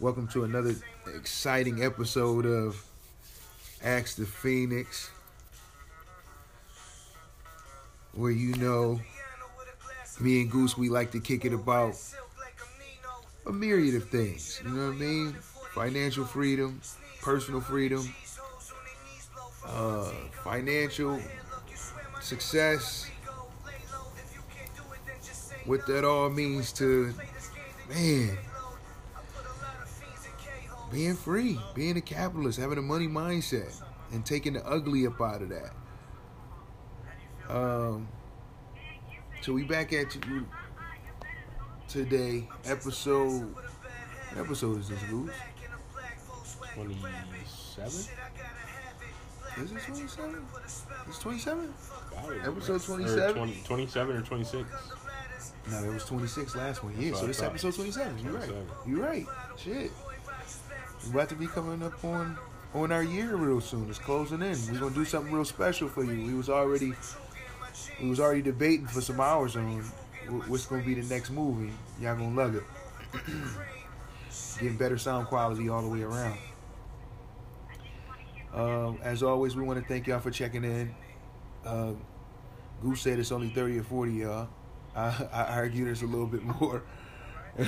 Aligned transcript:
Welcome 0.00 0.28
to 0.28 0.44
another 0.44 0.74
exciting 1.14 1.84
episode 1.84 2.46
of 2.46 2.82
Ask 3.84 4.16
the 4.16 4.24
Phoenix, 4.24 5.10
where 8.14 8.30
you 8.30 8.54
know 8.54 8.98
me 10.18 10.40
and 10.40 10.50
Goose, 10.50 10.78
we 10.78 10.88
like 10.88 11.10
to 11.10 11.20
kick 11.20 11.44
it 11.44 11.52
about 11.52 11.96
a 13.46 13.52
myriad 13.52 13.94
of 13.94 14.08
things. 14.08 14.62
You 14.64 14.70
know 14.70 14.86
what 14.86 14.94
I 14.94 14.98
mean? 14.98 15.32
Financial 15.74 16.24
freedom, 16.24 16.80
personal 17.20 17.60
freedom, 17.60 18.10
uh, 19.66 20.10
financial 20.44 21.20
success, 22.22 23.06
what 25.66 25.86
that 25.86 26.06
all 26.06 26.30
means 26.30 26.72
to, 26.72 27.12
man, 27.90 28.38
being 30.90 31.14
free, 31.14 31.58
being 31.74 31.96
a 31.96 32.00
capitalist, 32.00 32.58
having 32.58 32.78
a 32.78 32.82
money 32.82 33.06
mindset, 33.06 33.80
and 34.12 34.24
taking 34.24 34.54
the 34.54 34.66
ugly 34.66 35.06
up 35.06 35.20
out 35.20 35.42
of 35.42 35.48
that. 35.50 35.70
Um, 37.48 38.08
so 39.42 39.52
we 39.52 39.64
back 39.64 39.92
at 39.92 40.14
you 40.14 40.46
today, 41.88 42.48
episode. 42.64 43.54
What 44.32 44.44
episode 44.44 44.78
is 44.78 44.88
this, 44.88 45.02
Goose? 45.04 45.30
27? 46.74 47.88
Is 49.58 49.72
it 49.72 49.82
27? 49.86 50.46
It's 51.08 51.18
27? 51.18 51.74
Wow, 52.14 52.30
Episode 52.44 52.76
or 52.76 52.78
27? 52.78 53.34
20 53.34 53.62
27 53.64 54.16
or 54.16 54.22
26? 54.22 54.68
No, 55.70 55.84
it 55.84 55.92
was 55.92 56.04
26 56.04 56.56
last 56.56 56.84
one. 56.84 56.94
Yeah, 56.98 57.14
so 57.14 57.26
this 57.26 57.42
episode 57.42 57.74
27. 57.74 58.18
You're 58.24 58.32
right. 58.32 58.50
You're 58.86 59.02
right. 59.02 59.26
Shit. 59.56 59.90
We're 61.06 61.12
about 61.12 61.28
to 61.30 61.34
be 61.34 61.46
coming 61.46 61.82
up 61.82 62.04
on 62.04 62.38
on 62.74 62.92
our 62.92 63.02
year 63.02 63.34
real 63.36 63.60
soon. 63.60 63.88
It's 63.88 63.98
closing 63.98 64.42
in. 64.42 64.56
We're 64.70 64.80
gonna 64.80 64.94
do 64.94 65.04
something 65.04 65.32
real 65.32 65.44
special 65.44 65.88
for 65.88 66.04
you. 66.04 66.26
We 66.26 66.34
was 66.34 66.48
already 66.48 66.92
we 68.00 68.08
was 68.08 68.20
already 68.20 68.42
debating 68.42 68.86
for 68.86 69.00
some 69.00 69.20
hours 69.20 69.56
on 69.56 69.80
what's 70.46 70.66
gonna 70.66 70.82
be 70.82 70.94
the 70.94 71.08
next 71.12 71.30
movie. 71.30 71.72
Y'all 72.00 72.16
gonna 72.16 72.36
love 72.36 72.54
it. 72.54 72.62
Getting 74.60 74.76
better 74.76 74.98
sound 74.98 75.26
quality 75.26 75.68
all 75.68 75.82
the 75.82 75.88
way 75.88 76.02
around. 76.02 76.38
Um, 78.52 78.98
as 79.02 79.22
always, 79.22 79.56
we 79.56 79.62
want 79.62 79.80
to 79.80 79.86
thank 79.86 80.06
y'all 80.06 80.20
for 80.20 80.30
checking 80.30 80.64
in. 80.64 80.94
Uh, 81.64 81.92
Goose 82.82 83.00
said 83.00 83.18
it's 83.18 83.32
only 83.32 83.48
30 83.48 83.78
or 83.78 83.82
40 83.84 84.12
y'all. 84.12 84.48
I, 84.94 85.28
I 85.32 85.42
argue 85.56 85.84
there's 85.84 86.02
a 86.02 86.06
little 86.06 86.26
bit 86.26 86.42
more. 86.42 86.82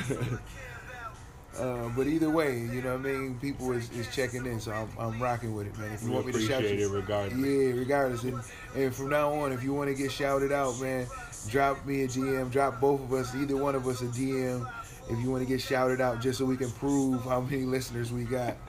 uh, 1.58 1.88
but 1.96 2.06
either 2.06 2.30
way, 2.30 2.58
you 2.60 2.80
know 2.82 2.96
what 2.96 3.06
I 3.06 3.12
mean? 3.12 3.38
People 3.40 3.72
is, 3.72 3.90
is 3.92 4.08
checking 4.14 4.46
in, 4.46 4.58
so 4.60 4.72
I'm, 4.72 4.88
I'm 4.98 5.22
rocking 5.22 5.54
with 5.54 5.66
it, 5.66 5.78
man. 5.78 5.92
If 5.92 6.02
you 6.02 6.08
We 6.08 6.14
want 6.14 6.26
me 6.26 6.32
to 6.32 6.40
shout 6.40 6.62
you, 6.64 6.88
regardless. 6.88 7.38
yeah, 7.38 7.72
regardless. 7.78 8.22
And, 8.22 8.40
and 8.74 8.94
from 8.94 9.10
now 9.10 9.32
on, 9.32 9.52
if 9.52 9.62
you 9.62 9.72
want 9.74 9.88
to 9.90 9.94
get 9.94 10.10
shouted 10.10 10.50
out, 10.52 10.80
man, 10.80 11.06
drop 11.48 11.84
me 11.84 12.02
a 12.04 12.08
GM, 12.08 12.50
drop 12.50 12.80
both 12.80 13.00
of 13.02 13.12
us, 13.12 13.34
either 13.34 13.56
one 13.56 13.74
of 13.74 13.86
us 13.86 14.00
a 14.00 14.06
DM. 14.06 14.70
If 15.10 15.18
you 15.18 15.30
want 15.30 15.42
to 15.42 15.48
get 15.48 15.60
shouted 15.60 16.00
out, 16.00 16.20
just 16.22 16.38
so 16.38 16.44
we 16.46 16.56
can 16.56 16.70
prove 16.70 17.22
how 17.24 17.40
many 17.40 17.64
listeners 17.64 18.12
we 18.12 18.24
got. 18.24 18.56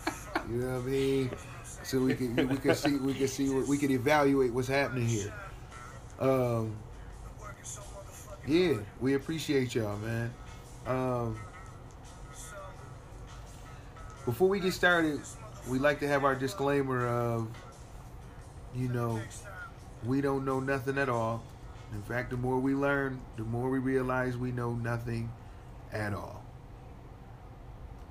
You 0.49 0.57
know 0.57 0.73
what 0.79 0.87
I 0.87 0.89
mean? 0.89 1.29
So 1.83 1.99
we 1.99 2.15
can 2.15 2.35
we 2.49 2.57
can 2.57 2.75
see 2.75 2.95
we 2.97 3.13
can 3.13 3.27
see 3.29 3.49
what 3.49 3.67
we 3.67 3.77
can 3.77 3.91
evaluate 3.91 4.51
what's 4.51 4.67
happening 4.67 5.05
here. 5.05 5.31
Um, 6.19 6.75
yeah, 8.47 8.73
we 8.99 9.13
appreciate 9.13 9.73
y'all, 9.75 9.95
man. 9.99 10.33
Um, 10.85 11.39
before 14.25 14.47
we 14.47 14.59
get 14.59 14.73
started, 14.73 15.19
we 15.67 15.79
like 15.79 15.99
to 15.99 16.07
have 16.07 16.23
our 16.23 16.35
disclaimer 16.35 17.07
of, 17.07 17.47
you 18.75 18.87
know, 18.89 19.21
we 20.05 20.21
don't 20.21 20.45
know 20.45 20.59
nothing 20.59 20.97
at 20.97 21.09
all. 21.09 21.43
In 21.93 22.01
fact, 22.01 22.31
the 22.31 22.37
more 22.37 22.57
we 22.59 22.73
learn, 22.73 23.19
the 23.37 23.43
more 23.43 23.69
we 23.69 23.79
realize 23.79 24.37
we 24.37 24.51
know 24.51 24.73
nothing 24.73 25.31
at 25.91 26.13
all. 26.13 26.43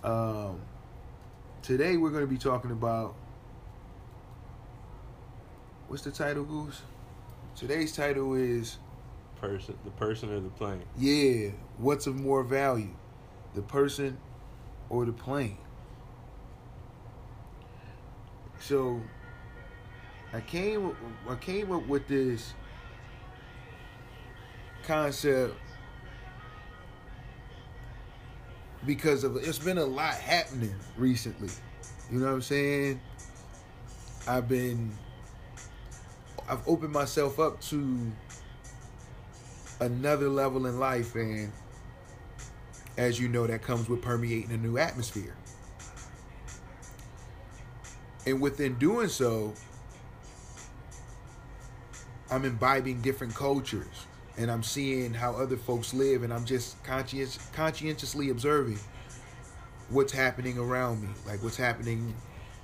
Um, 0.05 0.61
today 1.62 1.97
we're 1.97 2.11
going 2.11 2.25
to 2.25 2.31
be 2.31 2.39
talking 2.39 2.71
about 2.71 3.15
what's 5.89 6.03
the 6.03 6.11
title, 6.11 6.44
Goose? 6.44 6.83
Today's 7.56 7.94
title 7.94 8.34
is 8.34 8.79
Person, 9.41 9.77
the 9.84 9.91
person 9.91 10.33
or 10.33 10.39
the 10.39 10.49
plane. 10.50 10.83
yeah, 10.97 11.50
what's 11.79 12.06
of 12.06 12.15
more 12.15 12.44
value, 12.44 12.94
the 13.55 13.62
person 13.62 14.17
or 14.89 15.05
the 15.05 15.12
plane? 15.12 15.59
So, 18.62 19.00
I 20.33 20.41
came 20.41 20.95
I 21.28 21.34
came 21.34 21.73
up 21.73 21.87
with 21.87 22.06
this 22.06 22.55
concept 24.84 25.55
because 28.87 29.25
of 29.25 29.37
it's 29.37 29.59
been 29.59 29.78
a 29.78 29.84
lot 29.84 30.15
happening 30.15 30.75
recently. 30.97 31.50
You 32.11 32.21
know 32.21 32.27
what 32.27 32.34
I'm 32.34 32.43
saying? 32.43 33.00
I've 34.28 34.49
been 34.49 34.97
I've 36.49 36.67
opened 36.69 36.93
myself 36.93 37.41
up 37.41 37.61
to 37.62 38.12
another 39.81 40.29
level 40.29 40.67
in 40.67 40.79
life 40.79 41.17
and 41.17 41.50
as 42.97 43.19
you 43.19 43.29
know 43.29 43.47
that 43.47 43.62
comes 43.62 43.89
with 43.89 44.00
permeating 44.03 44.53
a 44.53 44.56
new 44.56 44.79
atmosphere 44.79 45.34
and 48.27 48.41
within 48.41 48.75
doing 48.78 49.09
so 49.09 49.55
i'm 52.33 52.44
imbibing 52.44 53.00
different 53.03 53.34
cultures. 53.34 54.06
And 54.38 54.50
i'm 54.50 54.62
seeing 54.62 55.12
how 55.12 55.33
other 55.33 55.56
folks 55.56 55.93
live. 55.93 56.22
And 56.22 56.32
i'm 56.32 56.44
just 56.44 56.82
conscious 56.82 57.38
conscientiously 57.53 58.31
observing 58.31 58.78
what's 59.91 60.12
happening 60.12 60.59
around 60.59 61.03
me. 61.03 61.09
Like 61.27 61.43
what's 61.43 61.56
happening 61.56 62.15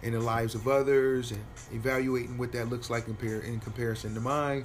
in 0.02 0.12
the 0.12 0.20
lives 0.20 0.54
of 0.54 0.66
others. 0.66 1.32
And 1.32 1.44
evaluating 1.72 2.38
what 2.38 2.52
that 2.52 2.70
looks 2.70 2.88
like 2.88 3.04
compare 3.04 3.40
in 3.40 3.60
comparison 3.60 4.14
to 4.14 4.20
mine. 4.20 4.64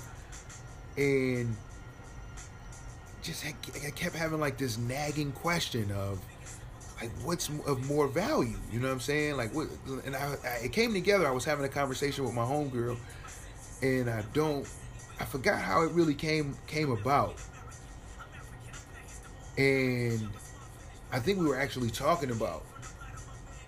And 0.96 1.56
just 3.22 3.46
I 3.46 3.90
kept 3.92 4.16
having 4.16 4.40
like 4.40 4.58
this 4.58 4.78
nagging 4.78 5.34
question 5.34 5.92
of 5.92 6.20
like 7.04 7.12
what's 7.26 7.50
of 7.68 7.86
more 7.90 8.08
value? 8.08 8.58
You 8.72 8.80
know 8.80 8.88
what 8.88 8.94
i'm 8.94 9.00
saying? 9.00 9.36
Like 9.36 9.54
what 9.54 9.68
and 10.06 10.16
I, 10.16 10.36
I 10.44 10.66
it 10.66 10.72
came 10.72 10.94
together. 10.94 11.28
I 11.28 11.32
was 11.32 11.44
having 11.44 11.66
a 11.66 11.70
conversation 11.70 12.24
with 12.24 12.34
my 12.34 12.44
homegirl 12.44 12.98
and 13.82 14.10
i 14.10 14.24
don't 14.34 14.68
i 15.20 15.26
forgot 15.26 15.60
how 15.60 15.84
it 15.84 15.92
really 15.92 16.14
came 16.14 16.56
came 16.66 16.92
about. 16.92 17.36
And 19.58 20.30
i 21.12 21.20
think 21.20 21.40
we 21.40 21.46
were 21.46 21.60
actually 21.60 21.90
talking 21.90 22.32
about 22.32 22.64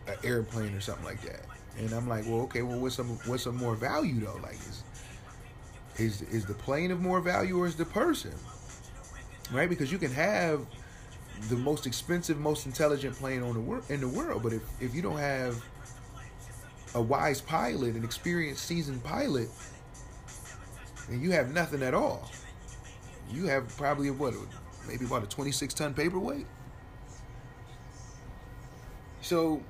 an 0.08 0.16
airplane 0.24 0.74
or 0.74 0.82
something 0.82 1.06
like 1.06 1.22
that. 1.24 1.46
And 1.78 1.92
i'm 1.92 2.08
like 2.08 2.26
well 2.26 2.42
okay 2.42 2.62
well 2.62 2.80
what's 2.80 2.96
some 2.96 3.20
what's 3.26 3.44
some 3.44 3.58
more 3.58 3.76
value 3.76 4.22
though? 4.22 4.40
Like 4.42 4.56
is 4.56 4.84
is 5.98 6.22
is 6.24 6.46
the 6.46 6.54
plane 6.54 6.92
of 6.92 7.02
more 7.02 7.20
value 7.20 7.60
or 7.60 7.68
is 7.68 7.76
the 7.76 7.86
person? 7.86 8.34
Right? 9.52 9.70
Because 9.70 9.92
you 9.92 9.98
can 9.98 10.12
have 10.12 10.66
the 11.50 11.56
most 11.56 11.86
expensive, 11.86 12.40
most 12.40 12.66
intelligent 12.66 13.16
plane 13.16 13.44
on 13.44 13.54
the 13.54 13.60
wor- 13.60 13.84
in 13.90 14.02
the 14.02 14.08
world, 14.08 14.44
but 14.44 14.54
if 14.54 14.64
if 14.80 14.96
you 14.96 15.02
don't 15.02 15.18
have 15.18 15.64
a 16.94 17.02
wise 17.02 17.42
pilot, 17.42 17.96
an 17.96 18.04
experienced, 18.04 18.66
seasoned 18.66 19.04
pilot, 19.04 19.50
then 21.10 21.22
you 21.22 21.32
have 21.32 21.54
nothing 21.54 21.84
at 21.84 21.94
all. 21.94 22.32
You 23.32 23.46
have 23.48 23.68
probably 23.78 24.10
what, 24.12 24.34
maybe 24.88 25.06
about 25.06 25.24
a 25.24 25.28
twenty-six 25.28 25.74
ton 25.74 25.94
paperweight. 25.94 26.46
So 29.22 29.62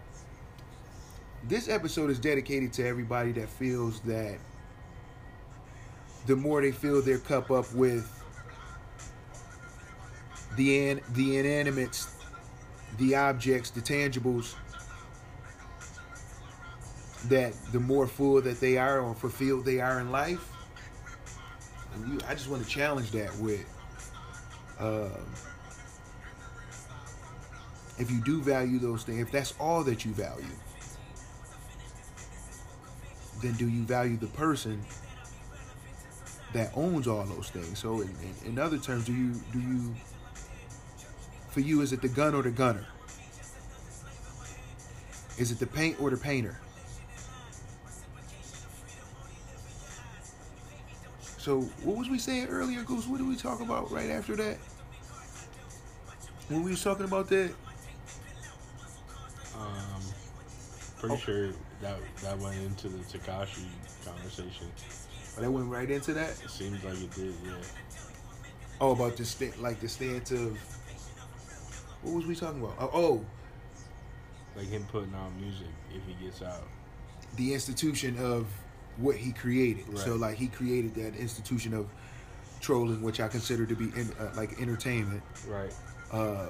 this 1.47 1.69
episode 1.69 2.09
is 2.09 2.19
dedicated 2.19 2.73
to 2.73 2.87
everybody 2.87 3.31
that 3.33 3.49
feels 3.49 3.99
that 4.01 4.37
the 6.25 6.35
more 6.35 6.61
they 6.61 6.71
fill 6.71 7.01
their 7.01 7.19
cup 7.19 7.51
up 7.51 7.71
with 7.73 8.14
the 10.55 10.89
an, 10.89 11.01
the 11.13 11.37
inanimates, 11.37 12.15
the 12.97 13.15
objects, 13.15 13.69
the 13.69 13.81
tangibles, 13.81 14.55
that 17.29 17.53
the 17.71 17.79
more 17.79 18.07
full 18.07 18.41
that 18.41 18.59
they 18.59 18.77
are 18.77 18.99
or 18.99 19.15
fulfilled 19.15 19.65
they 19.65 19.79
are 19.79 19.99
in 19.99 20.11
life. 20.11 20.51
And 21.93 22.13
you, 22.13 22.19
I 22.27 22.33
just 22.33 22.49
want 22.49 22.63
to 22.63 22.69
challenge 22.69 23.11
that 23.11 23.35
with, 23.37 23.65
um, 24.79 25.11
if 27.97 28.11
you 28.11 28.21
do 28.21 28.41
value 28.41 28.79
those 28.79 29.03
things, 29.03 29.21
if 29.21 29.31
that's 29.31 29.53
all 29.59 29.83
that 29.83 30.05
you 30.05 30.11
value, 30.11 30.45
then 33.41 33.53
do 33.53 33.67
you 33.67 33.83
value 33.83 34.17
the 34.17 34.27
person 34.27 34.81
that 36.53 36.71
owns 36.75 37.07
all 37.07 37.23
those 37.23 37.49
things? 37.49 37.79
So, 37.79 38.01
in, 38.01 38.09
in, 38.21 38.51
in 38.51 38.59
other 38.59 38.77
terms, 38.77 39.05
do 39.05 39.13
you 39.13 39.31
do 39.51 39.59
you 39.59 39.95
for 41.55 41.61
you 41.61 41.79
is 41.79 41.93
it 41.93 42.01
the 42.01 42.09
gun 42.09 42.35
or 42.35 42.41
the 42.43 42.51
gunner? 42.51 42.85
Is 45.37 45.51
it 45.53 45.59
the 45.59 45.65
paint 45.65 45.95
or 46.01 46.09
the 46.09 46.17
painter? 46.17 46.59
So 51.37 51.61
what 51.85 51.95
was 51.95 52.09
we 52.09 52.19
saying 52.19 52.47
earlier, 52.47 52.83
Goose? 52.83 53.07
What 53.07 53.19
did 53.19 53.27
we 53.27 53.37
talk 53.37 53.61
about 53.61 53.89
right 53.89 54.09
after 54.09 54.35
that? 54.35 54.57
When 56.49 56.61
we 56.61 56.71
was 56.71 56.83
talking 56.83 57.05
about 57.05 57.29
that? 57.29 57.51
Um, 59.57 60.01
pretty 60.99 61.15
Oh. 61.15 61.17
sure 61.19 61.47
that 61.79 61.99
that 62.21 62.37
went 62.39 62.57
into 62.57 62.89
the 62.89 62.97
Tekashi 63.05 63.63
conversation. 64.03 64.69
Oh, 65.37 65.41
that 65.41 65.49
went 65.49 65.69
right 65.69 65.89
into 65.89 66.13
that. 66.15 66.31
It 66.43 66.49
seems 66.49 66.83
like 66.83 66.99
it 67.01 67.11
did, 67.15 67.33
yeah. 67.45 67.53
Oh, 68.81 68.91
about 68.91 69.15
the 69.15 69.23
sta- 69.23 69.55
like 69.61 69.79
the 69.79 69.87
stance 69.87 70.31
of 70.31 70.57
what 72.05 72.15
was 72.15 72.25
we 72.25 72.35
talking 72.35 72.61
about? 72.61 72.75
Oh, 72.79 72.89
oh, 72.93 73.25
Like 74.55 74.67
him 74.67 74.85
putting 74.91 75.13
out 75.15 75.35
music 75.39 75.67
if 75.93 76.01
he 76.07 76.25
gets 76.25 76.41
out. 76.41 76.63
the 77.37 77.53
institution 77.53 78.17
of 78.19 78.47
what 78.97 79.15
he 79.15 79.33
created. 79.33 79.85
So 79.97 80.15
like 80.15 80.35
he 80.37 80.47
created 80.47 80.95
that 80.95 81.15
institution 81.15 81.73
of 81.73 81.87
trolling, 82.61 83.01
which 83.01 83.19
I 83.19 83.27
consider 83.27 83.65
to 83.65 83.75
be 83.75 83.85
in, 83.99 84.11
uh, 84.19 84.31
like 84.37 84.61
entertainment. 84.61 85.21
Right. 85.47 85.73
Uh, 86.11 86.47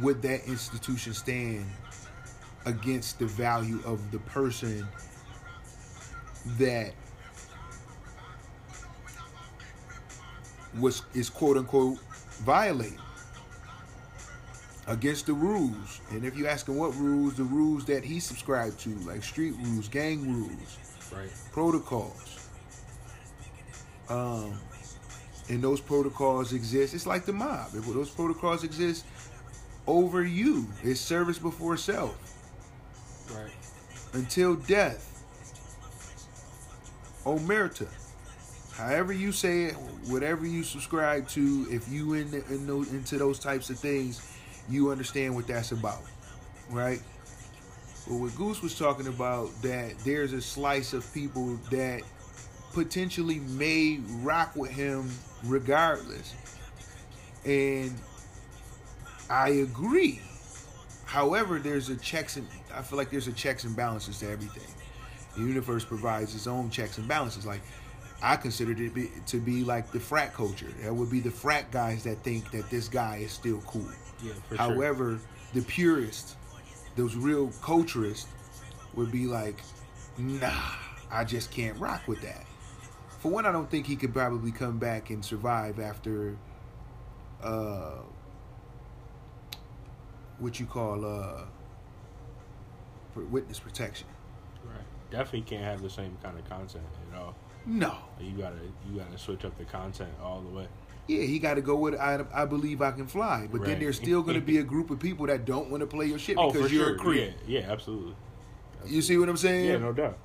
would 0.00 0.22
that 0.22 0.46
institution 0.46 1.12
stand 1.14 1.66
against 2.64 3.18
the 3.18 3.26
value 3.26 3.80
of 3.84 4.10
the 4.12 4.20
person 4.20 4.86
that 6.58 6.92
was 10.78 11.02
is 11.14 11.28
quote 11.28 11.56
unquote 11.56 11.98
violating 12.44 12.98
against 14.86 15.26
the 15.26 15.32
rules? 15.34 16.00
And 16.10 16.24
if 16.24 16.36
you 16.36 16.46
ask 16.46 16.68
him 16.68 16.76
what 16.76 16.94
rules, 16.96 17.34
the 17.34 17.44
rules 17.44 17.84
that 17.86 18.04
he 18.04 18.20
subscribed 18.20 18.80
to, 18.80 18.90
like 19.00 19.22
street 19.22 19.54
rules, 19.62 19.88
gang 19.88 20.32
rules, 20.32 20.78
Right. 21.14 21.30
protocols. 21.52 22.38
Um, 24.08 24.54
and 25.48 25.62
those 25.62 25.80
protocols 25.80 26.52
exist. 26.52 26.94
It's 26.94 27.06
like 27.06 27.24
the 27.24 27.32
mob. 27.32 27.70
If 27.74 27.86
those 27.86 28.10
protocols 28.10 28.64
exist 28.64 29.04
over 29.86 30.24
you, 30.24 30.66
it's 30.82 31.00
service 31.00 31.38
before 31.38 31.76
self 31.76 32.16
Right. 33.34 33.52
until 34.12 34.54
death. 34.56 35.08
Omerta. 37.24 37.88
However 38.74 39.12
you 39.12 39.32
say 39.32 39.64
it, 39.64 39.74
whatever 40.08 40.46
you 40.46 40.64
subscribe 40.64 41.28
to, 41.30 41.66
if 41.70 41.88
you 41.88 42.14
in, 42.14 42.30
the, 42.30 42.44
in 42.46 42.66
those, 42.66 42.90
into 42.92 43.18
those 43.18 43.38
types 43.38 43.70
of 43.70 43.78
things, 43.78 44.20
you 44.68 44.90
understand 44.90 45.34
what 45.34 45.46
that's 45.46 45.72
about, 45.72 46.02
right? 46.70 47.00
But 48.06 48.14
what 48.14 48.34
Goose 48.36 48.62
was 48.62 48.76
talking 48.76 49.06
about, 49.06 49.50
that 49.62 49.98
there's 50.00 50.32
a 50.32 50.40
slice 50.40 50.92
of 50.92 51.12
people 51.14 51.56
that 51.70 52.02
potentially 52.72 53.38
may 53.40 54.00
rock 54.20 54.56
with 54.56 54.70
him 54.70 55.10
regardless. 55.44 56.34
And 57.44 57.94
I 59.30 59.48
agree. 59.48 60.20
However, 61.04 61.58
there's 61.58 61.90
a 61.90 61.96
checks 61.96 62.36
and 62.36 62.46
I 62.74 62.82
feel 62.82 62.96
like 62.96 63.10
there's 63.10 63.28
a 63.28 63.32
checks 63.32 63.64
and 63.64 63.76
balances 63.76 64.18
to 64.20 64.30
everything. 64.30 64.68
The 65.36 65.42
universe 65.42 65.84
provides 65.84 66.34
its 66.34 66.46
own 66.46 66.70
checks 66.70 66.98
and 66.98 67.06
balances. 67.06 67.46
Like 67.46 67.60
I 68.22 68.36
considered 68.36 68.80
it 68.80 68.94
be, 68.94 69.10
to 69.26 69.38
be 69.38 69.64
like 69.64 69.90
the 69.92 70.00
frat 70.00 70.32
culture. 70.32 70.72
That 70.82 70.94
would 70.94 71.10
be 71.10 71.20
the 71.20 71.30
frat 71.30 71.70
guys 71.70 72.04
that 72.04 72.18
think 72.22 72.50
that 72.52 72.70
this 72.70 72.88
guy 72.88 73.16
is 73.16 73.32
still 73.32 73.60
cool. 73.66 73.90
Yeah, 74.22 74.32
for 74.48 74.56
sure. 74.56 74.64
However, 74.64 75.18
the 75.52 75.62
purists, 75.62 76.36
those 76.96 77.16
real 77.16 77.48
culturists, 77.60 78.26
would 78.94 79.10
be 79.10 79.26
like, 79.26 79.62
nah, 80.18 80.72
I 81.10 81.24
just 81.24 81.50
can't 81.50 81.78
rock 81.78 82.02
with 82.06 82.20
that. 82.22 82.44
For 83.20 83.30
one, 83.30 83.46
I 83.46 83.52
don't 83.52 83.70
think 83.70 83.86
he 83.86 83.96
could 83.96 84.12
probably 84.12 84.50
come 84.50 84.78
back 84.78 85.10
and 85.10 85.24
survive 85.24 85.78
after 85.78 86.36
uh 87.42 87.98
what 90.38 90.60
you 90.60 90.66
call 90.66 91.04
uh 91.04 91.42
witness 93.14 93.58
protection. 93.58 94.06
Right. 94.64 94.76
Definitely 95.10 95.42
can't 95.42 95.64
have 95.64 95.82
the 95.82 95.90
same 95.90 96.16
kind 96.22 96.38
of 96.38 96.48
content 96.48 96.84
at 97.12 97.18
all. 97.18 97.34
No. 97.66 97.96
You 98.20 98.32
gotta 98.32 98.56
you 98.90 98.98
gotta 98.98 99.18
switch 99.18 99.44
up 99.44 99.56
the 99.58 99.64
content 99.64 100.10
all 100.22 100.40
the 100.40 100.56
way. 100.56 100.66
Yeah, 101.08 101.22
he 101.22 101.38
got 101.38 101.54
to 101.54 101.60
go 101.60 101.76
with 101.76 101.94
I, 101.96 102.24
I 102.32 102.44
believe 102.44 102.80
I 102.80 102.92
can 102.92 103.06
fly. 103.06 103.48
But 103.50 103.64
then 103.64 103.80
there's 103.80 103.96
still 103.96 104.22
going 104.22 104.36
to 104.36 104.40
be 104.40 104.58
a 104.58 104.62
group 104.62 104.90
of 104.90 105.00
people 105.00 105.26
that 105.26 105.44
don't 105.44 105.68
want 105.68 105.80
to 105.80 105.86
play 105.86 106.06
your 106.06 106.18
shit 106.18 106.36
Oh, 106.38 106.50
because 106.52 106.68
for 106.68 106.74
you're 106.74 106.86
sure. 106.86 106.94
a 106.94 106.98
creep. 106.98 107.32
Yeah, 107.46 107.60
yeah, 107.60 107.72
absolutely. 107.72 108.14
You 108.86 109.02
see 109.02 109.16
what 109.18 109.28
I'm 109.28 109.36
saying? 109.36 109.66
Yeah, 109.66 109.78
no 109.78 109.92
doubt. 109.92 110.18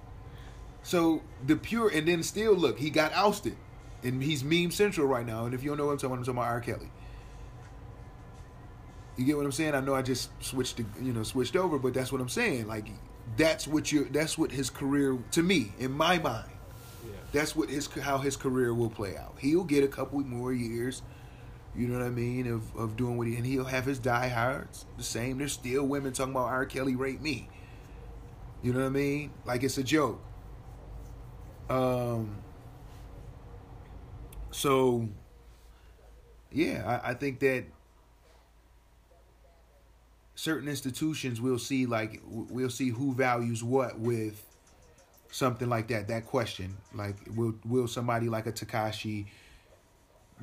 So 0.84 1.22
the 1.46 1.56
pure, 1.56 1.90
and 1.90 2.08
then 2.08 2.24
still 2.24 2.54
look, 2.54 2.78
he 2.80 2.90
got 2.90 3.12
ousted, 3.14 3.58
and 4.04 4.22
he's 4.24 4.44
meme 4.44 4.72
central 4.72 5.08
right 5.08 5.26
now. 5.26 5.46
And 5.46 5.54
if 5.54 5.64
you 5.64 5.70
don't 5.70 5.78
know 5.78 5.88
what 5.88 5.94
I'm 5.94 5.98
talking, 5.98 6.12
about, 6.14 6.20
I'm 6.20 6.26
talking 6.26 6.38
about 6.40 6.52
R. 6.52 6.62
Kelly. 6.62 6.92
You 9.18 9.26
get 9.26 9.36
what 9.36 9.46
I'm 9.46 9.52
saying? 9.52 9.74
I 9.74 9.80
know 9.80 9.96
I 9.96 10.04
just 10.04 10.30
switched, 10.44 10.78
to, 10.78 10.86
you 11.02 11.12
know, 11.12 11.24
switched 11.24 11.56
over, 11.56 11.80
but 11.80 11.94
that's 11.94 12.12
what 12.12 12.22
I'm 12.22 12.30
saying. 12.30 12.68
Like 12.68 12.88
that's 13.36 13.68
what 13.68 13.92
you, 13.92 14.06
that's 14.12 14.38
what 14.38 14.52
his 14.52 14.70
career, 14.70 15.18
to 15.32 15.42
me, 15.44 15.72
in 15.80 15.92
my 15.92 16.20
mind. 16.20 16.50
That's 17.32 17.56
what 17.56 17.70
his 17.70 17.88
how 17.88 18.20
his 18.20 18.38
career 18.38 18.74
will 18.74 18.90
play 18.90 19.18
out. 19.18 19.36
He'll 19.40 19.64
get 19.64 19.84
a 19.84 19.88
couple 19.88 20.20
more 20.22 20.54
years. 20.54 21.02
You 21.76 21.88
know 21.88 22.00
what 22.00 22.08
I 22.08 22.10
mean? 22.10 22.48
Of, 22.48 22.76
of 22.76 22.96
doing 22.96 23.18
what 23.18 23.28
he 23.28 23.36
and 23.36 23.46
he'll 23.46 23.66
have 23.66 23.86
his 23.86 24.00
diehards 24.00 24.86
the 24.98 25.04
same. 25.04 25.38
There's 25.38 25.54
still 25.54 25.86
women 25.86 26.14
talking 26.14 26.34
about 26.34 26.48
R. 26.48 26.66
Kelly 26.66 26.96
raped 26.96 27.22
me. 27.22 27.50
You 28.64 28.74
know 28.74 28.80
what 28.80 28.88
I 28.88 28.90
mean? 28.90 29.32
Like 29.46 29.64
it's 29.64 29.78
a 29.78 29.84
joke. 29.84 30.22
Um. 31.70 32.38
So. 34.52 35.08
Yeah, 36.52 37.02
I, 37.04 37.12
I 37.12 37.14
think 37.14 37.40
that 37.40 37.66
certain 40.36 40.70
institutions 40.70 41.42
we'll 41.42 41.60
see 41.60 41.86
like 41.86 42.22
we'll 42.26 42.70
see 42.70 42.90
who 42.90 43.14
values 43.14 43.64
what 43.64 44.00
with 44.00 44.47
something 45.32 45.70
like 45.70 45.88
that. 45.90 46.08
That 46.08 46.26
question, 46.26 46.78
like, 46.94 47.16
will 47.36 47.56
will 47.66 47.88
somebody 47.88 48.30
like 48.30 48.48
a 48.48 48.52
Tekashi 48.52 49.28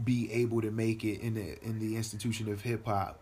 be 0.02 0.30
able 0.32 0.60
to 0.60 0.70
make 0.70 1.04
it 1.04 1.20
in 1.20 1.34
the 1.34 1.62
in 1.62 1.78
the 1.78 1.96
institution 1.96 2.50
of 2.52 2.62
hip 2.62 2.86
hop, 2.86 3.20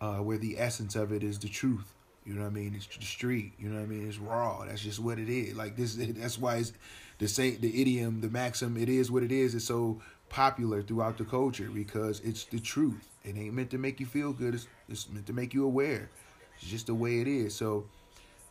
uh, 0.00 0.16
where 0.16 0.38
the 0.38 0.58
essence 0.58 0.96
of 0.96 1.12
it 1.12 1.22
is 1.22 1.38
the 1.38 1.48
truth. 1.48 1.92
You 2.24 2.34
know 2.34 2.42
what 2.42 2.48
I 2.48 2.54
mean? 2.54 2.74
It's 2.74 2.88
the 2.88 3.04
street. 3.04 3.52
You 3.58 3.68
know 3.68 3.76
what 3.76 3.84
I 3.84 3.86
mean? 3.86 4.08
It's 4.08 4.18
raw. 4.18 4.64
That's 4.66 4.82
just 4.82 4.98
what 4.98 5.18
it 5.18 5.28
is. 5.28 5.56
Like 5.56 5.76
this. 5.76 5.94
That's 5.98 6.38
why 6.38 6.56
it's 6.56 6.72
the 7.18 7.28
same. 7.28 7.60
The 7.60 7.80
idiom, 7.80 8.20
the 8.20 8.28
maxim. 8.28 8.76
It 8.76 8.88
is 8.88 9.10
what 9.10 9.22
it 9.22 9.30
is. 9.30 9.54
It's 9.54 9.64
so 9.64 10.00
popular 10.28 10.82
throughout 10.82 11.18
the 11.18 11.24
culture 11.24 11.70
because 11.72 12.20
it's 12.20 12.44
the 12.44 12.58
truth. 12.58 13.08
It 13.24 13.36
ain't 13.36 13.54
meant 13.54 13.70
to 13.70 13.78
make 13.78 14.00
you 14.00 14.06
feel 14.06 14.32
good. 14.32 14.54
It's, 14.54 14.66
it's 14.88 15.08
meant 15.08 15.26
to 15.26 15.32
make 15.32 15.54
you 15.54 15.64
aware. 15.64 16.10
It's 16.56 16.66
just 16.66 16.86
the 16.86 16.94
way 16.94 17.20
it 17.20 17.28
is. 17.28 17.54
So, 17.54 17.86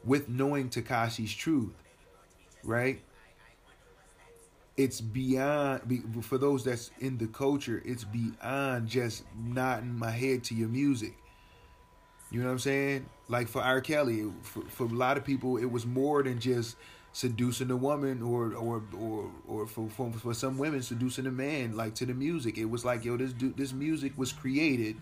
with 0.05 0.29
knowing 0.29 0.69
Tekashi's 0.69 1.33
truth, 1.33 1.74
right? 2.63 3.01
It's 4.77 5.00
beyond 5.00 6.24
for 6.25 6.38
those 6.38 6.63
that's 6.65 6.91
in 7.00 7.17
the 7.17 7.27
culture. 7.27 7.81
It's 7.85 8.03
beyond 8.03 8.88
just 8.88 9.24
nodding 9.38 9.97
my 9.97 10.12
head 10.12 10.43
to 10.45 10.55
your 10.55 10.67
music. 10.67 11.15
You 12.29 12.41
know 12.41 12.47
what 12.47 12.53
I'm 12.53 12.59
saying? 12.59 13.05
Like 13.29 13.47
for 13.47 13.62
R. 13.62 13.79
Kelly, 13.79 14.25
for, 14.41 14.63
for 14.63 14.83
a 14.83 14.89
lot 14.89 15.17
of 15.17 15.24
people, 15.24 15.57
it 15.57 15.65
was 15.65 15.85
more 15.85 16.24
than 16.24 16.39
just 16.39 16.75
seducing 17.13 17.71
a 17.71 17.77
woman, 17.77 18.21
or 18.21 18.53
or 18.55 18.83
or 18.97 19.31
or 19.47 19.67
for, 19.67 19.88
for 19.89 20.12
for 20.12 20.33
some 20.33 20.57
women 20.57 20.81
seducing 20.81 21.25
a 21.27 21.31
man. 21.31 21.77
Like 21.77 21.95
to 21.95 22.05
the 22.05 22.13
music, 22.13 22.57
it 22.57 22.65
was 22.65 22.83
like 22.83 23.05
yo, 23.05 23.15
this 23.15 23.33
this 23.55 23.71
music 23.71 24.12
was 24.17 24.33
created 24.33 24.97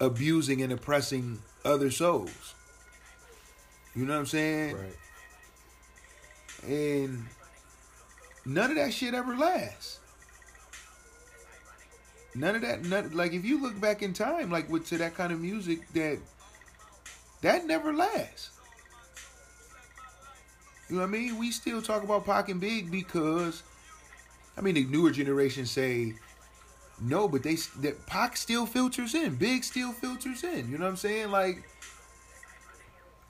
abusing 0.00 0.62
and 0.62 0.72
oppressing 0.72 1.38
other 1.64 1.90
souls. 1.90 2.54
You 3.94 4.06
know 4.06 4.14
what 4.14 4.20
I'm 4.20 4.26
saying? 4.26 4.76
Right. 4.76 4.96
And 6.66 7.24
none 8.46 8.70
of 8.70 8.76
that 8.76 8.92
shit 8.92 9.14
ever 9.14 9.36
lasts. 9.36 10.00
None 12.34 12.56
of 12.56 12.62
that, 12.62 12.84
none, 12.84 13.10
like 13.12 13.34
if 13.34 13.44
you 13.44 13.60
look 13.60 13.78
back 13.78 14.02
in 14.02 14.14
time, 14.14 14.50
like 14.50 14.70
with 14.70 14.86
to 14.86 14.98
that 14.98 15.14
kind 15.14 15.32
of 15.32 15.40
music, 15.40 15.80
that 15.92 16.18
that 17.42 17.66
never 17.66 17.92
lasts. 17.92 18.50
You 20.88 20.96
know 20.96 21.02
what 21.02 21.08
I 21.08 21.10
mean? 21.10 21.38
We 21.38 21.50
still 21.50 21.82
talk 21.82 22.02
about 22.02 22.24
Pac 22.24 22.48
and 22.48 22.60
Big 22.60 22.90
because, 22.90 23.62
I 24.56 24.62
mean, 24.62 24.74
the 24.74 24.84
newer 24.84 25.10
generation 25.10 25.66
say 25.66 26.14
no, 27.00 27.28
but 27.28 27.42
they 27.42 27.56
that 27.80 28.06
Pac 28.06 28.36
still 28.36 28.66
filters 28.66 29.14
in, 29.14 29.36
Big 29.36 29.64
still 29.64 29.92
filters 29.92 30.44
in. 30.44 30.70
You 30.70 30.78
know 30.78 30.84
what 30.84 30.90
I'm 30.90 30.96
saying? 30.96 31.30
Like 31.30 31.64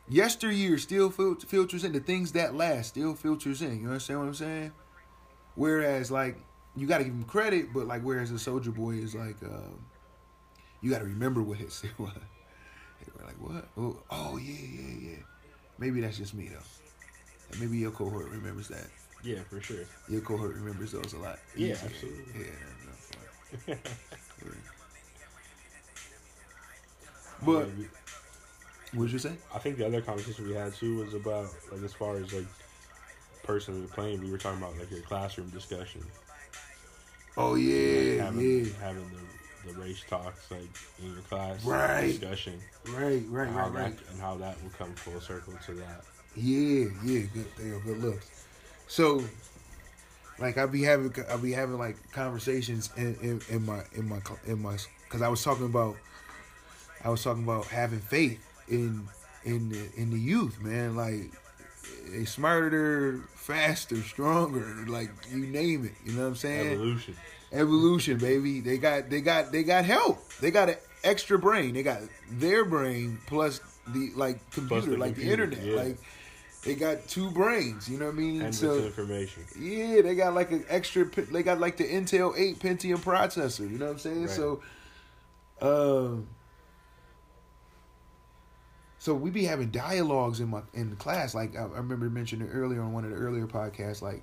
yesteryear 0.09 0.79
still 0.79 1.11
fil- 1.11 1.37
filters 1.37 1.85
in 1.85 1.93
the 1.93 2.01
things 2.01 2.33
that 2.33 2.55
last 2.55 2.89
still 2.89 3.15
filters 3.15 3.63
in 3.63 3.81
you 3.81 3.87
understand 3.87 4.19
what 4.19 4.27
i'm 4.27 4.35
saying 4.35 4.73
whereas 5.55 6.11
like 6.11 6.37
you 6.77 6.87
got 6.87 6.99
to 6.99 7.05
give 7.05 7.13
him 7.13 7.25
credit 7.25 7.73
but 7.73 7.87
like 7.87 8.03
whereas 8.03 8.31
a 8.31 8.35
Soulja 8.35 8.75
Boy 8.75 8.93
is 8.93 9.15
like 9.15 9.37
uh, 9.45 9.71
you 10.81 10.91
got 10.91 10.99
to 10.99 11.05
remember 11.05 11.43
what 11.43 11.59
his 11.59 11.83
it 11.85 11.99
was. 11.99 12.13
Were 13.19 13.25
like, 13.25 13.41
what? 13.41 13.69
Oh, 13.77 13.99
oh 14.11 14.37
yeah, 14.37 14.53
yeah, 14.53 15.11
yeah. 15.11 15.17
Maybe 15.79 16.01
that's 16.01 16.17
just 16.17 16.35
me 16.35 16.49
though. 16.49 16.59
And 17.51 17.61
maybe 17.61 17.79
your 17.79 17.91
cohort 17.91 18.31
remembers 18.31 18.69
that. 18.69 18.87
Yeah, 19.25 19.41
for 19.49 19.61
sure. 19.61 19.85
Your 20.09 20.21
cohort 20.21 20.55
remembers 20.55 20.93
those 20.93 21.13
a 21.13 21.19
lot. 21.19 21.39
Yeah, 21.57 21.73
easier. 21.73 21.91
absolutely. 21.91 22.25
Yeah. 22.41 22.47
But 27.45 27.69
what 28.95 29.05
did 29.05 29.13
you 29.13 29.19
say? 29.19 29.33
I 29.55 29.59
think 29.59 29.79
the 29.79 29.87
other 29.87 30.01
conversation 30.01 30.47
we 30.47 30.55
had 30.55 30.75
too 30.75 30.99
was 30.99 31.15
about 31.15 31.49
like 31.71 31.83
as 31.83 31.93
far 31.93 32.17
as 32.17 32.33
like 32.33 32.47
personally 33.43 33.87
playing. 33.89 34.21
We 34.21 34.31
were 34.31 34.39
talking 34.39 34.59
about 34.63 34.79
like 34.79 34.91
your 34.91 35.01
classroom 35.03 35.51
discussion. 35.51 36.03
Oh 37.37 37.53
like, 37.53 37.63
yeah, 37.63 38.25
having, 38.25 38.41
yeah. 38.67 38.73
having 38.81 39.11
the, 39.65 39.73
the 39.73 39.81
race 39.81 40.03
talks 40.09 40.51
like 40.51 40.69
in 41.03 41.13
your 41.13 41.23
class 41.23 41.65
Right. 41.65 42.09
discussion 42.09 42.61
Right, 42.89 43.23
right, 43.29 43.49
and 43.49 43.57
how 43.57 43.69
right, 43.69 43.75
right. 43.85 43.97
that 43.99 44.11
and 44.13 44.21
how 44.21 44.37
that 44.37 44.63
will 44.63 44.71
come 44.71 44.95
full 44.95 45.21
circle 45.21 45.55
to 45.67 45.73
that. 45.75 46.03
Yeah, 46.37 46.87
yeah, 47.05 47.23
good. 47.33 47.47
Are 47.75 47.81
good 47.81 47.99
looks. 48.03 48.47
So, 48.89 49.25
like, 50.43 50.59
I'll 50.59 50.69
be 50.69 50.83
having, 50.83 51.15
I'll 51.31 51.39
be 51.39 51.53
having 51.53 51.79
like 51.79 51.97
conversations 52.13 52.91
in, 52.97 53.17
in, 53.23 53.41
in 53.49 53.65
my, 53.67 53.83
in 53.95 54.09
my, 54.09 54.21
in 54.47 54.61
my, 54.61 54.77
because 55.05 55.23
I 55.23 55.29
was 55.29 55.43
talking 55.43 55.67
about, 55.67 55.97
I 57.05 57.09
was 57.09 57.23
talking 57.23 57.43
about 57.45 57.67
having 57.67 58.01
faith 58.01 58.45
in, 58.69 59.09
in 59.45 59.71
the, 59.71 59.89
in 59.97 60.11
the 60.11 60.19
youth, 60.19 60.61
man. 60.61 60.97
Like, 60.97 61.33
they 62.11 62.25
smarter, 62.25 63.21
faster, 63.35 63.97
stronger, 64.03 64.85
like 64.87 65.11
you 65.31 65.47
name 65.47 65.85
it. 65.85 65.93
You 66.05 66.13
know 66.13 66.23
what 66.23 66.29
I'm 66.29 66.37
saying? 66.37 66.73
Evolution. 66.73 67.17
Evolution, 67.53 68.19
baby. 68.19 68.61
They 68.61 68.79
got 68.79 69.11
they 69.11 69.21
got 69.21 69.53
they 69.53 69.63
got 69.63 69.85
help. 69.85 70.33
They 70.41 70.51
got 70.51 70.69
an 70.69 70.77
extra 71.05 71.39
brain. 71.39 71.75
They 71.75 71.83
got 71.83 72.01
their 72.31 72.65
brain 72.65 73.19
plus 73.27 73.61
the 73.89 74.11
like 74.15 74.39
computer, 74.51 74.93
the 74.93 74.97
like 74.97 75.17
the 75.17 75.31
internet. 75.31 75.63
yeah. 75.63 75.77
Like 75.77 75.99
they 76.63 76.77
got 76.77 77.09
two 77.09 77.31
brains. 77.31 77.89
You 77.89 77.99
know 77.99 78.07
what 78.07 78.15
I 78.15 78.19
mean? 78.19 78.43
And 78.43 78.55
so 78.55 78.79
information. 78.79 79.45
yeah, 79.59 80.01
they 80.01 80.15
got 80.15 80.35
like 80.35 80.53
an 80.53 80.65
extra. 80.69 81.05
They 81.05 81.43
got 81.43 81.59
like 81.59 81.77
the 81.77 81.85
Intel 81.85 82.39
Eight 82.39 82.61
Pentium 82.61 82.99
processor. 82.99 83.69
You 83.69 83.79
know 83.79 83.87
what 83.87 83.93
I'm 83.93 83.99
saying? 83.99 84.23
Right. 84.23 84.31
So, 84.31 84.63
um, 85.61 86.29
so 88.99 89.15
we 89.15 89.31
be 89.31 89.45
having 89.45 89.71
dialogues 89.71 90.39
in 90.39 90.51
my 90.51 90.63
in 90.73 90.91
the 90.91 90.97
class. 90.97 91.35
Like 91.35 91.57
I, 91.57 91.63
I 91.63 91.79
remember 91.79 92.09
mentioning 92.09 92.49
earlier 92.49 92.81
on 92.81 92.93
one 92.93 93.05
of 93.05 93.11
the 93.11 93.17
earlier 93.17 93.49
podcasts. 93.49 94.01
Like, 94.01 94.23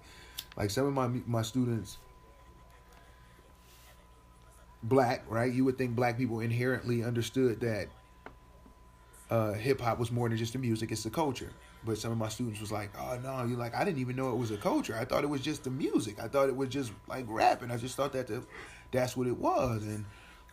like 0.56 0.70
some 0.70 0.86
of 0.86 0.94
my 0.94 1.10
my 1.28 1.42
students, 1.42 1.98
black, 4.82 5.26
right? 5.28 5.52
You 5.52 5.66
would 5.66 5.78
think 5.78 5.94
black 5.94 6.18
people 6.18 6.40
inherently 6.40 7.04
understood 7.04 7.60
that 7.60 7.90
uh, 9.30 9.52
hip 9.54 9.82
hop 9.82 10.00
was 10.00 10.10
more 10.10 10.30
than 10.30 10.38
just 10.38 10.54
the 10.54 10.60
music; 10.60 10.94
it's 10.94 11.04
the 11.04 11.10
culture. 11.10 11.52
But 11.86 11.98
some 11.98 12.12
of 12.12 12.18
my 12.18 12.28
students 12.28 12.60
was 12.60 12.72
like, 12.72 12.92
"Oh 13.00 13.18
no, 13.24 13.46
you 13.46 13.56
like 13.56 13.74
I 13.74 13.86
didn't 13.86 14.00
even 14.00 14.16
know 14.16 14.32
it 14.32 14.36
was 14.38 14.52
a 14.52 14.58
culture. 14.58 14.98
I 15.00 15.06
thought 15.06 15.24
it 15.24 15.30
was 15.30 15.42
just 15.42 15.64
the 15.64 15.70
music. 15.70 16.22
I 16.22 16.28
thought 16.28 16.50
it 16.50 16.56
was 16.56 16.70
just 16.70 16.92
like 17.08 17.26
rapping. 17.28 17.72
I 17.72 17.78
just 17.78 17.96
thought 17.96 18.14
that 18.14 18.28
the, 18.28 18.44
that's 18.92 19.16
what 19.16 19.28
it 19.28 19.38
was." 19.38 19.84
And 19.84 20.06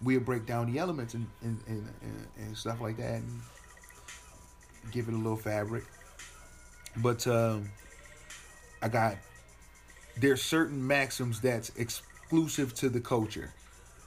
we'll 0.03 0.21
break 0.21 0.47
down 0.47 0.73
the 0.73 0.79
elements 0.79 1.15
and 1.15 1.27
and, 1.43 1.61
and, 1.67 1.89
and 2.39 2.57
stuff 2.57 2.81
like 2.81 2.97
that, 2.99 3.15
and 3.15 3.41
give 4.93 5.09
it 5.09 5.15
a 5.15 5.17
little 5.17 5.37
fabric. 5.37 5.85
But 6.97 7.27
um, 7.27 7.71
I 8.81 8.89
got 8.89 9.17
there's 10.19 10.43
certain 10.43 10.87
maxims 10.87 11.41
that's 11.41 11.71
exclusive 11.77 12.75
to 12.75 12.89
the 12.89 13.01
culture, 13.01 13.53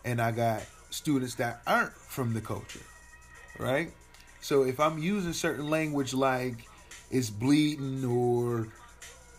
and 0.06 0.22
I 0.22 0.32
got 0.32 0.64
students 0.90 1.36
that 1.36 1.62
aren't 1.68 1.94
from 1.94 2.34
the 2.34 2.42
culture, 2.42 2.86
right? 3.60 3.92
So 4.42 4.64
if 4.64 4.80
I'm 4.80 4.98
using 4.98 5.34
certain 5.34 5.70
language 5.70 6.14
like 6.14 6.69
it's 7.12 7.30
bleeding 7.30 8.06
or 8.06 8.68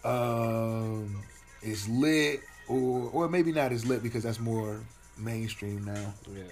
um, 0.05 1.23
it's 1.63 1.89
lit 1.89 2.41
or 2.69 3.11
or 3.13 3.29
maybe 3.29 3.53
not 3.53 3.73
as 3.73 3.87
lit 3.87 4.03
because 4.03 4.23
that's 4.23 4.41
more 4.41 4.81
mainstream 5.19 5.85
now. 5.85 6.15
Yeah. 6.35 6.43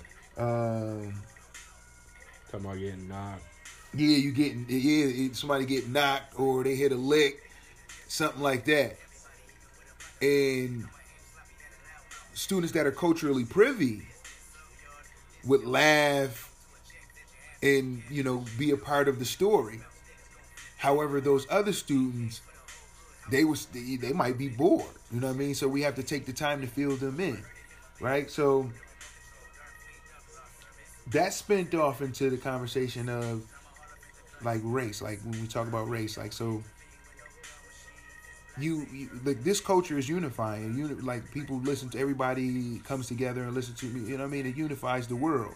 Um, 0.44 1.14
Talking 2.50 2.66
about 2.66 2.78
getting 2.78 3.08
knocked. 3.08 3.42
yeah, 3.94 4.16
you 4.16 4.32
getting 4.32 4.64
yeah 4.68 5.28
somebody 5.32 5.66
get 5.66 5.88
knocked 5.88 6.38
or 6.38 6.64
they 6.64 6.76
hit 6.76 6.92
a 6.92 6.96
lick, 6.96 7.42
something 8.08 8.42
like 8.42 8.64
that, 8.66 8.96
and 10.22 10.86
students 12.34 12.72
that 12.72 12.86
are 12.86 12.92
culturally 12.92 13.44
privy 13.44 14.02
would 15.44 15.64
laugh 15.64 16.52
and 17.62 18.02
you 18.10 18.22
know 18.22 18.44
be 18.58 18.70
a 18.70 18.76
part 18.76 19.08
of 19.08 19.18
the 19.18 19.24
story. 19.24 19.80
However, 20.78 21.20
those 21.20 21.46
other 21.50 21.72
students, 21.72 22.40
they 23.30 23.44
was 23.44 23.66
they, 23.66 23.96
they 23.96 24.12
might 24.12 24.38
be 24.38 24.48
bored. 24.48 24.86
You 25.12 25.20
know 25.20 25.26
what 25.26 25.34
I 25.34 25.38
mean? 25.38 25.54
So 25.54 25.68
we 25.68 25.82
have 25.82 25.96
to 25.96 26.02
take 26.02 26.24
the 26.24 26.32
time 26.32 26.60
to 26.60 26.66
fill 26.66 26.96
them 26.96 27.20
in, 27.20 27.42
right? 28.00 28.30
So 28.30 28.70
that 31.10 31.32
spent 31.32 31.74
off 31.74 32.00
into 32.00 32.30
the 32.30 32.36
conversation 32.36 33.08
of 33.08 33.42
like 34.42 34.60
race, 34.62 35.02
like 35.02 35.20
when 35.24 35.40
we 35.40 35.48
talk 35.48 35.66
about 35.66 35.88
race, 35.88 36.16
like 36.16 36.32
so. 36.32 36.62
You, 38.60 38.86
you 38.92 39.08
like 39.24 39.44
this 39.44 39.60
culture 39.60 39.96
is 39.98 40.08
unifying. 40.08 40.76
Uni, 40.76 40.94
like 40.94 41.30
people 41.32 41.58
listen 41.58 41.90
to 41.90 41.98
everybody 41.98 42.80
comes 42.80 43.06
together 43.06 43.44
and 43.44 43.54
listen 43.54 43.74
to 43.76 43.86
me. 43.86 44.00
You 44.00 44.16
know 44.16 44.24
what 44.24 44.30
I 44.30 44.32
mean? 44.32 44.46
It 44.46 44.56
unifies 44.56 45.06
the 45.06 45.14
world. 45.14 45.54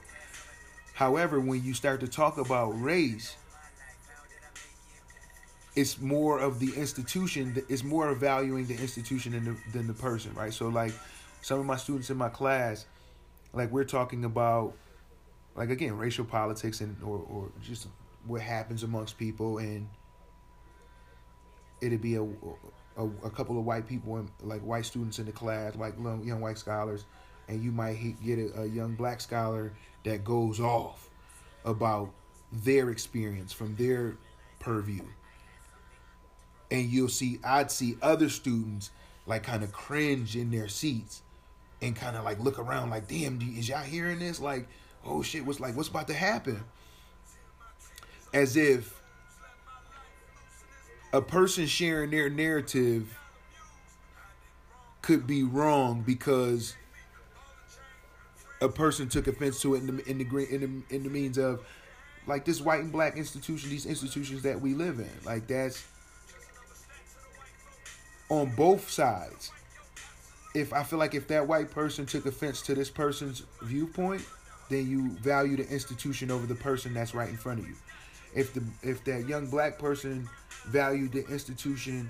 However, 0.94 1.40
when 1.40 1.64
you 1.64 1.74
start 1.74 1.98
to 2.00 2.06
talk 2.06 2.38
about 2.38 2.70
race, 2.80 3.36
it's 5.74 6.00
more 6.00 6.38
of 6.38 6.58
the 6.58 6.72
institution. 6.74 7.62
It's 7.68 7.82
more 7.82 8.14
valuing 8.14 8.66
the 8.66 8.74
institution 8.74 9.32
than 9.32 9.44
the, 9.44 9.56
than 9.72 9.86
the 9.86 9.94
person, 9.94 10.34
right? 10.34 10.52
So, 10.52 10.68
like 10.68 10.92
some 11.40 11.58
of 11.58 11.66
my 11.66 11.76
students 11.76 12.10
in 12.10 12.16
my 12.16 12.28
class, 12.28 12.86
like 13.52 13.70
we're 13.70 13.84
talking 13.84 14.24
about, 14.24 14.74
like 15.54 15.70
again, 15.70 15.96
racial 15.96 16.24
politics 16.24 16.80
and 16.80 16.96
or 17.02 17.24
or 17.28 17.52
just 17.62 17.88
what 18.26 18.42
happens 18.42 18.82
amongst 18.82 19.18
people, 19.18 19.58
and 19.58 19.88
it'd 21.80 22.02
be 22.02 22.16
a 22.16 22.22
a, 22.22 23.06
a 23.24 23.30
couple 23.30 23.58
of 23.58 23.64
white 23.64 23.88
people, 23.88 24.18
in, 24.18 24.28
like 24.42 24.60
white 24.60 24.84
students 24.84 25.18
in 25.18 25.24
the 25.24 25.32
class, 25.32 25.74
like 25.76 25.94
young, 25.98 26.22
young 26.22 26.40
white 26.42 26.58
scholars, 26.58 27.06
and 27.48 27.62
you 27.64 27.72
might 27.72 28.22
get 28.22 28.38
a, 28.38 28.62
a 28.62 28.66
young 28.66 28.94
black 28.94 29.22
scholar 29.22 29.72
that 30.04 30.22
goes 30.22 30.60
off 30.60 31.08
about 31.64 32.12
their 32.52 32.90
experience 32.90 33.52
from 33.52 33.74
their 33.76 34.16
purview 34.60 35.02
and 36.72 36.90
you'll 36.90 37.08
see 37.08 37.38
I'd 37.44 37.70
see 37.70 37.96
other 38.00 38.30
students 38.30 38.90
like 39.26 39.42
kind 39.42 39.62
of 39.62 39.72
cringe 39.72 40.34
in 40.34 40.50
their 40.50 40.68
seats 40.68 41.22
and 41.82 41.94
kind 41.94 42.16
of 42.16 42.24
like 42.24 42.40
look 42.40 42.58
around 42.58 42.90
like 42.90 43.06
damn 43.06 43.40
is 43.42 43.68
y'all 43.68 43.82
hearing 43.82 44.18
this? 44.18 44.40
Like 44.40 44.66
oh 45.04 45.22
shit 45.22 45.44
what's 45.44 45.60
like 45.60 45.76
what's 45.76 45.90
about 45.90 46.08
to 46.08 46.14
happen? 46.14 46.64
As 48.32 48.56
if 48.56 49.00
a 51.12 51.20
person 51.20 51.66
sharing 51.66 52.10
their 52.10 52.30
narrative 52.30 53.18
could 55.02 55.26
be 55.26 55.42
wrong 55.42 56.02
because 56.06 56.74
a 58.62 58.68
person 58.68 59.10
took 59.10 59.26
offense 59.26 59.60
to 59.60 59.74
it 59.74 59.80
in 59.80 59.96
the 59.96 60.08
in 60.08 60.18
the 60.18 60.54
in 60.54 60.84
the, 60.88 60.96
in 60.96 61.02
the 61.02 61.10
means 61.10 61.36
of 61.36 61.60
like 62.26 62.46
this 62.46 62.62
white 62.62 62.80
and 62.80 62.92
black 62.92 63.18
institution 63.18 63.68
these 63.68 63.84
institutions 63.84 64.40
that 64.42 64.58
we 64.58 64.72
live 64.72 65.00
in. 65.00 65.10
Like 65.26 65.46
that's 65.48 65.84
on 68.32 68.48
both 68.56 68.88
sides. 68.88 69.50
If 70.54 70.72
I 70.72 70.82
feel 70.84 70.98
like 70.98 71.14
if 71.14 71.28
that 71.28 71.46
white 71.46 71.70
person 71.70 72.06
took 72.06 72.24
offense 72.24 72.62
to 72.62 72.74
this 72.74 72.88
person's 72.88 73.42
viewpoint, 73.60 74.24
then 74.70 74.88
you 74.88 75.10
value 75.18 75.56
the 75.56 75.68
institution 75.68 76.30
over 76.30 76.46
the 76.46 76.54
person 76.54 76.94
that's 76.94 77.14
right 77.14 77.28
in 77.28 77.36
front 77.36 77.60
of 77.60 77.68
you. 77.68 77.74
If 78.34 78.54
the 78.54 78.62
if 78.82 79.04
that 79.04 79.28
young 79.28 79.48
black 79.48 79.78
person 79.78 80.28
valued 80.64 81.12
the 81.12 81.26
institution 81.28 82.08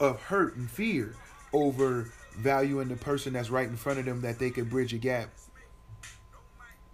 of 0.00 0.20
hurt 0.20 0.56
and 0.56 0.68
fear 0.68 1.14
over 1.52 2.10
valuing 2.38 2.88
the 2.88 2.96
person 2.96 3.32
that's 3.32 3.50
right 3.50 3.68
in 3.68 3.76
front 3.76 4.00
of 4.00 4.06
them 4.06 4.20
that 4.22 4.40
they 4.40 4.50
could 4.50 4.68
bridge 4.68 4.92
a 4.92 4.98
gap 4.98 5.30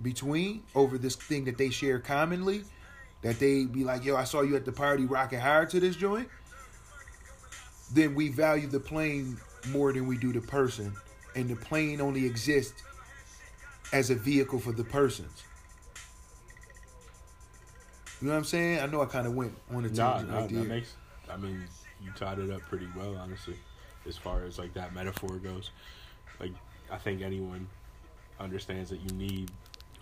between 0.03 0.63
over 0.75 0.99
this 0.99 1.17
thing 1.17 1.45
that 1.45 1.57
they 1.57 1.71
share 1.71 1.99
commonly, 1.99 2.65
that 3.23 3.39
they 3.39 3.65
be 3.65 3.85
like, 3.85 4.05
yo, 4.05 4.17
I 4.17 4.25
saw 4.25 4.43
you 4.43 4.55
at 4.55 4.67
the 4.67 4.73
party 4.73 5.07
rocking 5.07 5.41
hard 5.41 5.71
to 5.71 5.81
this 5.81 5.97
joint 5.97 6.29
then 7.93 8.15
we 8.15 8.29
value 8.29 8.67
the 8.67 8.81
plane 8.81 9.37
more 9.69 9.93
than 9.93 10.07
we 10.07 10.17
do 10.17 10.33
the 10.33 10.41
person. 10.41 10.95
And 11.37 11.49
the 11.49 11.57
plane 11.57 12.01
only 12.01 12.27
exists 12.27 12.83
as 13.93 14.11
a 14.11 14.15
vehicle 14.15 14.59
for 14.59 14.73
the 14.73 14.85
persons. 14.85 15.43
You 18.21 18.29
know 18.29 18.35
what 18.35 18.39
I'm 18.39 18.45
saying? 18.45 18.81
I 18.81 18.87
know 18.87 19.03
I 19.03 19.07
kind 19.07 19.27
of 19.27 19.35
went 19.35 19.55
on 19.71 19.85
a 19.85 19.89
Nah, 19.89 20.13
tangent 20.13 20.31
nah, 20.31 20.39
right 20.41 20.49
there. 20.49 20.63
that 20.63 20.69
makes. 20.69 20.95
I 21.31 21.37
mean, 21.37 21.65
you 22.03 22.11
tied 22.17 22.39
it 22.39 22.51
up 22.51 22.63
pretty 22.63 22.89
well, 22.97 23.17
honestly, 23.17 23.57
as 24.09 24.17
far 24.17 24.45
as 24.45 24.59
like 24.59 24.73
that 24.75 24.95
metaphor 24.95 25.37
goes. 25.37 25.71
Like, 26.41 26.53
I 26.91 26.97
think 26.99 27.23
anyone 27.23 27.67
understands 28.41 28.91
that 28.91 29.01
you 29.01 29.11
need 29.17 29.51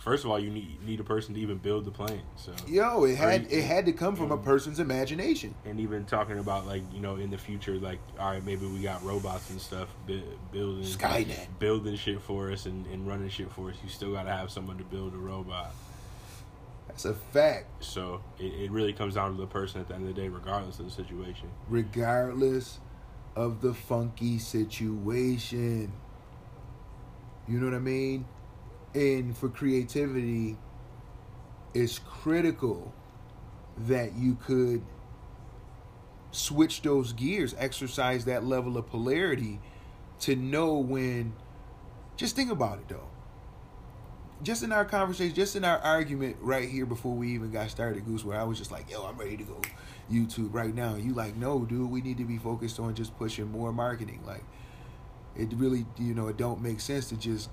First 0.03 0.25
of 0.25 0.31
all, 0.33 0.39
you 0.41 0.51
need 0.51 0.83
need 0.85 0.99
a 0.99 1.05
person 1.05 1.33
to 1.35 1.41
even 1.41 1.59
build 1.59 1.85
the 1.85 1.93
plane. 1.93 2.23
So 2.37 2.53
Yo, 2.67 3.05
it 3.05 3.17
had 3.17 3.43
you- 3.51 3.59
it 3.59 3.63
had 3.65 3.87
to 3.87 3.93
come 3.93 4.17
from 4.17 4.33
a 4.33 4.37
Mm. 4.37 4.43
person's 4.45 4.81
imagination. 4.81 5.55
and 5.65 5.79
even 5.79 6.05
talking 6.07 6.39
about 6.39 6.67
like 6.67 6.83
you 6.93 7.01
know 7.01 7.17
in 7.17 7.31
the 7.31 7.39
future, 7.39 7.77
like 7.79 8.01
all 8.19 8.31
right, 8.33 8.45
maybe 8.45 8.67
we 8.67 8.81
got 8.83 9.05
robots 9.05 9.49
and 9.51 9.61
stuff 9.61 9.89
bu- 10.07 10.21
building 10.51 10.83
Skynet. 10.85 11.47
building 11.61 11.95
shit 11.97 12.21
for 12.21 12.51
us 12.51 12.67
and, 12.67 12.85
and 12.87 13.07
running 13.07 13.29
shit 13.29 13.51
for 13.53 13.71
us. 13.71 13.77
You 13.85 13.89
still 13.89 14.13
got 14.13 14.25
to 14.25 14.33
have 14.33 14.51
someone 14.51 14.77
to 14.79 14.85
build 14.85 15.15
a 15.15 15.19
robot. 15.19 15.73
That's 16.89 17.05
a 17.05 17.15
fact. 17.15 17.85
So 17.85 18.21
it, 18.41 18.53
it 18.55 18.71
really 18.73 18.93
comes 18.93 19.15
down 19.15 19.35
to 19.37 19.41
the 19.41 19.47
person 19.47 19.81
at 19.81 19.87
the 19.89 19.95
end 19.95 20.09
of 20.09 20.15
the 20.15 20.21
day, 20.21 20.29
regardless 20.29 20.81
of 20.81 20.87
the 20.87 20.91
situation. 20.91 21.49
regardless 21.69 22.81
of 23.37 23.61
the 23.63 23.73
funky 23.73 24.39
situation. 24.39 25.93
You 27.49 27.59
know 27.61 27.67
what 27.67 27.75
I 27.75 27.79
mean? 27.79 28.25
And 28.95 29.37
for 29.37 29.49
creativity, 29.49 30.59
it's 31.75 31.99
critical 31.99 32.93
that 33.79 34.15
you 34.15 34.35
could 34.35 34.83
switch 36.31 36.83
those 36.83 37.13
gears, 37.13 37.55
exercise 37.59 38.25
that 38.27 38.45
level 38.45 38.77
of 38.77 38.87
polarity 38.87 39.61
to 40.21 40.37
know 40.37 40.75
when. 40.75 41.35
Just 42.17 42.37
think 42.37 42.51
about 42.51 42.79
it 42.79 42.89
though. 42.89 43.09
Just 44.43 44.63
in 44.65 44.73
our 44.73 44.85
conversation, 44.85 45.35
just 45.35 45.55
in 45.55 45.65
our 45.65 45.79
argument 45.79 46.37
right 46.41 46.69
here 46.69 46.85
before 46.85 47.15
we 47.15 47.33
even 47.33 47.53
got 47.53 47.71
started, 47.71 48.05
Goose, 48.05 48.25
where 48.25 48.39
I 48.39 48.43
was 48.43 48.59
just 48.59 48.73
like, 48.73 48.91
yo, 48.91 49.05
I'm 49.05 49.17
ready 49.17 49.37
to 49.37 49.45
go 49.45 49.61
YouTube 50.11 50.53
right 50.53 50.75
now. 50.75 50.97
You 50.97 51.15
like, 51.15 51.37
no, 51.37 51.61
dude, 51.61 51.91
we 51.91 52.01
need 52.01 52.19
to 52.19 52.25
be 52.25 52.39
focused 52.39 52.81
on 52.81 52.95
just 52.95 53.17
pushing 53.17 53.51
more 53.51 53.73
marketing. 53.73 54.21
Like, 54.27 54.45
it 55.37 55.53
really, 55.55 55.87
you 55.97 56.13
know, 56.13 56.27
it 56.27 56.37
don't 56.37 56.61
make 56.61 56.81
sense 56.81 57.09
to 57.11 57.17
just 57.17 57.51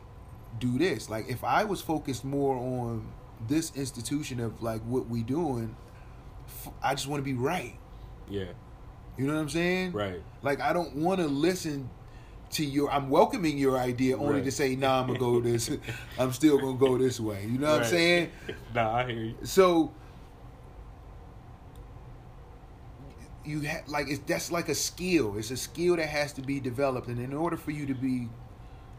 do 0.60 0.78
this. 0.80 1.10
Like, 1.10 1.30
if 1.30 1.44
I 1.44 1.64
was 1.66 1.82
focused 1.82 2.26
more 2.26 2.56
on 2.56 3.12
this 3.48 3.72
institution 3.76 4.40
of 4.40 4.62
like 4.62 4.82
what 4.82 5.08
we 5.08 5.24
doing, 5.24 5.76
I 6.82 6.96
just 6.96 7.08
want 7.08 7.20
to 7.20 7.26
be 7.26 7.34
right. 7.38 7.76
Yeah, 8.30 8.46
You 9.18 9.26
know 9.28 9.34
what 9.36 9.42
I'm 9.42 9.50
saying? 9.50 9.92
right. 9.94 10.22
Like, 10.42 10.62
I 10.62 10.72
don't 10.74 10.96
want 10.96 11.20
to 11.20 11.28
listen 11.28 11.90
to 12.52 12.66
your. 12.66 12.92
I'm 12.92 13.10
welcoming 13.10 13.58
your 13.58 13.78
idea 13.78 14.18
only 14.18 14.36
Right. 14.36 14.44
to 14.46 14.52
say, 14.52 14.76
nah, 14.76 15.02
I'm 15.02 15.08
gonna 15.08 15.20
go 15.20 15.40
this. 15.50 15.70
I'm 16.18 16.32
still 16.34 16.58
gonna 16.58 16.78
go 16.78 16.98
this 16.98 17.20
way. 17.20 17.44
You 17.46 17.58
know 17.60 17.72
what 17.72 17.82
I'm 17.84 17.88
saying? 17.90 18.32
nah, 18.76 18.96
I 18.98 19.06
hear 19.06 19.22
you. 19.24 19.36
So 19.44 19.92
you 23.46 23.62
have 23.62 23.88
like 23.88 24.08
it's 24.10 24.20
that's 24.20 24.52
like 24.52 24.70
a 24.70 24.76
skill. 24.76 25.38
It's 25.38 25.52
a 25.52 25.58
skill 25.58 25.96
that 25.96 26.08
has 26.10 26.34
to 26.34 26.42
be 26.42 26.60
developed, 26.60 27.08
and 27.08 27.20
in 27.20 27.34
order 27.34 27.58
for 27.58 27.72
you 27.72 27.86
to 27.88 27.94
be 27.94 28.30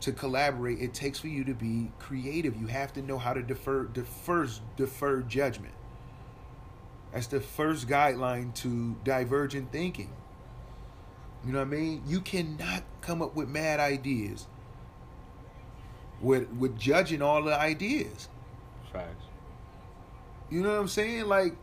to 0.01 0.13
collaborate, 0.13 0.81
it 0.81 0.95
takes 0.95 1.19
for 1.19 1.29
you 1.29 1.45
to 1.45 1.55
be 1.55 1.93
creative. 1.99 2.57
You 2.57 2.67
have 2.69 2.93
to 2.95 3.03
know 3.03 3.19
how 3.19 3.33
to 3.35 3.43
defer, 3.43 3.85
defer, 3.85 4.49
defer 4.77 5.21
judgment. 5.23 5.75
That's 7.13 7.27
the 7.27 7.41
first 7.41 7.89
guideline 7.89 8.55
to 8.57 8.97
divergent 9.05 9.73
thinking. 9.73 10.13
You 11.45 11.53
know 11.53 11.59
what 11.59 11.69
I 11.69 11.71
mean? 11.71 12.03
You 12.07 12.21
cannot 12.21 12.83
come 13.01 13.23
up 13.23 13.35
with 13.35 13.49
mad 13.49 13.81
ideas 13.81 14.47
with 16.21 16.49
with 16.51 16.79
judging 16.79 17.23
all 17.23 17.43
the 17.43 17.59
ideas. 17.59 18.29
Facts. 18.93 19.25
You 20.51 20.63
know 20.63 20.71
what 20.71 20.81
I'm 20.81 20.89
saying? 20.89 21.27
Like, 21.27 21.57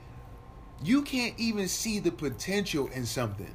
you 0.83 1.01
can't 1.01 1.37
even 1.37 1.67
see 1.67 1.99
the 1.99 2.11
potential 2.11 2.87
in 2.87 3.05
something 3.05 3.53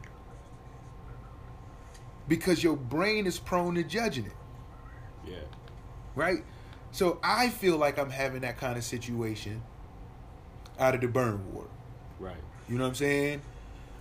because 2.28 2.62
your 2.62 2.76
brain 2.76 3.26
is 3.26 3.38
prone 3.38 3.74
to 3.74 3.82
judging 3.82 4.26
it, 4.26 4.32
Yeah. 5.26 5.36
right? 6.14 6.44
So 6.90 7.18
I 7.22 7.48
feel 7.48 7.76
like 7.76 7.98
I'm 7.98 8.10
having 8.10 8.42
that 8.42 8.58
kind 8.58 8.76
of 8.76 8.84
situation 8.84 9.62
out 10.78 10.94
of 10.94 11.00
the 11.00 11.08
burn 11.08 11.52
ward. 11.52 11.68
Right. 12.18 12.36
You 12.68 12.76
know 12.76 12.84
what 12.84 12.90
I'm 12.90 12.94
saying? 12.94 13.42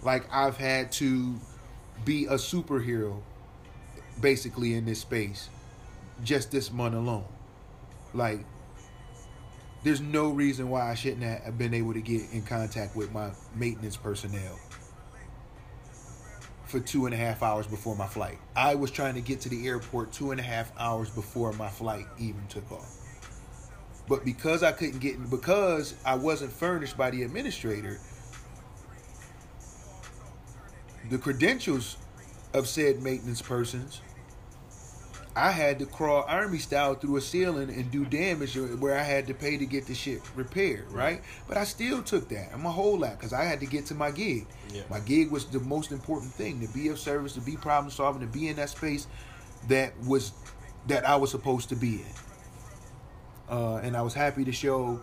Like 0.03 0.27
I've 0.31 0.57
had 0.57 0.91
to 0.93 1.35
be 2.03 2.25
a 2.25 2.33
superhero 2.33 3.21
basically 4.19 4.73
in 4.73 4.85
this 4.85 4.99
space 4.99 5.49
just 6.23 6.51
this 6.51 6.71
month 6.71 6.95
alone. 6.95 7.25
Like 8.13 8.45
there's 9.83 10.01
no 10.01 10.29
reason 10.29 10.69
why 10.69 10.91
I 10.91 10.95
shouldn't 10.95 11.23
have 11.23 11.57
been 11.57 11.73
able 11.73 11.93
to 11.93 12.01
get 12.01 12.31
in 12.31 12.43
contact 12.43 12.95
with 12.95 13.11
my 13.11 13.31
maintenance 13.55 13.97
personnel 13.97 14.59
for 16.71 16.79
two 16.79 17.05
and 17.05 17.13
a 17.13 17.17
half 17.17 17.43
hours 17.43 17.67
before 17.67 17.95
my 17.95 18.07
flight. 18.07 18.39
I 18.55 18.75
was 18.75 18.89
trying 18.89 19.15
to 19.15 19.21
get 19.21 19.41
to 19.41 19.49
the 19.49 19.67
airport 19.67 20.13
two 20.13 20.31
and 20.31 20.39
a 20.39 20.43
half 20.43 20.71
hours 20.79 21.09
before 21.09 21.51
my 21.53 21.67
flight 21.67 22.07
even 22.17 22.41
took 22.47 22.71
off. 22.71 22.97
But 24.07 24.25
because 24.25 24.63
I 24.63 24.71
couldn't 24.71 24.99
get 24.99 25.15
in, 25.15 25.27
because 25.27 25.93
I 26.05 26.15
wasn't 26.15 26.51
furnished 26.51 26.97
by 26.97 27.11
the 27.11 27.23
administrator, 27.23 27.99
the 31.09 31.17
credentials 31.17 31.97
of 32.53 32.67
said 32.67 33.03
maintenance 33.03 33.41
persons, 33.41 34.01
I 35.35 35.51
had 35.51 35.79
to 35.79 35.85
crawl 35.85 36.25
army 36.27 36.57
style 36.57 36.95
through 36.95 37.15
a 37.15 37.21
ceiling 37.21 37.69
and 37.69 37.89
do 37.89 38.03
damage 38.03 38.57
where 38.57 38.97
I 38.97 39.03
had 39.03 39.27
to 39.27 39.33
pay 39.33 39.57
to 39.57 39.65
get 39.65 39.87
the 39.87 39.95
shit 39.95 40.21
repaired, 40.35 40.91
right? 40.91 41.21
But 41.47 41.55
I 41.55 41.63
still 41.63 42.03
took 42.03 42.27
that. 42.29 42.49
I'm 42.53 42.65
a 42.65 42.71
whole 42.71 42.99
lot 42.99 43.17
because 43.17 43.31
I 43.31 43.45
had 43.45 43.61
to 43.61 43.65
get 43.65 43.85
to 43.87 43.95
my 43.95 44.11
gig. 44.11 44.45
Yeah. 44.73 44.81
My 44.89 44.99
gig 44.99 45.31
was 45.31 45.45
the 45.45 45.61
most 45.61 45.93
important 45.93 46.33
thing 46.33 46.59
to 46.65 46.73
be 46.73 46.89
of 46.89 46.99
service, 46.99 47.33
to 47.33 47.41
be 47.41 47.55
problem 47.55 47.91
solving, 47.91 48.21
to 48.21 48.27
be 48.27 48.49
in 48.49 48.57
that 48.57 48.69
space 48.69 49.07
that 49.69 49.93
was 50.05 50.33
that 50.87 51.07
I 51.07 51.15
was 51.15 51.31
supposed 51.31 51.69
to 51.69 51.75
be 51.75 52.01
in. 52.01 52.13
Uh, 53.49 53.75
and 53.77 53.95
I 53.95 54.01
was 54.01 54.13
happy 54.13 54.43
to 54.43 54.51
show 54.51 54.99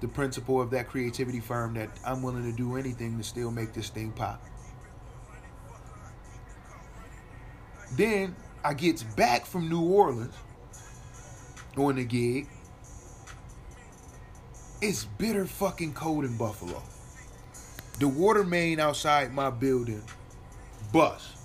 the 0.00 0.08
principal 0.08 0.60
of 0.60 0.70
that 0.70 0.88
creativity 0.88 1.40
firm 1.40 1.74
that 1.74 1.88
I'm 2.04 2.22
willing 2.22 2.50
to 2.50 2.56
do 2.56 2.76
anything 2.76 3.16
to 3.18 3.24
still 3.24 3.50
make 3.50 3.72
this 3.72 3.88
thing 3.88 4.12
pop. 4.12 4.42
Then 7.92 8.34
I 8.62 8.74
gets 8.74 9.02
back 9.02 9.46
from 9.46 9.68
New 9.68 9.80
Orleans 9.80 10.34
on 11.76 11.96
the 11.96 12.04
gig. 12.04 12.46
It's 14.82 15.04
bitter 15.04 15.46
fucking 15.46 15.94
cold 15.94 16.24
in 16.24 16.36
Buffalo. 16.36 16.82
The 17.98 18.08
water 18.08 18.44
main 18.44 18.80
outside 18.80 19.32
my 19.32 19.50
building 19.50 20.02
bust. 20.92 21.36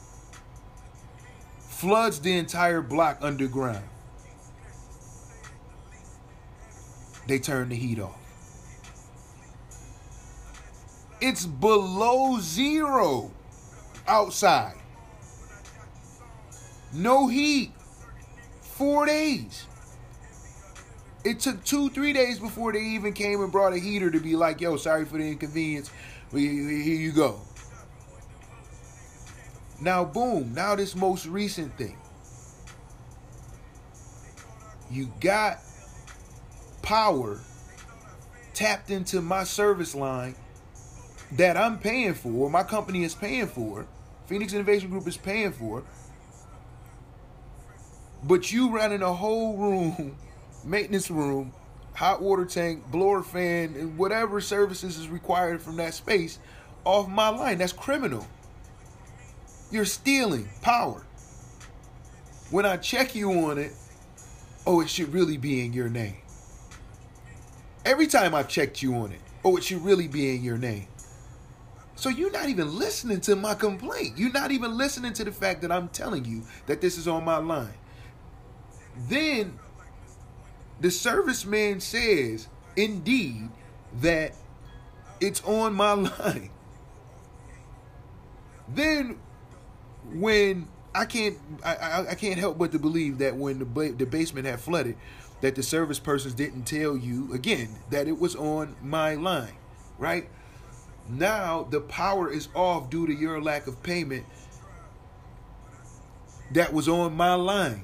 Floods 1.69 2.19
the 2.19 2.37
entire 2.37 2.81
block 2.81 3.17
underground. 3.21 3.83
They 7.27 7.39
turn 7.39 7.69
the 7.69 7.75
heat 7.75 7.99
off. 7.99 8.19
It's 11.21 11.45
below 11.45 12.39
zero 12.39 13.31
outside. 14.07 14.75
No 16.95 17.27
heat. 17.27 17.71
Four 18.61 19.05
days. 19.05 19.67
It 21.23 21.39
took 21.39 21.63
two, 21.63 21.89
three 21.89 22.13
days 22.13 22.39
before 22.39 22.71
they 22.71 22.81
even 22.81 23.13
came 23.13 23.41
and 23.41 23.51
brought 23.51 23.73
a 23.73 23.79
heater 23.79 24.11
to 24.11 24.19
be 24.19 24.35
like, 24.35 24.61
yo, 24.61 24.77
sorry 24.77 25.05
for 25.05 25.17
the 25.17 25.27
inconvenience. 25.27 25.89
Here 26.31 26.39
you 26.41 27.11
go. 27.11 27.39
Now, 29.81 30.05
boom. 30.05 30.53
Now, 30.53 30.75
this 30.75 30.95
most 30.95 31.25
recent 31.25 31.75
thing. 31.77 31.97
You 34.91 35.11
got 35.19 35.59
power 36.81 37.39
tapped 38.53 38.91
into 38.91 39.21
my 39.21 39.43
service 39.43 39.95
line 39.95 40.35
that 41.33 41.57
I'm 41.57 41.79
paying 41.79 42.13
for, 42.13 42.49
my 42.49 42.63
company 42.63 43.03
is 43.03 43.15
paying 43.15 43.47
for, 43.47 43.87
Phoenix 44.27 44.53
Innovation 44.53 44.89
Group 44.89 45.07
is 45.07 45.17
paying 45.17 45.51
for, 45.51 45.83
but 48.25 48.51
you 48.51 48.69
running 48.69 49.03
a 49.03 49.13
whole 49.13 49.55
room, 49.55 50.17
maintenance 50.65 51.11
room, 51.11 51.53
hot 51.93 52.21
water 52.21 52.45
tank, 52.45 52.83
blower 52.91 53.21
fan, 53.21 53.75
and 53.75 53.97
whatever 53.97 54.41
services 54.41 54.97
is 54.97 55.07
required 55.07 55.61
from 55.61 55.77
that 55.77 55.93
space 55.93 56.39
off 56.83 57.07
my 57.07 57.29
line. 57.29 57.59
That's 57.59 57.71
criminal. 57.71 58.27
You're 59.71 59.85
stealing 59.85 60.49
power. 60.61 61.05
When 62.49 62.65
I 62.65 62.77
check 62.77 63.15
you 63.15 63.31
on 63.31 63.57
it, 63.57 63.73
oh, 64.65 64.81
it 64.81 64.89
should 64.89 65.13
really 65.13 65.37
be 65.37 65.63
in 65.63 65.73
your 65.73 65.89
name. 65.89 66.17
Every 67.85 68.07
time 68.07 68.33
I've 68.33 68.47
checked 68.47 68.81
you 68.81 68.95
on 68.95 69.11
it, 69.11 69.19
oh, 69.43 69.57
it 69.57 69.63
should 69.63 69.83
really 69.83 70.07
be 70.07 70.35
in 70.35 70.43
your 70.43 70.57
name. 70.57 70.87
So 71.95 72.09
you're 72.09 72.31
not 72.31 72.49
even 72.49 72.77
listening 72.77 73.21
to 73.21 73.35
my 73.35 73.53
complaint. 73.53 74.17
You're 74.17 74.31
not 74.31 74.51
even 74.51 74.77
listening 74.77 75.13
to 75.13 75.23
the 75.23 75.31
fact 75.31 75.61
that 75.61 75.71
I'm 75.71 75.87
telling 75.89 76.25
you 76.25 76.43
that 76.65 76.81
this 76.81 76.97
is 76.97 77.07
on 77.07 77.23
my 77.23 77.37
line. 77.37 77.73
Then 78.97 79.59
the 80.79 80.87
serviceman 80.89 81.81
says, 81.81 82.47
indeed, 82.75 83.49
that 84.01 84.33
it's 85.19 85.43
on 85.43 85.73
my 85.73 85.93
line. 85.93 86.49
Then 88.67 89.19
when 90.13 90.67
I 90.93 91.05
can't 91.05 91.37
I, 91.63 91.75
I, 91.75 92.07
I 92.11 92.15
can't 92.15 92.39
help 92.39 92.57
but 92.57 92.71
to 92.71 92.79
believe 92.79 93.17
that 93.19 93.35
when 93.35 93.59
the 93.59 93.65
ba- 93.65 93.91
the 93.93 94.05
basement 94.05 94.47
had 94.47 94.59
flooded, 94.59 94.97
that 95.41 95.55
the 95.55 95.63
service 95.63 95.99
persons 95.99 96.33
didn't 96.33 96.63
tell 96.63 96.97
you 96.97 97.31
again 97.33 97.69
that 97.89 98.07
it 98.07 98.19
was 98.19 98.35
on 98.35 98.75
my 98.81 99.15
line, 99.15 99.55
right? 99.97 100.29
Now 101.07 101.67
the 101.69 101.81
power 101.81 102.31
is 102.31 102.47
off 102.55 102.89
due 102.89 103.05
to 103.07 103.13
your 103.13 103.41
lack 103.41 103.67
of 103.67 103.83
payment 103.83 104.25
that 106.53 106.73
was 106.73 106.87
on 106.87 107.15
my 107.15 107.35
line. 107.35 107.83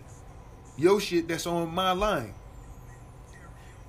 Yo 0.77 0.99
shit 0.99 1.27
that's 1.27 1.45
on 1.45 1.73
my 1.73 1.91
line. 1.91 2.33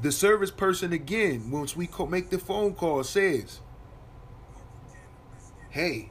The 0.01 0.11
service 0.11 0.51
person 0.51 0.93
again, 0.93 1.51
once 1.51 1.77
we 1.77 1.89
make 2.09 2.31
the 2.31 2.39
phone 2.39 2.75
call, 2.75 3.05
says, 3.05 3.61
"Hey, 5.71 6.11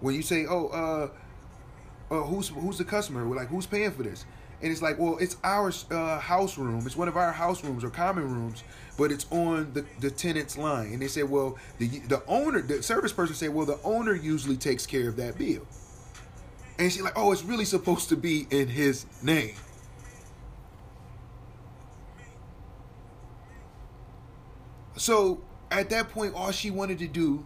when 0.00 0.14
you 0.14 0.22
say, 0.22 0.46
oh, 0.46 0.68
uh, 0.68 2.14
uh 2.14 2.22
who's 2.22 2.48
who's 2.48 2.78
the 2.78 2.84
customer? 2.84 3.26
We're 3.26 3.36
like, 3.36 3.48
who's 3.48 3.66
paying 3.66 3.90
for 3.90 4.04
this?" 4.04 4.24
And 4.62 4.70
it's 4.70 4.82
like, 4.82 4.98
well, 4.98 5.16
it's 5.18 5.36
our 5.42 5.72
uh, 5.90 6.18
house 6.20 6.58
room. 6.58 6.84
It's 6.84 6.96
one 6.96 7.08
of 7.08 7.16
our 7.16 7.32
house 7.32 7.64
rooms 7.64 7.82
or 7.82 7.88
common 7.88 8.24
rooms, 8.24 8.62
but 8.98 9.10
it's 9.10 9.26
on 9.30 9.72
the, 9.72 9.86
the 10.00 10.10
tenant's 10.10 10.58
line. 10.58 10.92
And 10.92 11.00
they 11.00 11.08
said, 11.08 11.30
well, 11.30 11.56
the 11.78 11.88
the 12.00 12.22
owner, 12.26 12.60
the 12.60 12.82
service 12.82 13.12
person 13.12 13.34
said, 13.34 13.54
well, 13.54 13.64
the 13.64 13.80
owner 13.82 14.14
usually 14.14 14.56
takes 14.56 14.86
care 14.86 15.08
of 15.08 15.16
that 15.16 15.38
bill. 15.38 15.66
And 16.78 16.92
she's 16.92 17.02
like, 17.02 17.16
oh, 17.16 17.32
it's 17.32 17.44
really 17.44 17.64
supposed 17.64 18.08
to 18.10 18.16
be 18.16 18.46
in 18.50 18.68
his 18.68 19.06
name. 19.22 19.54
So 25.00 25.40
at 25.70 25.88
that 25.90 26.10
point, 26.10 26.34
all 26.34 26.52
she 26.52 26.70
wanted 26.70 26.98
to 26.98 27.08
do 27.08 27.42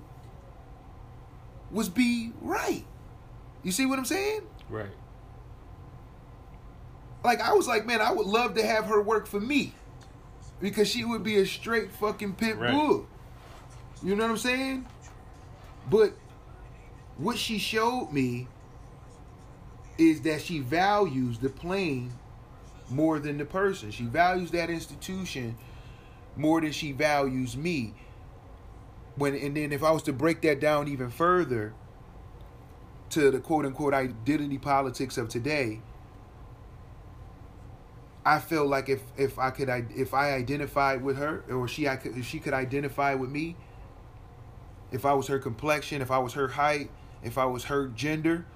was 1.70 1.88
be 1.88 2.32
right. 2.40 2.84
You 3.62 3.70
see 3.70 3.86
what 3.86 3.96
I'm 3.96 4.04
saying? 4.04 4.40
Right. 4.68 4.90
Like 7.22 7.40
I 7.40 7.52
was 7.52 7.68
like, 7.68 7.86
man, 7.86 8.00
I 8.00 8.10
would 8.10 8.26
love 8.26 8.54
to 8.56 8.66
have 8.66 8.86
her 8.86 9.00
work 9.00 9.28
for 9.28 9.38
me. 9.38 9.72
Because 10.60 10.88
she 10.88 11.04
would 11.04 11.22
be 11.22 11.36
a 11.36 11.46
straight 11.46 11.92
fucking 11.92 12.34
pit 12.34 12.56
right. 12.56 12.72
bull. 12.72 13.06
You 14.02 14.16
know 14.16 14.24
what 14.24 14.32
I'm 14.32 14.38
saying? 14.38 14.86
But 15.88 16.12
what 17.18 17.38
she 17.38 17.58
showed 17.58 18.10
me 18.10 18.48
is 19.96 20.22
that 20.22 20.42
she 20.42 20.58
values 20.58 21.38
the 21.38 21.50
plane 21.50 22.10
more 22.90 23.20
than 23.20 23.38
the 23.38 23.44
person. 23.44 23.92
She 23.92 24.06
values 24.06 24.50
that 24.50 24.70
institution 24.70 25.56
more 26.36 26.60
than 26.60 26.72
she 26.72 26.92
values 26.92 27.56
me. 27.56 27.94
When 29.16 29.34
and 29.34 29.56
then 29.56 29.72
if 29.72 29.82
I 29.82 29.90
was 29.92 30.02
to 30.04 30.12
break 30.12 30.42
that 30.42 30.60
down 30.60 30.88
even 30.88 31.10
further 31.10 31.72
to 33.10 33.30
the 33.30 33.38
quote 33.38 33.64
unquote 33.64 33.94
identity 33.94 34.58
politics 34.58 35.16
of 35.16 35.28
today, 35.28 35.80
I 38.24 38.40
feel 38.40 38.66
like 38.66 38.88
if 38.88 39.02
if 39.16 39.38
I 39.38 39.50
could 39.50 39.68
if 39.94 40.14
I 40.14 40.32
identified 40.32 41.02
with 41.02 41.18
her 41.18 41.44
or 41.48 41.68
she 41.68 41.88
I 41.88 41.96
could 41.96 42.16
if 42.16 42.26
she 42.26 42.40
could 42.40 42.54
identify 42.54 43.14
with 43.14 43.30
me, 43.30 43.56
if 44.90 45.04
I 45.04 45.12
was 45.12 45.28
her 45.28 45.38
complexion, 45.38 46.02
if 46.02 46.10
I 46.10 46.18
was 46.18 46.32
her 46.32 46.48
height, 46.48 46.90
if 47.22 47.38
I 47.38 47.44
was 47.44 47.64
her 47.64 47.88
gender, 47.88 48.46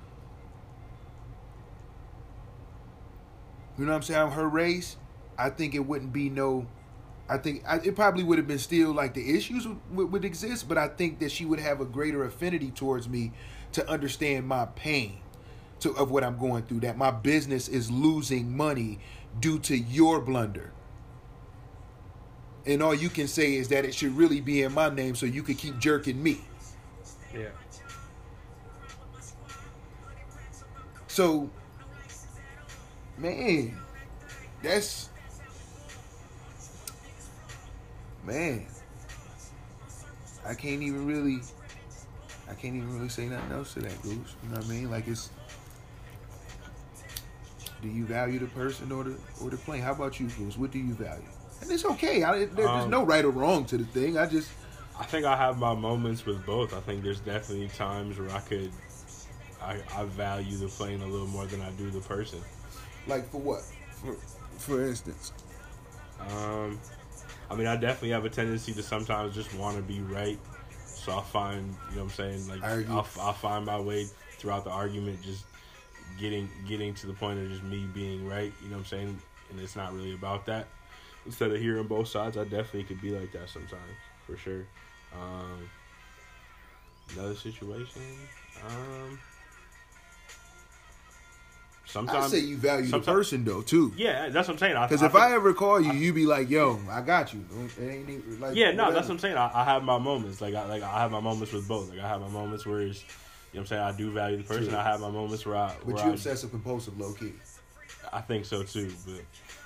you 3.78 3.84
know 3.84 3.92
what 3.92 3.96
I'm 3.96 4.02
saying, 4.02 4.30
her 4.32 4.48
race, 4.48 4.96
I 5.38 5.50
think 5.50 5.74
it 5.74 5.86
wouldn't 5.86 6.12
be 6.12 6.30
no 6.30 6.66
I 7.28 7.36
think 7.36 7.62
I, 7.66 7.76
it 7.76 7.94
probably 7.94 8.24
would 8.24 8.38
have 8.38 8.46
been 8.46 8.58
still 8.58 8.92
like 8.92 9.14
the 9.14 9.36
issues 9.36 9.66
would, 9.90 10.12
would, 10.12 10.24
exist, 10.24 10.68
but 10.68 10.78
I 10.78 10.88
think 10.88 11.18
that 11.18 11.30
she 11.30 11.44
would 11.44 11.60
have 11.60 11.80
a 11.80 11.84
greater 11.84 12.24
affinity 12.24 12.70
towards 12.70 13.08
me 13.08 13.32
to 13.72 13.88
understand 13.88 14.46
my 14.46 14.64
pain 14.64 15.18
to 15.80 15.92
of 15.92 16.10
what 16.10 16.24
I'm 16.24 16.38
going 16.38 16.62
through. 16.62 16.80
That 16.80 16.96
my 16.96 17.10
business 17.10 17.68
is 17.68 17.90
losing 17.90 18.56
money 18.56 19.00
due 19.40 19.58
to 19.60 19.76
your 19.76 20.20
blunder. 20.20 20.72
And 22.66 22.82
all 22.82 22.94
you 22.94 23.08
can 23.08 23.28
say 23.28 23.54
is 23.54 23.68
that 23.68 23.84
it 23.84 23.94
should 23.94 24.16
really 24.16 24.40
be 24.40 24.62
in 24.62 24.72
my 24.72 24.88
name 24.88 25.14
so 25.14 25.26
you 25.26 25.42
could 25.42 25.58
keep 25.58 25.78
jerking 25.78 26.22
me. 26.22 26.40
Yeah. 27.34 27.48
So, 31.06 31.50
man, 33.16 33.76
that's 34.62 35.08
man. 38.28 38.66
I 40.46 40.54
can't 40.54 40.82
even 40.82 41.06
really, 41.06 41.40
I 42.48 42.54
can't 42.54 42.76
even 42.76 42.94
really 42.94 43.08
say 43.08 43.26
nothing 43.26 43.52
else 43.52 43.74
to 43.74 43.80
that, 43.80 44.02
Goose. 44.02 44.12
You 44.42 44.50
know 44.50 44.56
what 44.56 44.64
I 44.64 44.68
mean? 44.68 44.90
Like 44.90 45.08
it's 45.08 45.30
do 47.82 47.88
you 47.88 48.04
value 48.04 48.38
the 48.38 48.46
person 48.46 48.90
or 48.90 49.04
the 49.04 49.16
or 49.42 49.50
the 49.50 49.56
plane? 49.56 49.82
How 49.82 49.92
about 49.92 50.18
you, 50.18 50.28
goose? 50.28 50.56
What 50.56 50.70
do 50.70 50.78
you 50.78 50.94
value? 50.94 51.22
And 51.60 51.70
it's 51.70 51.84
okay. 51.84 52.22
I, 52.22 52.38
there, 52.38 52.46
there's 52.46 52.84
um, 52.84 52.90
no 52.90 53.04
right 53.04 53.24
or 53.24 53.30
wrong 53.30 53.64
to 53.66 53.76
the 53.76 53.84
thing. 53.84 54.18
I 54.18 54.26
just. 54.26 54.50
I 54.98 55.04
think 55.04 55.26
I 55.26 55.36
have 55.36 55.58
my 55.58 55.74
moments 55.74 56.26
with 56.26 56.44
both. 56.44 56.74
I 56.74 56.80
think 56.80 57.04
there's 57.04 57.20
definitely 57.20 57.68
times 57.68 58.18
where 58.18 58.30
I 58.30 58.40
could, 58.40 58.72
I, 59.62 59.78
I 59.94 60.04
value 60.06 60.56
the 60.56 60.66
plane 60.66 61.02
a 61.02 61.06
little 61.06 61.28
more 61.28 61.46
than 61.46 61.60
I 61.60 61.70
do 61.72 61.88
the 61.90 62.00
person. 62.00 62.40
Like 63.06 63.30
for 63.30 63.40
what? 63.40 63.62
For 64.02 64.14
for 64.58 64.84
instance. 64.84 65.32
Um, 66.20 66.80
I 67.50 67.54
mean, 67.54 67.66
I 67.66 67.76
definitely 67.76 68.11
have 68.11 68.24
a 68.24 68.30
tendency 68.30 68.72
to 68.74 68.82
sometimes 68.82 69.34
just 69.34 69.54
want 69.54 69.76
to 69.76 69.82
be 69.82 70.00
right. 70.00 70.38
So 70.84 71.12
I'll 71.12 71.22
find, 71.22 71.74
you 71.90 71.96
know 71.96 72.04
what 72.04 72.11
I'm 72.11 72.11
saying? 72.11 72.48
Like, 72.48 72.62
I'll, 72.90 73.06
I'll 73.20 73.32
find 73.32 73.64
my 73.64 73.80
way 73.80 74.06
throughout 74.32 74.64
the 74.64 74.70
argument, 74.70 75.22
just 75.22 75.44
getting 76.18 76.48
getting 76.66 76.94
to 76.94 77.06
the 77.06 77.12
point 77.12 77.38
of 77.38 77.48
just 77.48 77.62
me 77.62 77.87
being 77.94 78.26
right. 78.26 78.52
You 78.62 78.68
know 78.68 78.76
what 78.76 78.80
I'm 78.80 78.87
saying? 78.87 79.18
And 79.50 79.61
it's 79.61 79.76
not 79.76 79.94
really 79.94 80.14
about 80.14 80.46
that. 80.46 80.66
Instead 81.24 81.50
of 81.50 81.61
hearing 81.61 81.87
both 81.87 82.08
sides, 82.08 82.37
I 82.37 82.44
definitely 82.44 82.84
could 82.84 83.00
be 83.00 83.11
like 83.11 83.32
that 83.32 83.48
sometimes, 83.48 83.82
for 84.26 84.37
sure. 84.37 84.66
Um, 85.14 85.68
another 87.14 87.34
situation. 87.34 88.02
Um, 88.66 89.18
sometimes 91.88 92.27
I 92.27 92.29
say 92.29 92.38
you 92.40 92.57
value 92.57 92.87
the 92.87 93.01
person 93.01 93.44
though 93.44 93.62
too. 93.62 93.92
Yeah, 93.96 94.29
that's 94.29 94.48
what 94.48 94.55
I'm 94.55 94.59
saying. 94.59 94.77
Because 94.81 95.03
if 95.03 95.14
I 95.14 95.35
ever 95.35 95.53
call 95.53 95.81
you, 95.81 95.90
I, 95.90 95.94
you 95.94 96.12
be 96.12 96.27
like, 96.27 96.51
"Yo, 96.51 96.81
I 96.90 97.01
got 97.01 97.35
you." 97.35 97.44
Like, 98.38 98.55
yeah, 98.55 98.72
no, 98.72 98.92
that's 98.92 99.09
what 99.09 99.14
I'm 99.14 99.18
saying. 99.18 99.37
I, 99.37 99.51
I, 99.53 99.64
have 99.64 99.83
my 99.83 99.98
moments. 99.98 100.40
Like 100.40 100.55
I 100.55 100.66
like 100.66 100.83
I 100.83 101.01
have 101.01 101.11
my 101.11 101.20
moments 101.20 101.53
with 101.53 101.66
both. 101.66 101.90
Like 101.90 102.01
I 102.01 102.09
have 102.09 102.20
my 102.20 102.29
moments 102.29 102.66
where 102.66 102.81
it's 102.81 103.05
you 103.53 103.59
know 103.59 103.61
what 103.61 103.61
I'm 103.61 103.66
saying? 103.66 103.83
I 103.83 103.96
do 103.96 104.11
value 104.11 104.37
the 104.37 104.42
person. 104.44 104.68
True. 104.68 104.77
I 104.77 104.83
have 104.83 105.01
my 105.01 105.11
moments 105.11 105.46
where 105.46 105.57
I. 105.57 105.74
But 105.87 106.05
you 106.05 106.11
obsessive 106.12 106.51
compulsive, 106.51 106.98
low 106.98 107.12
key. 107.14 107.33
I 108.12 108.20
think 108.20 108.44
so 108.44 108.62
too, 108.62 108.92
but 109.07 109.20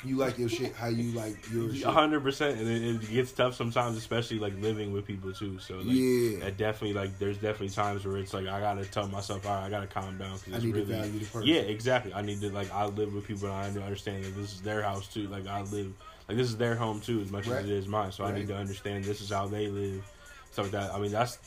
you 0.04 0.16
like 0.16 0.38
your 0.38 0.48
shit 0.48 0.74
how 0.74 0.88
you 0.88 1.12
like 1.12 1.50
your 1.50 1.72
shit. 1.74 1.84
hundred 1.84 2.22
percent, 2.22 2.58
and 2.58 2.68
it, 2.68 2.82
it, 2.82 3.10
gets 3.10 3.32
tough 3.32 3.54
sometimes, 3.54 3.96
especially 3.96 4.38
like 4.38 4.58
living 4.60 4.92
with 4.92 5.06
people 5.06 5.32
too. 5.32 5.58
So 5.58 5.76
like, 5.76 5.86
yeah, 5.88 6.50
definitely 6.50 6.94
like 6.94 7.18
there's 7.18 7.36
definitely 7.36 7.70
times 7.70 8.04
where 8.04 8.16
it's 8.16 8.34
like 8.34 8.46
I 8.46 8.60
gotta 8.60 8.84
tell 8.84 9.06
myself, 9.08 9.46
all 9.46 9.54
right, 9.54 9.66
I 9.66 9.70
gotta 9.70 9.86
calm 9.86 10.18
down 10.18 10.38
because 10.38 10.54
I 10.54 10.66
need 10.66 10.74
really, 10.74 10.86
to 10.86 10.92
value 10.92 11.18
the 11.18 11.24
person. 11.26 11.48
Yeah, 11.48 11.60
exactly. 11.60 12.12
I 12.12 12.22
need 12.22 12.40
to 12.40 12.50
like 12.50 12.72
I 12.72 12.86
live 12.86 13.14
with 13.14 13.26
people, 13.26 13.48
and 13.48 13.56
I 13.56 13.68
need 13.68 13.74
to 13.74 13.82
understand 13.82 14.24
that 14.24 14.36
this 14.36 14.52
is 14.54 14.60
their 14.60 14.82
house 14.82 15.06
too. 15.08 15.28
Like 15.28 15.46
I 15.46 15.62
live, 15.62 15.92
like 16.28 16.36
this 16.36 16.48
is 16.48 16.56
their 16.56 16.74
home 16.74 17.00
too, 17.00 17.20
as 17.20 17.30
much 17.30 17.46
right. 17.46 17.60
as 17.60 17.66
it 17.66 17.72
is 17.72 17.86
mine. 17.86 18.12
So 18.12 18.24
right. 18.24 18.34
I 18.34 18.38
need 18.38 18.48
to 18.48 18.56
understand 18.56 19.04
this 19.04 19.20
is 19.20 19.30
how 19.30 19.46
they 19.46 19.68
live, 19.68 20.04
stuff 20.50 20.66
like 20.66 20.72
that. 20.72 20.94
I 20.94 20.98
mean, 20.98 21.12
that's 21.12 21.38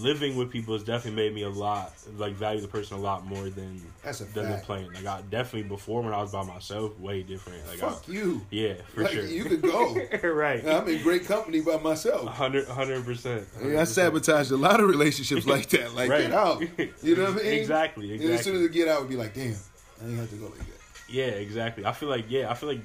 living 0.00 0.36
with 0.36 0.50
people 0.50 0.74
has 0.74 0.82
definitely 0.82 1.22
made 1.22 1.34
me 1.34 1.42
a 1.42 1.48
lot 1.48 1.92
like 2.16 2.34
value 2.34 2.60
the 2.60 2.68
person 2.68 2.96
a 2.96 3.00
lot 3.00 3.24
more 3.24 3.48
than 3.48 3.80
That's 4.02 4.20
a 4.20 4.24
than 4.24 4.46
fact. 4.46 4.64
playing. 4.66 4.92
Like 4.92 5.06
I 5.06 5.22
definitely 5.30 5.68
before 5.68 6.02
when 6.02 6.12
I 6.12 6.20
was 6.20 6.32
by 6.32 6.42
myself, 6.42 6.98
way 6.98 7.22
different. 7.22 7.66
Like 7.68 7.78
fuck 7.78 8.04
I, 8.08 8.12
you. 8.12 8.42
Yeah, 8.50 8.74
for 8.92 9.02
like, 9.04 9.12
sure. 9.12 9.26
You 9.26 9.44
could 9.44 9.62
go. 9.62 9.94
right. 10.22 10.66
I'm 10.66 10.88
in 10.88 11.02
great 11.02 11.26
company 11.26 11.60
by 11.60 11.78
myself. 11.78 12.28
Hundred 12.28 13.04
percent. 13.04 13.46
I 13.62 13.84
sabotaged 13.84 14.50
a 14.50 14.56
lot 14.56 14.80
of 14.80 14.88
relationships 14.88 15.46
like 15.46 15.68
that. 15.70 15.94
Like 15.94 16.10
right. 16.10 16.22
get 16.22 16.32
out. 16.32 16.62
You 17.02 17.16
know 17.16 17.24
what 17.24 17.32
I 17.32 17.36
mean? 17.44 17.52
Exactly. 17.54 18.12
Exactly. 18.12 18.24
And 18.24 18.34
as 18.34 18.42
soon 18.42 18.56
as 18.56 18.62
I 18.62 18.72
get 18.72 18.88
out, 18.88 19.02
I'd 19.02 19.08
be 19.08 19.16
like, 19.16 19.34
damn, 19.34 19.54
I 20.02 20.06
ain't 20.06 20.18
have 20.18 20.30
to 20.30 20.36
go 20.36 20.46
like 20.46 20.58
that. 20.58 20.80
Yeah, 21.08 21.24
exactly. 21.26 21.84
I 21.84 21.92
feel 21.92 22.08
like 22.08 22.26
yeah, 22.28 22.50
I 22.50 22.54
feel 22.54 22.68
like 22.68 22.80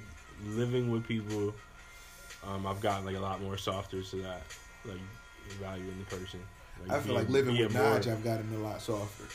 living 0.45 0.91
with 0.91 1.08
people, 1.08 1.54
um, 2.48 2.67
I've 2.67 2.82
gotten 2.82 3.06
like 3.06 3.15
a 3.15 3.19
lot 3.19 3.41
more 3.41 3.58
softer 3.58 4.04
to 4.04 4.15
that, 4.17 4.41
like 4.86 5.00
valuing 5.60 5.98
the 5.98 6.15
person. 6.15 6.39
Like 6.88 6.98
I 6.98 7.02
feel 7.02 7.15
like 7.15 7.30
living 7.30 7.58
with 7.58 7.74
Naj, 7.74 8.12
I've 8.12 8.24
gotten 8.24 8.54
a 8.56 8.60
lot 8.60 8.82
softer. 8.82 9.26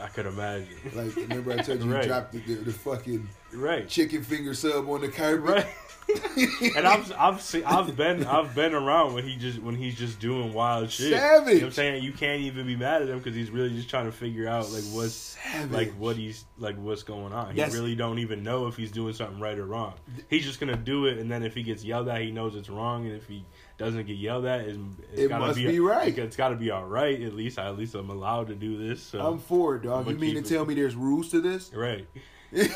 I 0.00 0.06
could 0.08 0.26
imagine. 0.26 0.68
Like 0.94 1.14
remember 1.16 1.52
I 1.52 1.56
told 1.56 1.82
you 1.82 1.92
right. 1.92 2.04
you 2.04 2.08
dropped 2.08 2.32
the, 2.32 2.38
the, 2.38 2.54
the, 2.54 2.72
fucking 2.72 3.28
right 3.52 3.88
chicken 3.88 4.22
finger 4.22 4.54
sub 4.54 4.88
on 4.88 5.00
the 5.00 5.08
carpet. 5.08 5.42
Right. 5.42 5.66
and 6.76 6.86
I've 6.86 7.12
I've 7.18 7.42
seen, 7.42 7.64
I've 7.64 7.96
been 7.96 8.24
I've 8.24 8.54
been 8.54 8.74
around 8.74 9.14
when 9.14 9.24
he 9.24 9.36
just 9.36 9.60
when 9.60 9.74
he's 9.74 9.94
just 9.94 10.20
doing 10.20 10.52
wild 10.52 10.90
shit. 10.90 11.12
Savage. 11.12 11.54
You 11.54 11.60
know 11.60 11.66
I'm 11.66 11.72
saying 11.72 12.02
you 12.02 12.12
can't 12.12 12.40
even 12.42 12.66
be 12.66 12.76
mad 12.76 13.02
at 13.02 13.08
him 13.08 13.18
because 13.18 13.34
he's 13.34 13.50
really 13.50 13.70
just 13.70 13.90
trying 13.90 14.06
to 14.06 14.12
figure 14.12 14.48
out 14.48 14.70
like 14.70 14.84
what's 14.84 15.12
Savage. 15.12 15.70
like 15.70 15.92
what 15.98 16.16
he's 16.16 16.44
like 16.58 16.76
what's 16.76 17.02
going 17.02 17.32
on. 17.32 17.54
He 17.54 17.62
really 17.64 17.94
don't 17.94 18.20
even 18.20 18.42
know 18.42 18.68
if 18.68 18.76
he's 18.76 18.90
doing 18.90 19.12
something 19.12 19.40
right 19.40 19.58
or 19.58 19.66
wrong. 19.66 19.94
He's 20.30 20.44
just 20.44 20.60
gonna 20.60 20.76
do 20.76 21.06
it, 21.06 21.18
and 21.18 21.30
then 21.30 21.42
if 21.42 21.54
he 21.54 21.62
gets 21.62 21.84
yelled 21.84 22.08
at, 22.08 22.22
he 22.22 22.30
knows 22.30 22.56
it's 22.56 22.70
wrong, 22.70 23.06
and 23.06 23.14
if 23.14 23.26
he 23.26 23.44
doesn't 23.78 24.06
get 24.06 24.16
yelled 24.16 24.44
at, 24.44 24.62
it's, 24.62 24.78
it's 25.12 25.22
it 25.22 25.28
gotta 25.28 25.46
must 25.46 25.58
be, 25.58 25.66
be 25.66 25.80
right. 25.80 26.18
It's 26.18 26.36
got 26.36 26.48
to 26.48 26.56
be 26.56 26.70
all 26.70 26.84
right. 26.84 27.20
At 27.22 27.34
least, 27.34 27.58
I, 27.58 27.68
at 27.68 27.78
least 27.78 27.94
I'm 27.94 28.10
allowed 28.10 28.48
to 28.48 28.54
do 28.54 28.76
this. 28.76 29.02
So 29.02 29.20
I'm 29.24 29.38
for 29.38 29.76
it, 29.76 29.84
dog. 29.84 30.08
You 30.08 30.16
mean 30.16 30.34
to 30.34 30.40
it. 30.40 30.46
tell 30.46 30.66
me 30.66 30.74
there's 30.74 30.96
rules 30.96 31.30
to 31.30 31.40
this? 31.40 31.72
Right. 31.72 32.06
yeah, 32.52 32.66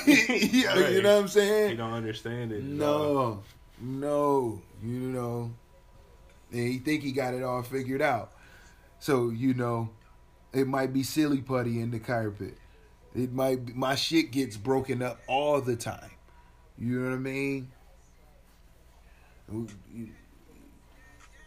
right. 0.78 0.92
You 0.92 1.02
know 1.02 1.16
what 1.16 1.22
I'm 1.22 1.28
saying? 1.28 1.70
He 1.70 1.76
don't 1.76 1.92
understand 1.92 2.52
it. 2.52 2.62
No, 2.62 3.42
no, 3.80 4.62
you 4.82 4.90
know, 4.90 5.50
and 6.52 6.68
he 6.68 6.78
think 6.78 7.02
he 7.02 7.10
got 7.10 7.34
it 7.34 7.42
all 7.42 7.62
figured 7.62 8.02
out. 8.02 8.32
So 9.00 9.30
you 9.30 9.54
know, 9.54 9.90
it 10.52 10.68
might 10.68 10.92
be 10.92 11.02
silly 11.02 11.40
putty 11.40 11.80
in 11.80 11.90
the 11.90 11.98
carpet. 11.98 12.54
It 13.14 13.32
might 13.32 13.66
be, 13.66 13.72
my 13.72 13.94
shit 13.94 14.30
gets 14.30 14.56
broken 14.56 15.02
up 15.02 15.20
all 15.26 15.60
the 15.60 15.76
time. 15.76 16.10
You 16.78 17.00
know 17.00 17.10
what 17.10 17.16
I 17.16 17.18
mean? 17.18 17.72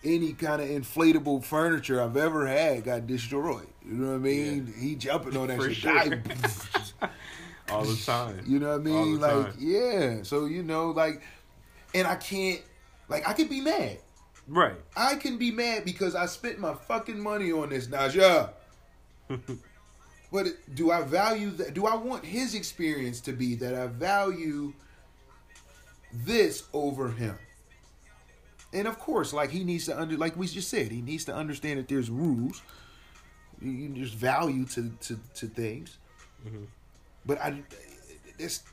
Any 0.05 0.33
kind 0.33 0.61
of 0.61 0.69
inflatable 0.69 1.43
furniture 1.43 2.01
I've 2.01 2.15
ever 2.15 2.45
had 2.45 2.83
got 2.83 3.07
destroyed. 3.07 3.67
You 3.85 3.93
know 3.93 4.11
what 4.11 4.15
I 4.15 4.19
mean? 4.19 4.73
Yeah. 4.75 4.83
He 4.83 4.95
jumping 4.95 5.35
on 5.35 5.47
that 5.47 5.57
For 5.57 5.73
shit. 5.73 5.81
Sure. 5.81 7.09
all 7.69 7.83
the 7.83 7.95
time. 7.95 8.41
You 8.45 8.59
know 8.59 8.77
what 8.77 8.81
I 8.81 8.83
mean? 8.83 9.19
Like, 9.19 9.31
time. 9.31 9.55
yeah. 9.57 10.23
So 10.23 10.45
you 10.45 10.63
know, 10.63 10.91
like, 10.91 11.21
and 11.93 12.07
I 12.07 12.15
can't, 12.15 12.61
like, 13.09 13.27
I 13.27 13.33
can 13.33 13.47
be 13.47 13.61
mad. 13.61 13.97
Right. 14.47 14.75
I 14.95 15.15
can 15.15 15.37
be 15.37 15.51
mad 15.51 15.85
because 15.85 16.15
I 16.15 16.27
spent 16.27 16.59
my 16.59 16.73
fucking 16.73 17.19
money 17.19 17.51
on 17.51 17.69
this 17.69 17.87
Naja. 17.87 18.51
but 20.31 20.47
do 20.73 20.91
I 20.91 21.01
value 21.01 21.49
that? 21.51 21.73
Do 21.73 21.87
I 21.87 21.95
want 21.95 22.23
his 22.23 22.53
experience 22.53 23.21
to 23.21 23.33
be 23.33 23.55
that 23.55 23.73
I 23.73 23.87
value 23.87 24.73
this 26.13 26.63
over 26.73 27.09
him? 27.09 27.37
And 28.73 28.87
of 28.87 28.99
course, 28.99 29.31
like 29.33 29.51
he 29.51 29.63
needs 29.63 29.85
to 29.85 29.99
under, 29.99 30.17
like 30.17 30.35
we 30.35 30.47
just 30.47 30.69
said, 30.69 30.91
he 30.91 31.01
needs 31.01 31.25
to 31.25 31.35
understand 31.35 31.79
that 31.79 31.87
there's 31.87 32.09
rules. 32.09 32.61
There's 33.61 34.11
value 34.11 34.65
to 34.65 34.91
to, 35.01 35.19
to 35.35 35.47
things. 35.47 35.97
Mm-hmm. 36.45 36.65
But 37.25 37.41
I, 37.41 37.63
this, 38.37 38.63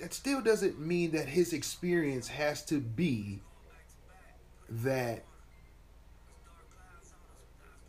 that 0.00 0.12
still 0.12 0.40
doesn't 0.40 0.78
mean 0.78 1.12
that 1.12 1.28
his 1.28 1.52
experience 1.52 2.28
has 2.28 2.64
to 2.66 2.80
be 2.80 3.40
that 4.68 5.24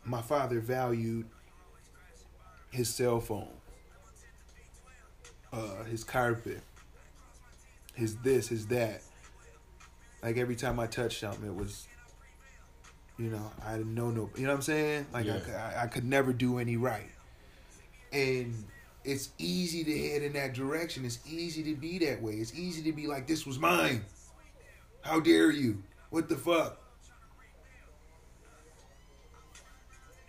my 0.04 0.22
father 0.22 0.60
valued 0.60 1.26
his 2.70 2.88
cell 2.88 3.20
phone, 3.20 3.48
uh, 5.52 5.84
his 5.84 6.04
carpet, 6.04 6.62
his 7.94 8.16
this, 8.16 8.48
his 8.48 8.66
that. 8.68 9.02
Like 10.22 10.36
every 10.36 10.56
time 10.56 10.78
I 10.78 10.86
touched 10.86 11.20
something, 11.20 11.46
it 11.46 11.54
was, 11.54 11.86
you 13.18 13.30
know, 13.30 13.50
I 13.64 13.78
didn't 13.78 13.94
know 13.94 14.10
no, 14.10 14.30
you 14.36 14.42
know 14.42 14.50
what 14.50 14.56
I'm 14.56 14.62
saying? 14.62 15.06
Like 15.12 15.26
yeah. 15.26 15.40
I, 15.56 15.78
I, 15.78 15.82
I 15.84 15.86
could 15.86 16.04
never 16.04 16.32
do 16.32 16.58
any 16.58 16.76
right, 16.76 17.10
and 18.12 18.64
it's 19.04 19.30
easy 19.38 19.82
to 19.84 20.08
head 20.08 20.22
in 20.22 20.34
that 20.34 20.52
direction. 20.52 21.04
It's 21.04 21.20
easy 21.26 21.62
to 21.64 21.74
be 21.74 21.98
that 22.00 22.20
way. 22.20 22.34
It's 22.34 22.54
easy 22.54 22.82
to 22.82 22.92
be 22.92 23.06
like, 23.06 23.26
this 23.26 23.46
was 23.46 23.58
mine. 23.58 24.04
How 25.00 25.20
dare 25.20 25.50
you? 25.50 25.82
What 26.10 26.28
the 26.28 26.36
fuck? 26.36 26.78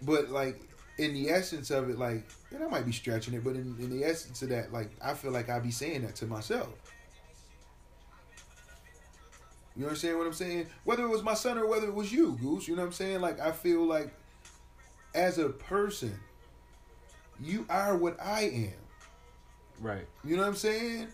But 0.02 0.30
like 0.30 0.62
in 0.98 1.14
the 1.14 1.30
essence 1.30 1.72
of 1.72 1.90
it, 1.90 1.98
like, 1.98 2.28
and 2.52 2.64
I 2.64 2.68
might 2.68 2.86
be 2.86 2.92
stretching 2.92 3.34
it, 3.34 3.44
but 3.44 3.56
in, 3.56 3.76
in 3.80 3.90
the 3.90 4.06
essence 4.06 4.42
of 4.42 4.50
that, 4.50 4.72
like, 4.72 4.92
I 5.04 5.14
feel 5.14 5.32
like 5.32 5.50
I'd 5.50 5.64
be 5.64 5.72
saying 5.72 6.04
that 6.04 6.16
to 6.18 6.28
myself. 6.28 6.70
You 9.76 9.86
understand 9.86 10.18
what 10.18 10.28
I'm 10.28 10.34
saying? 10.34 10.68
Whether 10.84 11.04
it 11.04 11.10
was 11.10 11.24
my 11.24 11.34
son 11.34 11.58
or 11.58 11.68
whether 11.68 11.88
it 11.88 11.94
was 11.94 12.12
you, 12.12 12.38
Goose, 12.42 12.68
you 12.68 12.76
know 12.76 12.82
what 12.82 12.88
I'm 12.88 12.94
saying? 12.94 13.22
Like, 13.22 13.40
I 13.40 13.52
feel 13.52 13.86
like 13.86 14.14
as 15.16 15.38
a 15.38 15.50
person, 15.50 16.20
you 17.40 17.66
are 17.70 17.96
what 17.96 18.20
I 18.22 18.42
am. 18.42 18.74
Right. 19.80 20.06
You 20.24 20.36
know 20.36 20.44
what 20.44 20.50
I'm 20.50 20.56
saying? 20.56 21.08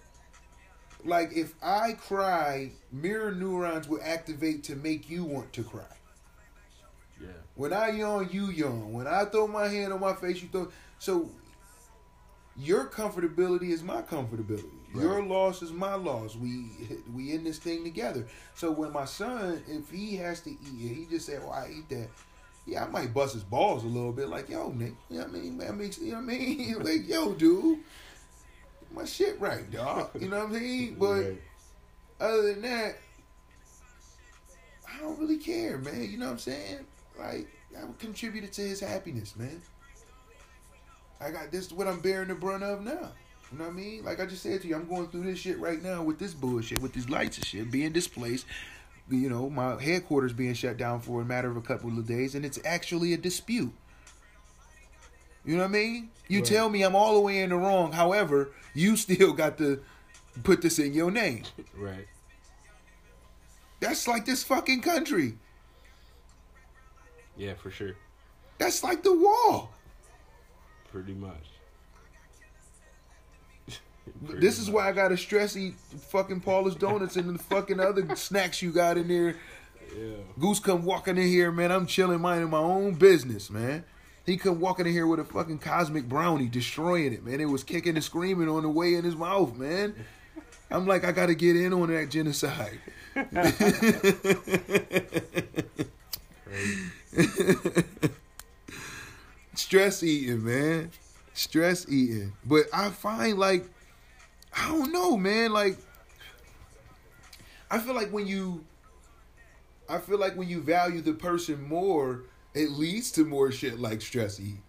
Like 1.06 1.32
if 1.34 1.54
I 1.64 1.94
cry, 1.94 2.72
mirror 2.92 3.32
neurons 3.32 3.88
will 3.88 4.02
activate 4.04 4.64
to 4.66 4.76
make 4.76 5.10
you 5.10 5.24
want 5.24 5.54
to 5.54 5.64
cry. 5.64 5.84
Yeah. 7.22 7.30
When 7.56 7.72
I 7.72 7.92
yawn, 7.92 8.30
you 8.32 8.48
yawn. 8.48 8.92
When 8.92 9.08
I 9.08 9.26
throw 9.26 9.48
my 9.48 9.68
hand 9.68 9.94
on 9.94 10.02
my 10.02 10.14
face, 10.14 10.42
you 10.42 10.50
throw. 10.50 10.72
So 11.00 11.30
your 12.58 12.86
comfortability 12.86 13.70
is 13.70 13.84
my 13.84 14.02
comfortability. 14.02 14.66
Right. 14.98 15.04
Your 15.04 15.24
loss 15.24 15.62
is 15.62 15.72
my 15.72 15.96
loss. 15.96 16.36
We 16.36 16.70
we 17.14 17.32
in 17.34 17.44
this 17.44 17.60
thing 17.60 17.84
together. 17.84 18.28
So 18.56 18.72
when 18.72 18.92
my 18.92 19.06
son, 19.06 19.64
if 19.68 19.90
he 19.90 20.16
has 20.18 20.42
to 20.42 20.52
eat 20.52 20.58
it, 20.62 20.96
he 20.96 21.06
just 21.10 21.26
said, 21.26 21.42
"Well, 21.42 21.54
I 21.54 21.70
eat 21.78 21.90
that." 21.90 22.10
yeah, 22.68 22.84
I 22.84 22.88
might 22.88 23.14
bust 23.14 23.34
his 23.34 23.44
balls 23.44 23.86
a 23.86 23.88
little 23.88 24.12
bit, 24.12 24.28
like, 24.28 24.50
yo, 24.50 24.70
Nick, 24.72 24.94
you 25.10 25.18
know 25.18 25.24
what 25.24 25.36
I 25.36 25.40
mean? 25.40 25.58
Man, 25.58 25.78
makes, 25.78 25.98
you 25.98 26.12
know 26.12 26.18
what 26.18 26.24
I 26.24 26.38
mean? 26.38 26.80
like, 26.84 27.08
yo, 27.08 27.34
dude, 27.34 27.80
my 28.94 29.06
shit 29.06 29.40
right, 29.40 29.70
dog. 29.72 30.10
You 30.20 30.28
know 30.28 30.46
what 30.46 30.56
I 30.56 30.60
mean? 30.60 30.96
But 31.00 31.14
right. 31.14 31.42
other 32.20 32.54
than 32.54 32.62
that, 32.64 32.98
I 34.94 35.00
don't 35.00 35.18
really 35.18 35.38
care, 35.38 35.78
man. 35.78 36.10
You 36.12 36.18
know 36.18 36.26
what 36.26 36.34
I'm 36.34 36.40
saying? 36.40 36.80
Like, 37.18 37.48
I 37.76 37.82
contributed 38.00 38.52
to 38.54 38.62
his 38.62 38.82
happiness, 38.82 39.36
man. 39.38 39.62
I 41.22 41.32
got 41.32 41.52
this 41.52 41.72
what 41.72 41.88
I'm 41.88 42.00
bearing 42.00 42.28
the 42.28 42.36
brunt 42.36 42.64
of 42.64 42.84
now. 42.84 43.12
You 43.52 43.60
know 43.60 43.66
what 43.66 43.74
I 43.74 43.76
mean? 43.76 44.04
Like 44.04 44.20
I 44.20 44.26
just 44.26 44.44
said 44.44 44.62
to 44.62 44.68
you, 44.68 44.76
I'm 44.76 44.88
going 44.88 45.08
through 45.08 45.24
this 45.24 45.40
shit 45.40 45.60
right 45.60 45.82
now 45.82 46.04
with 46.04 46.20
this 46.20 46.34
bullshit, 46.34 46.82
with 46.82 46.94
these 46.94 47.10
lights 47.10 47.38
and 47.38 47.46
shit, 47.46 47.72
being 47.72 47.94
displaced 47.94 48.46
you 49.10 49.30
know, 49.30 49.50
my 49.50 49.82
headquarters 49.82 50.34
being 50.34 50.54
shut 50.54 50.78
down 50.78 51.00
for 51.00 51.22
a 51.22 51.26
matter 51.26 51.50
of 51.50 51.58
a 51.58 51.62
couple 51.62 51.90
of 51.90 52.06
days, 52.06 52.36
and 52.36 52.46
it's 52.46 52.60
actually 52.66 53.14
a 53.14 53.18
dispute. 53.18 53.74
You 55.46 55.56
know 55.56 55.64
what 55.64 55.70
I 55.70 55.74
mean? 55.74 56.10
You 56.28 56.40
right. 56.40 56.48
tell 56.48 56.70
me 56.70 56.84
I'm 56.84 56.96
all 56.96 57.14
the 57.14 57.22
way 57.22 57.40
in 57.40 57.50
the 57.50 57.56
wrong. 57.56 57.94
However, 57.94 58.52
you 58.74 58.96
still 58.98 59.34
got 59.34 59.58
to 59.60 59.82
put 60.44 60.62
this 60.62 60.78
in 60.78 60.94
your 60.94 61.10
name. 61.10 61.44
Right. 61.76 62.08
That's 63.80 64.08
like 64.08 64.26
this 64.26 64.44
fucking 64.44 64.82
country. 64.82 65.36
Yeah, 67.38 67.54
for 67.54 67.72
sure. 67.72 67.96
That's 68.58 68.84
like 68.84 69.04
the 69.04 69.14
wall. 69.14 69.72
Pretty 70.92 71.14
much. 71.14 71.46
This 74.22 74.60
is 74.60 74.70
why 74.70 74.90
I 74.90 74.92
gotta 74.92 75.18
stress 75.18 75.56
eat 75.56 75.76
fucking 76.10 76.42
Paula's 76.42 76.76
donuts 76.76 77.16
and 77.16 77.34
the 77.34 77.42
fucking 77.44 77.80
other 77.80 78.06
snacks 78.16 78.62
you 78.62 78.72
got 78.72 78.98
in 78.98 79.08
there. 79.08 79.36
Yeah. 79.98 80.16
Goose 80.40 80.60
come 80.60 80.84
walking 80.84 81.18
in 81.18 81.28
here, 81.28 81.52
man. 81.52 81.72
I'm 81.72 81.88
chilling, 81.88 82.22
minding 82.22 82.50
my 82.50 82.60
own 82.60 82.96
business, 82.96 83.50
man. 83.50 83.86
He 84.26 84.36
come 84.38 84.60
walking 84.60 84.86
in 84.86 84.92
here 84.92 85.08
with 85.08 85.22
a 85.22 85.24
fucking 85.24 85.60
cosmic 85.60 86.10
brownie, 86.10 86.48
destroying 86.48 87.14
it, 87.14 87.26
man. 87.26 87.40
It 87.40 87.46
was 87.46 87.64
kicking 87.64 87.96
and 87.96 88.04
screaming 88.04 88.50
on 88.50 88.64
the 88.64 88.70
way 88.70 88.96
in 88.96 89.06
his 89.06 89.16
mouth, 89.16 89.56
man. 89.56 89.96
I'm 90.70 90.86
like, 90.86 91.06
I 91.06 91.14
gotta 91.14 91.34
get 91.34 91.56
in 91.56 91.72
on 91.74 91.90
that 91.90 92.10
genocide. 92.10 92.80
Stress 99.56 100.04
eating, 100.04 100.44
man. 100.44 100.92
Stress 101.34 101.90
eating. 101.90 102.34
But 102.46 102.66
I 102.74 102.90
find 102.90 103.40
like 103.40 103.70
I 104.58 104.70
don't 104.70 104.92
know, 104.92 105.18
man. 105.18 105.52
Like, 105.54 105.78
I 107.70 107.80
feel 107.80 107.94
like 107.94 108.12
when 108.12 108.28
you, 108.28 108.66
I 109.88 110.00
feel 110.00 110.18
like 110.18 110.36
when 110.36 110.50
you 110.50 110.62
value 110.62 111.02
the 111.02 111.14
person 111.14 111.62
more, 111.62 112.24
it 112.54 112.72
leads 112.72 113.12
to 113.12 113.26
more 113.26 113.52
shit 113.52 113.80
like 113.80 114.02
stress 114.02 114.40
eating. 114.40 114.64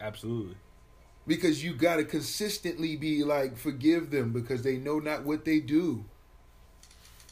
Absolutely. 0.00 0.56
Because 1.26 1.62
you 1.62 1.74
gotta 1.74 2.04
consistently 2.04 2.96
be 2.96 3.22
like 3.22 3.56
forgive 3.56 4.10
them 4.10 4.32
because 4.32 4.62
they 4.62 4.78
know 4.78 4.98
not 4.98 5.24
what 5.24 5.44
they 5.44 5.60
do. 5.60 6.04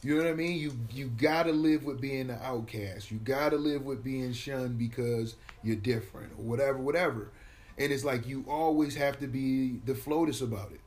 You 0.02 0.16
know 0.16 0.22
what 0.22 0.30
I 0.30 0.34
mean? 0.34 0.58
You 0.58 0.72
you 0.92 1.08
gotta 1.08 1.50
live 1.50 1.82
with 1.84 2.00
being 2.00 2.30
an 2.30 2.38
outcast. 2.42 3.10
You 3.10 3.18
gotta 3.18 3.56
live 3.56 3.82
with 3.82 4.04
being 4.04 4.32
shunned 4.32 4.78
because 4.78 5.34
you're 5.64 5.76
different 5.76 6.32
or 6.38 6.44
whatever, 6.44 6.78
whatever. 6.78 7.32
And 7.78 7.92
it's 7.92 8.04
like 8.04 8.26
you 8.26 8.44
always 8.46 8.94
have 8.94 9.18
to 9.20 9.26
be 9.26 9.80
the 9.84 9.94
FLOTUS 9.94 10.42
about 10.42 10.70
it 10.70 10.80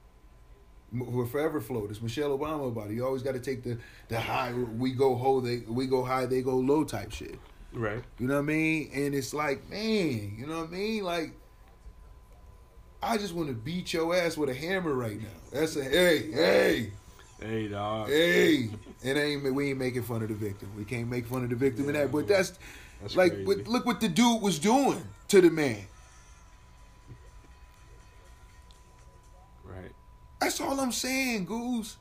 will 0.92 1.26
forever 1.26 1.62
float. 1.62 1.90
It's 1.90 2.02
Michelle 2.02 2.38
Obama 2.38 2.68
about 2.68 2.92
it. 2.92 2.94
You 2.94 3.06
always 3.06 3.24
got 3.24 3.34
to 3.34 3.40
take 3.40 3.64
the 3.64 3.78
the 4.10 4.20
high. 4.20 4.54
We 4.54 4.92
go 4.92 5.16
low, 5.16 5.42
they 5.42 5.60
we 5.68 5.88
go 5.88 6.04
high, 6.04 6.26
they 6.26 6.42
go 6.42 6.56
low 6.56 6.84
type 6.84 7.12
shit. 7.12 7.40
Right. 7.74 8.04
You 8.20 8.28
know 8.28 8.36
what 8.36 8.42
I 8.42 8.44
mean? 8.44 8.92
And 8.94 9.16
it's 9.16 9.34
like, 9.34 9.70
man, 9.70 10.36
you 10.38 10.46
know 10.46 10.60
what 10.60 10.70
I 10.70 10.72
mean? 10.72 11.04
Like, 11.04 11.32
I 13.02 13.18
just 13.18 13.34
want 13.34 13.48
to 13.48 13.56
beat 13.56 13.94
your 13.94 14.14
ass 14.16 14.36
with 14.38 14.50
a 14.50 14.54
hammer 14.54 14.94
right 14.94 15.20
now. 15.20 15.28
That's 15.52 15.76
a 15.78 15.84
hey, 15.84 16.32
hey. 16.32 16.92
Hey 17.40 17.68
dog. 17.70 18.10
Hey, 18.10 18.70
it 19.02 19.18
ain't 19.18 19.54
we 19.54 19.70
ain't 19.70 19.80
making 19.80 20.04
fun 20.04 20.22
of 20.22 20.30
the 20.30 20.36
victim. 20.36 20.70
We 20.78 20.86
can't 20.86 21.08
make 21.08 21.26
fun 21.26 21.44
of 21.44 21.50
the 21.50 21.56
victim 21.56 21.86
yeah, 21.86 21.90
in 21.90 21.96
that. 21.96 22.12
But 22.12 22.28
that's, 22.28 22.60
that's 23.02 23.16
like, 23.16 23.46
but 23.46 23.68
look 23.68 23.86
what 23.86 24.00
the 24.00 24.10
dude 24.10 24.42
was 24.42 24.60
doing 24.60 25.02
to 25.30 25.42
the 25.42 25.50
man. 25.50 25.80
That's 30.42 30.60
all 30.60 30.80
I'm 30.80 30.92
saying, 30.92 31.46
Goose. 31.46 31.98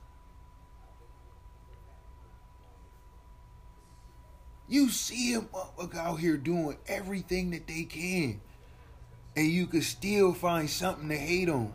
You 4.67 4.89
see 4.89 5.35
them 5.35 5.49
out 5.95 6.21
here 6.21 6.39
doing 6.39 6.79
everything 6.87 7.51
that 7.51 7.67
they 7.67 7.83
can, 7.85 8.41
and 9.37 9.47
you 9.47 9.67
could 9.67 9.85
still 9.85 10.33
find 10.33 10.71
something 10.71 11.09
to 11.11 11.19
hate 11.19 11.51
on. 11.51 11.75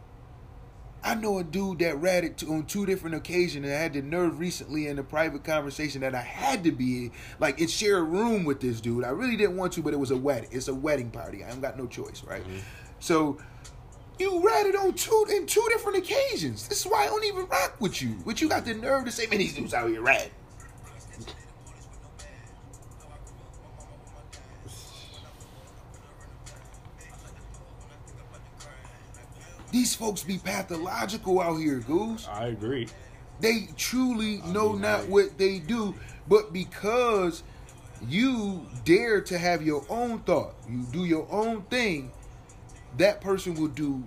I 1.04 1.14
know 1.14 1.38
a 1.38 1.44
dude 1.44 1.80
that 1.80 2.02
ratted 2.02 2.44
on 2.50 2.66
two 2.66 2.88
different 2.88 3.16
occasions 3.16 3.64
and 3.64 3.72
I 3.72 3.78
had 3.78 3.94
the 3.94 4.02
nerve 4.02 4.40
recently 4.40 4.88
in 4.88 4.98
a 4.98 5.04
private 5.04 5.44
conversation 5.44 6.02
that 6.02 6.16
I 6.16 6.22
had 6.22 6.64
to 6.64 6.72
be 6.72 7.12
like 7.40 7.62
it 7.62 7.70
share 7.70 8.00
a 8.00 8.04
room 8.04 8.44
with 8.44 8.60
this 8.60 8.82
dude. 8.82 9.04
I 9.04 9.10
really 9.10 9.38
didn't 9.38 9.56
want 9.56 9.74
to, 9.74 9.84
but 9.84 9.94
it 9.94 10.00
was 10.00 10.10
a 10.10 10.18
wedding. 10.18 10.50
It's 10.52 10.68
a 10.68 10.74
wedding 10.74 11.12
party. 11.12 11.44
I 11.44 11.52
ain't 11.52 11.62
got 11.62 11.78
no 11.78 11.86
choice, 11.86 12.24
right? 12.26 12.42
Mm-hmm. 12.42 12.58
So 13.00 13.38
you 14.20 14.46
ratted 14.46 14.76
on 14.76 14.94
two 14.94 15.26
in 15.30 15.46
two 15.46 15.66
different 15.70 15.98
occasions. 15.98 16.68
This 16.68 16.86
is 16.86 16.92
why 16.92 17.04
I 17.04 17.06
don't 17.08 17.24
even 17.26 17.46
rock 17.48 17.76
with 17.80 18.02
you. 18.02 18.16
But 18.26 18.42
you 18.42 18.50
got 18.50 18.66
the 18.66 18.74
nerve 18.74 19.06
to 19.06 19.12
say, 19.12 19.28
man, 19.28 19.40
these 19.40 19.56
dudes 19.56 19.74
out 19.74 19.90
here 19.90 20.02
rat. 20.02 20.32
These 29.72 29.94
folks 29.94 30.24
be 30.24 30.38
pathological 30.38 31.42
out 31.42 31.58
here, 31.58 31.80
Goose. 31.80 32.30
I 32.30 32.48
agree. 32.48 32.88
They 33.42 33.68
truly 33.76 34.42
I 34.42 34.48
know 34.48 34.72
mean, 34.72 34.82
not 34.84 35.02
I... 35.02 35.04
what 35.04 35.38
they 35.38 35.60
do, 35.60 35.94
but 36.30 36.54
because 36.54 37.44
you 38.08 38.66
dare 38.86 39.20
to 39.20 39.38
have 39.38 39.62
your 39.62 39.86
own 39.90 40.20
thought, 40.20 40.56
you 40.70 40.84
do 40.94 41.04
your 41.04 41.28
own 41.30 41.64
thing, 41.64 42.12
that 42.98 43.22
person 43.22 43.56
will 43.56 43.68
do. 43.68 44.04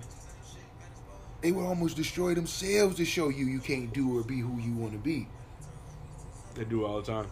They 1.40 1.52
will 1.52 1.66
almost 1.66 1.96
destroy 1.96 2.34
themselves 2.34 2.96
to 2.96 3.04
show 3.04 3.28
you 3.28 3.46
you 3.46 3.60
can't 3.60 3.92
do 3.92 4.18
or 4.18 4.24
be 4.24 4.40
who 4.40 4.58
you 4.58 4.72
want 4.72 4.92
to 4.92 4.98
be. 4.98 5.28
They 6.54 6.64
do 6.64 6.84
all 6.84 7.00
the 7.00 7.06
time. 7.06 7.26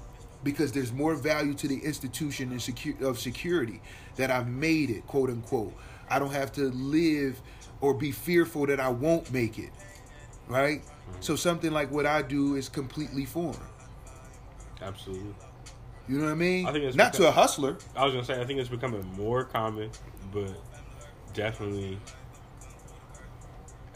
Because 0.44 0.70
there's 0.70 0.92
more 0.92 1.16
value 1.16 1.54
to 1.54 1.66
the 1.66 1.78
institution 1.78 2.52
of 3.00 3.18
security 3.18 3.80
that 4.14 4.30
I've 4.30 4.46
made 4.46 4.90
it, 4.90 5.06
quote 5.08 5.30
unquote. 5.30 5.74
I 6.08 6.20
don't 6.20 6.32
have 6.32 6.52
to 6.52 6.70
live 6.70 7.40
or 7.80 7.94
be 7.94 8.12
fearful 8.12 8.66
that 8.66 8.78
I 8.78 8.88
won't 8.88 9.32
make 9.32 9.58
it. 9.58 9.70
Right? 10.46 10.82
Mm-hmm. 10.82 11.20
So 11.20 11.34
something 11.34 11.72
like 11.72 11.90
what 11.90 12.06
I 12.06 12.22
do 12.22 12.54
is 12.54 12.68
completely 12.68 13.24
foreign. 13.24 13.58
Absolutely. 14.80 15.34
You 16.08 16.18
know 16.18 16.26
what 16.26 16.30
I 16.30 16.34
mean? 16.34 16.66
I 16.66 16.72
think 16.72 16.84
it's 16.84 16.96
not 16.96 17.12
become, 17.12 17.24
to 17.24 17.28
a 17.28 17.32
hustler. 17.32 17.76
I 17.96 18.04
was 18.04 18.12
gonna 18.12 18.24
say 18.24 18.40
I 18.40 18.44
think 18.44 18.60
it's 18.60 18.68
becoming 18.68 19.04
more 19.16 19.42
common, 19.44 19.90
but 20.32 20.50
definitely. 21.36 21.98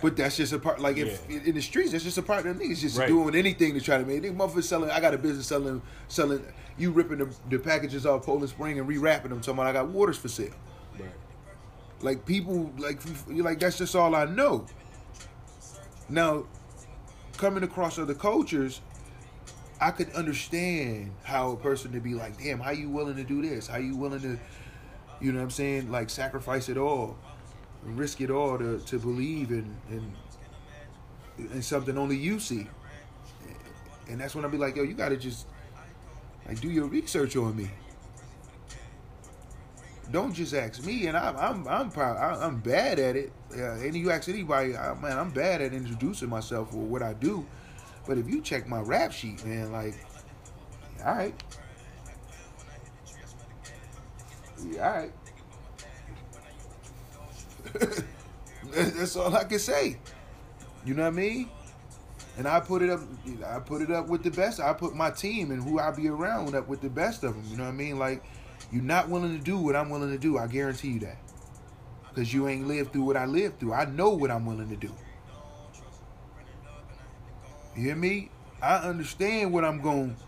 But 0.03 0.16
that's 0.16 0.37
just 0.37 0.53
a 0.53 0.59
part. 0.59 0.81
Like 0.81 0.96
if 0.96 1.22
yeah. 1.29 1.40
in 1.44 1.55
the 1.55 1.61
streets, 1.61 1.92
that's 1.92 2.05
just 2.05 2.18
a 2.18 2.22
part 2.22 2.46
of 2.46 2.59
the 2.59 2.64
niggas 2.64 2.81
just 2.81 2.98
right. 2.98 3.09
doing 3.09 3.35
anything 3.35 3.74
to 3.74 3.81
try 3.81 3.98
to 3.98 4.05
make. 4.05 4.22
Nigga, 4.22 4.37
motherfuckers 4.37 4.64
selling. 4.64 4.90
I 4.90 5.00
got 5.00 5.12
a 5.12 5.18
business 5.18 5.46
selling 5.46 5.83
selling. 6.09 6.44
You 6.79 6.90
ripping 6.90 7.18
the, 7.18 7.35
the 7.50 7.59
packages 7.59 8.07
off 8.07 8.24
Poland 8.24 8.48
Spring 8.48 8.79
and 8.79 8.88
rewrapping 8.88 9.29
them. 9.29 9.40
Talking 9.40 9.55
about 9.55 9.66
I 9.66 9.72
got 9.72 9.88
waters 9.88 10.16
for 10.16 10.29
sale. 10.29 10.55
Like 12.03 12.24
people, 12.24 12.72
like 12.79 13.00
you 13.29 13.42
like 13.42 13.61
that's 13.61 13.76
just 13.76 13.94
all 13.94 14.14
I 14.14 14.24
know. 14.24 14.66
Now, 16.09 16.46
coming 17.37 17.62
across 17.62 17.98
other 17.98 18.14
cultures, 18.14 18.81
I 19.81 19.90
could 19.90 20.11
understand 20.12 21.12
how 21.22 21.53
a 21.53 21.57
person 21.57 21.92
to 21.92 22.00
be 22.00 22.14
like, 22.14 22.38
damn, 22.38 22.59
how 22.59 22.70
you 22.70 22.88
willing 22.88 23.16
to 23.16 23.24
do 23.24 23.42
this? 23.42 23.66
How 23.66 23.79
you 23.79 23.96
willing 23.96 24.20
to, 24.20 24.38
you 25.20 25.33
know 25.33 25.38
what 25.38 25.44
I'm 25.44 25.50
saying? 25.50 25.90
Like 25.90 26.11
sacrifice 26.11 26.68
it 26.68 26.79
all, 26.79 27.16
risk 27.85 28.21
it 28.21 28.31
all 28.31 28.59
to, 28.59 28.79
to 28.79 28.99
believe 28.99 29.51
in, 29.51 29.77
in 29.90 30.12
in 31.53 31.62
something 31.62 31.97
only 31.97 32.16
you 32.16 32.38
see. 32.38 32.66
And 34.09 34.21
that's 34.21 34.35
when 34.35 34.45
I'll 34.45 34.51
be 34.51 34.59
like, 34.59 34.77
yo, 34.77 34.83
you 34.83 34.95
gotta 34.95 35.16
just 35.16 35.47
like 36.47 36.61
do 36.61 36.71
your 36.71 36.87
research 36.87 37.37
on 37.37 37.57
me 37.57 37.71
don't 40.11 40.33
just 40.33 40.55
ask 40.55 40.85
me, 40.85 41.07
and 41.07 41.16
I'm 41.16 41.37
I'm 41.37 41.69
I'm 41.69 41.90
proud, 41.90 42.16
I'm 42.16 42.59
bad 42.59 42.99
at 42.99 43.16
it. 43.16 43.33
Yeah, 43.57 43.75
and 43.75 43.95
you 43.95 44.11
ask 44.11 44.29
anybody, 44.29 44.77
I, 44.77 44.95
man, 44.95 45.19
I'm 45.19 45.31
bad 45.31 45.61
at 45.61 45.73
introducing 45.73 46.29
myself 46.29 46.75
or 46.75 46.83
what 46.83 47.03
I 47.03 47.12
do. 47.14 47.47
But 48.07 48.19
if 48.19 48.29
you 48.29 48.40
check 48.40 48.69
my 48.69 48.81
rap 48.81 49.12
sheet, 49.12 49.45
man, 49.45 49.73
like, 49.73 49.95
all 51.05 51.14
right, 51.14 51.43
all 54.75 54.79
right. 54.81 55.12
That's 58.72 59.16
all 59.16 59.35
I 59.35 59.44
can 59.44 59.59
say. 59.59 59.98
You 60.85 60.94
know 60.94 61.02
what 61.02 61.09
I 61.09 61.16
mean? 61.16 61.48
And 62.38 62.46
I 62.46 62.61
put 62.61 62.83
it 62.83 62.90
up. 62.90 63.00
I 63.46 63.59
put 63.59 63.83
it 63.83 63.90
up 63.90 64.09
with 64.09 64.22
the 64.22 64.30
best. 64.30 64.61
I 64.61 64.72
put 64.72 64.94
my 64.94 65.11
team 65.11 65.50
and 65.50 65.62
who 65.62 65.78
I 65.78 65.90
be 65.90 66.09
around 66.09 66.54
up 66.54 66.68
with 66.68 66.80
the 66.80 66.88
best 66.88 67.24
of 67.24 67.35
them. 67.35 67.44
You 67.50 67.56
know 67.56 67.64
what 67.64 67.70
I 67.70 67.72
mean? 67.72 67.98
Like 67.98 68.24
you're 68.72 68.83
not 68.83 69.09
willing 69.09 69.37
to 69.37 69.44
do 69.44 69.59
what 69.59 69.76
I'm 69.76 69.90
willing 69.90 70.11
to 70.11 70.18
do. 70.18 70.38
I 70.38 70.46
guarantee 70.46 70.92
you 70.92 71.00
that. 71.00 71.18
Because 72.09 72.33
you 72.33 72.48
ain't 72.48 72.66
lived 72.66 72.92
through 72.92 73.02
what 73.02 73.16
I 73.16 73.24
lived 73.26 73.61
through. 73.61 73.72
I 73.72 73.85
know 73.85 74.11
what 74.11 74.30
I'm 74.30 74.46
willing 74.46 74.68
to 74.70 74.76
do. 74.76 74.92
You 77.76 77.85
hear 77.85 77.96
me? 77.96 78.30
I 78.62 78.76
understand 78.76 79.52
what 79.52 79.64
I'm 79.64 79.80
going 79.80 80.16
to 80.16 80.22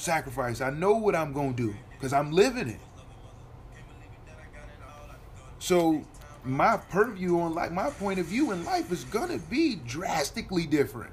sacrifice. 0.00 0.60
I 0.60 0.70
know 0.70 0.94
what 0.94 1.14
I'm 1.14 1.32
going 1.32 1.54
to 1.54 1.62
do 1.68 1.74
because 1.92 2.12
I'm 2.12 2.32
living 2.32 2.68
it. 2.68 2.80
So 5.58 6.04
my 6.44 6.76
purview 6.76 7.40
on 7.40 7.54
like 7.54 7.72
my 7.72 7.90
point 7.90 8.18
of 8.18 8.26
view 8.26 8.52
in 8.52 8.64
life 8.64 8.90
is 8.92 9.04
going 9.04 9.28
to 9.28 9.38
be 9.46 9.76
drastically 9.76 10.66
different 10.66 11.12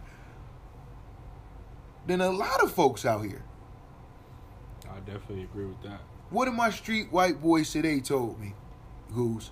than 2.07 2.21
a 2.21 2.29
lot 2.29 2.61
of 2.61 2.71
folks 2.71 3.05
out 3.05 3.23
here. 3.25 3.43
I 4.89 4.99
definitely 4.99 5.43
agree 5.43 5.65
with 5.65 5.81
that. 5.83 5.99
What 6.29 6.45
did 6.45 6.53
my 6.53 6.69
street 6.69 7.11
white 7.11 7.41
boy 7.41 7.63
today 7.63 7.99
told 7.99 8.39
me, 8.39 8.53
Goose? 9.13 9.51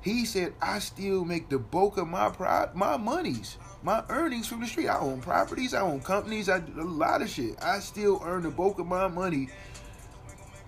He 0.00 0.24
said 0.24 0.54
I 0.62 0.78
still 0.78 1.24
make 1.24 1.48
the 1.48 1.58
bulk 1.58 1.96
of 1.96 2.06
my 2.06 2.30
pro- 2.30 2.70
my 2.74 2.96
monies, 2.96 3.58
my 3.82 4.04
earnings 4.08 4.46
from 4.46 4.60
the 4.60 4.66
street. 4.66 4.88
I 4.88 4.98
own 5.00 5.20
properties, 5.20 5.74
I 5.74 5.80
own 5.80 6.00
companies, 6.00 6.48
I 6.48 6.60
do 6.60 6.80
a 6.80 6.84
lot 6.84 7.22
of 7.22 7.28
shit. 7.28 7.56
I 7.60 7.80
still 7.80 8.22
earn 8.24 8.42
the 8.42 8.50
bulk 8.50 8.78
of 8.78 8.86
my 8.86 9.08
money. 9.08 9.48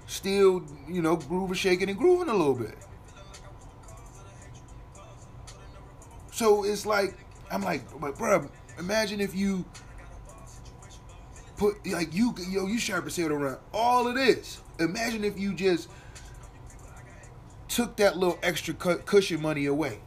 Still, 0.06 0.64
you 0.88 1.02
know, 1.02 1.16
grooving, 1.16 1.54
shaking, 1.54 1.88
and 1.88 1.98
grooving 1.98 2.28
a 2.28 2.34
little 2.34 2.54
bit. 2.54 2.74
So 6.38 6.62
it's 6.62 6.86
like 6.86 7.16
I'm 7.50 7.62
like, 7.62 7.82
but 8.00 8.16
bro, 8.16 8.48
imagine 8.78 9.20
if 9.20 9.34
you 9.34 9.64
put 11.56 11.84
like 11.88 12.14
you 12.14 12.32
yo 12.48 12.68
you 12.68 12.78
sharp 12.78 13.10
said 13.10 13.32
around 13.32 13.58
all 13.74 14.06
of 14.06 14.14
this 14.14 14.60
imagine 14.78 15.24
if 15.24 15.36
you 15.36 15.52
just 15.52 15.88
took 17.66 17.96
that 17.96 18.16
little 18.16 18.38
extra 18.44 18.72
cushion 18.72 19.42
money 19.42 19.66
away 19.66 19.98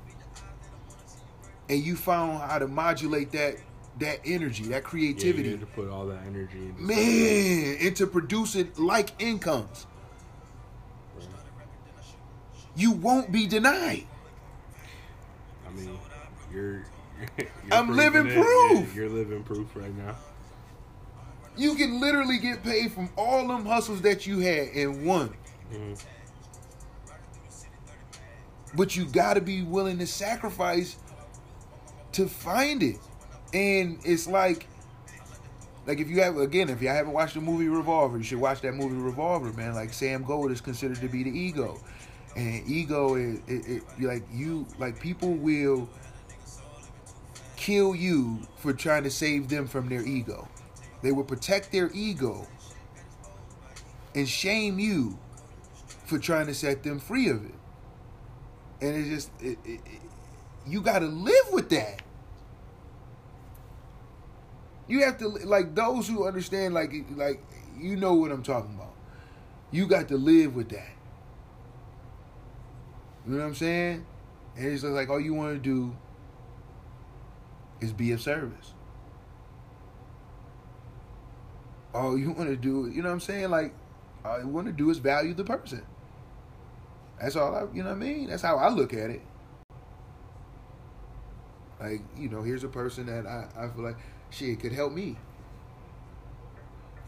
and 1.68 1.84
you 1.84 1.98
found 1.98 2.40
how 2.40 2.58
to 2.58 2.70
modulate 2.70 3.34
that 3.34 3.58
that 4.00 4.22
energy, 4.24 4.64
that 4.64 4.86
creativity. 4.86 5.50
Yeah, 5.50 5.58
to 5.58 5.66
put 5.66 5.90
all 5.90 6.06
that 6.08 6.24
energy 6.26 6.58
into 6.58 6.82
man 6.82 7.76
into 7.82 8.08
producing 8.08 8.72
like 8.78 9.22
incomes. 9.22 9.86
You 12.78 12.94
won't 12.94 13.34
be 13.34 13.48
denied. 13.48 14.06
I 15.68 15.72
mean, 15.72 16.00
you're. 16.54 16.84
you're 17.38 17.48
I'm 17.72 17.96
living 17.96 18.28
it. 18.28 18.34
proof. 18.34 18.96
You're, 18.96 19.06
you're 19.06 19.14
living 19.14 19.44
proof 19.44 19.76
right 19.76 19.96
now. 19.98 20.16
You 21.58 21.76
can 21.76 22.00
literally 22.00 22.40
get 22.40 22.64
paid 22.64 22.92
from 22.92 23.10
all 23.18 23.48
them 23.48 23.66
hustles 23.66 24.02
that 24.02 24.26
you 24.26 24.40
had 24.40 24.70
in 24.70 25.06
one. 25.06 25.36
Mm-hmm. 25.72 25.94
But 28.74 28.96
you 28.96 29.06
got 29.06 29.34
to 29.34 29.42
be 29.42 29.64
willing 29.64 30.00
to 30.00 30.08
sacrifice 30.08 30.96
to 32.14 32.28
find 32.28 32.84
it. 32.84 32.98
And 33.54 34.00
it's 34.06 34.28
like, 34.28 34.68
like 35.86 36.00
if 36.00 36.10
you 36.10 36.22
have 36.22 36.38
again, 36.38 36.70
if 36.70 36.82
you 36.82 36.88
haven't 36.88 37.14
watched 37.14 37.34
the 37.34 37.42
movie 37.42 37.68
Revolver, 37.68 38.18
you 38.18 38.24
should 38.24 38.40
watch 38.40 38.62
that 38.62 38.74
movie 38.74 38.96
Revolver, 38.96 39.52
man. 39.54 39.74
Like 39.74 39.94
Sam 39.94 40.24
Gold 40.24 40.52
is 40.52 40.62
considered 40.62 41.02
to 41.02 41.08
be 41.08 41.24
the 41.24 41.32
ego, 41.32 41.82
and 42.36 42.64
ego 42.68 43.16
is 43.16 43.40
it, 43.48 43.68
it, 43.68 43.84
like 44.00 44.24
you 44.32 44.66
like 44.80 45.00
people 45.00 45.34
will 45.34 45.90
kill 47.62 47.94
you 47.94 48.40
for 48.58 48.74
trying 48.74 49.04
to 49.04 49.12
save 49.12 49.48
them 49.48 49.68
from 49.68 49.88
their 49.88 50.02
ego. 50.02 50.48
They 51.04 51.12
will 51.12 51.24
protect 51.24 51.72
their 51.72 51.92
ego 51.94 52.48
and 54.16 54.28
shame 54.28 54.80
you 54.80 55.20
for 56.06 56.18
trying 56.18 56.48
to 56.48 56.56
set 56.56 56.82
them 56.82 57.00
free 57.00 57.30
of 57.30 57.46
it. 57.46 57.54
And 58.82 58.96
it's 58.96 59.10
just, 59.10 59.32
it, 59.40 59.60
it, 59.64 59.80
it, 59.86 60.02
you 60.66 60.82
got 60.82 61.00
to 61.00 61.06
live 61.06 61.52
with 61.52 61.70
that. 61.70 62.02
You 64.88 65.06
have 65.06 65.20
to 65.20 65.28
like 65.28 65.76
those 65.76 66.08
who 66.08 66.28
understand, 66.28 66.74
like 66.74 66.92
like 67.16 67.42
you 67.78 67.96
know 67.96 68.16
what 68.16 68.32
I'm 68.32 68.44
talking 68.44 68.76
about. 68.76 68.94
You 69.72 69.88
got 69.88 70.10
to 70.10 70.18
live 70.18 70.54
with 70.54 70.70
that. 70.70 70.90
You 73.26 73.34
know 73.34 73.38
what 73.38 73.46
I'm 73.46 73.56
saying? 73.56 74.06
And 74.58 74.66
it's 74.66 74.84
like 74.84 75.10
all 75.10 75.20
you 75.20 75.34
want 75.34 75.54
to 75.54 75.60
do 75.60 75.96
is 77.82 77.92
be 77.92 78.12
of 78.12 78.22
service 78.22 78.74
all 81.94 82.18
you 82.18 82.32
want 82.32 82.50
to 82.50 82.56
do, 82.56 82.90
you 82.94 83.02
know 83.02 83.10
what 83.10 83.14
I'm 83.14 83.20
saying? 83.20 83.50
Like, 83.50 83.74
all 84.24 84.40
you 84.40 84.48
want 84.48 84.68
to 84.68 84.74
do 84.74 84.90
is 84.90 84.98
value 84.98 85.34
the 85.34 85.44
person. 85.44 85.84
That's 87.20 87.36
all 87.36 87.54
I, 87.54 87.62
you 87.76 87.84
know 87.84 87.90
what 87.90 87.98
I 87.98 88.00
mean? 88.00 88.30
That's 88.30 88.42
how 88.42 88.58
I 88.58 88.70
look 88.70 88.94
at 88.94 89.10
it. 89.10 89.22
Like, 91.80 92.02
you 92.18 92.30
know, 92.30 92.44
here's 92.44 92.64
a 92.64 92.70
person 92.70 93.08
that 93.08 93.26
I, 93.26 93.48
I 93.58 93.70
feel 93.70 93.84
like 93.84 93.98
shit 94.30 94.60
could 94.60 94.72
help 94.72 94.94
me 94.94 95.18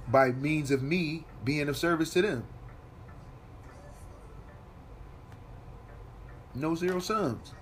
by 0.08 0.32
means 0.32 0.72
of 0.72 0.82
me 0.82 1.26
being 1.44 1.70
of 1.70 1.78
service 1.78 2.12
to 2.12 2.22
them. 2.22 2.46
No 6.56 6.76
zero 6.76 7.00
sums. 7.00 7.54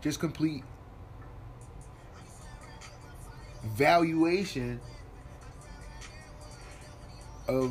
Just 0.00 0.20
complete 0.20 0.62
valuation 3.66 4.80
of 7.48 7.70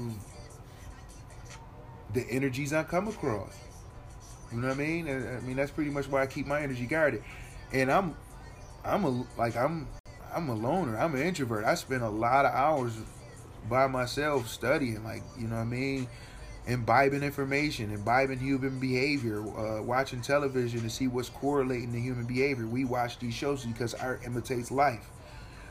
the 2.13 2.25
energies 2.29 2.73
I 2.73 2.83
come 2.83 3.07
across. 3.07 3.53
You 4.51 4.61
know 4.61 4.67
what 4.69 4.75
I 4.75 4.79
mean? 4.79 5.07
I 5.07 5.39
mean 5.41 5.57
that's 5.57 5.71
pretty 5.71 5.91
much 5.91 6.07
why 6.07 6.21
I 6.21 6.27
keep 6.27 6.45
my 6.45 6.61
energy 6.61 6.85
guarded. 6.85 7.23
And 7.73 7.91
I'm 7.91 8.15
I'm 8.83 9.03
a 9.03 9.25
like 9.37 9.55
I'm 9.55 9.87
I'm 10.33 10.49
a 10.49 10.53
loner. 10.55 10.97
I'm 10.97 11.15
an 11.15 11.21
introvert. 11.21 11.65
I 11.65 11.75
spend 11.75 12.03
a 12.03 12.09
lot 12.09 12.45
of 12.45 12.53
hours 12.53 12.93
by 13.69 13.87
myself 13.87 14.47
studying, 14.47 15.03
like 15.03 15.23
you 15.37 15.47
know 15.47 15.55
what 15.55 15.61
I 15.61 15.65
mean, 15.65 16.07
imbibing 16.67 17.23
information, 17.23 17.91
imbibing 17.91 18.39
human 18.39 18.79
behavior, 18.79 19.41
uh, 19.57 19.81
watching 19.81 20.21
television 20.21 20.81
to 20.81 20.89
see 20.89 21.07
what's 21.07 21.29
correlating 21.29 21.91
to 21.93 21.99
human 21.99 22.25
behavior. 22.25 22.67
We 22.67 22.85
watch 22.85 23.19
these 23.19 23.33
shows 23.33 23.65
because 23.65 23.93
art 23.95 24.21
imitates 24.25 24.71
life. 24.71 25.09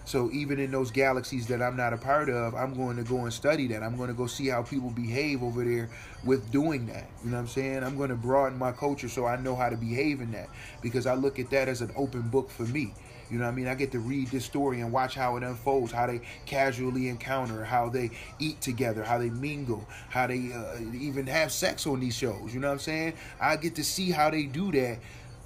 So 0.07 0.31
even 0.33 0.59
in 0.59 0.71
those 0.71 0.91
galaxies 0.91 1.47
that 1.47 1.63
I'm 1.63 1.77
not 1.77 1.95
a 1.95 1.97
part 1.97 2.29
of, 2.29 2.55
I'm 2.55 2.75
going 2.75 2.97
to 2.99 3.03
go 3.03 3.21
and 3.21 3.33
study 3.33 3.67
that. 3.69 3.83
I'm 3.83 3.97
going 3.97 4.09
to 4.09 4.15
go 4.15 4.27
see 4.27 4.49
how 4.49 4.63
people 4.63 4.91
behave 4.91 5.43
over 5.43 5.65
there 5.65 5.89
with 6.25 6.51
doing 6.51 6.87
that. 6.87 7.09
You 7.25 7.31
know 7.31 7.37
what 7.37 7.43
I'm 7.43 7.49
saying? 7.49 7.83
I'm 7.83 7.97
going 7.97 8.11
to 8.11 8.15
broaden 8.15 8.59
my 8.59 8.73
culture 8.73 9.09
so 9.09 9.25
I 9.27 9.37
know 9.37 9.57
how 9.57 9.71
to 9.71 9.77
behave 9.77 10.21
in 10.21 10.33
that 10.33 10.49
because 10.83 11.07
I 11.07 11.15
look 11.15 11.39
at 11.39 11.49
that 11.51 11.69
as 11.69 11.81
an 11.81 11.91
open 11.97 12.23
book 12.23 12.51
for 12.51 12.65
me. 12.65 12.93
You 13.31 13.39
know 13.39 13.47
what 13.47 13.53
I 13.53 13.55
mean? 13.55 13.67
I 13.67 13.75
get 13.75 13.91
to 13.93 13.99
read 13.99 14.29
this 14.29 14.45
story 14.45 14.81
and 14.83 14.93
watch 14.93 15.15
how 15.15 15.37
it 15.37 15.43
unfolds, 15.43 15.91
how 15.91 16.07
they 16.07 16.21
casually 16.45 17.09
encounter, 17.09 17.65
how 17.65 17.89
they 17.89 18.11
eat 18.39 18.61
together, 18.61 19.03
how 19.03 19.17
they 19.17 19.31
mingle, 19.31 19.89
how 20.11 20.27
they 20.27 20.53
uh, 20.53 20.79
even 20.93 21.27
have 21.27 21.51
sex 21.51 21.87
on 21.87 22.01
these 22.01 22.15
shows. 22.15 22.53
You 22.53 22.61
know 22.61 22.69
what 22.69 22.75
I'm 22.75 22.79
saying? 22.81 23.15
I 23.41 23.57
get 23.57 23.75
to 23.77 23.85
see 23.85 24.11
how 24.11 24.29
they 24.29 24.45
do 24.45 24.71
that 24.73 24.99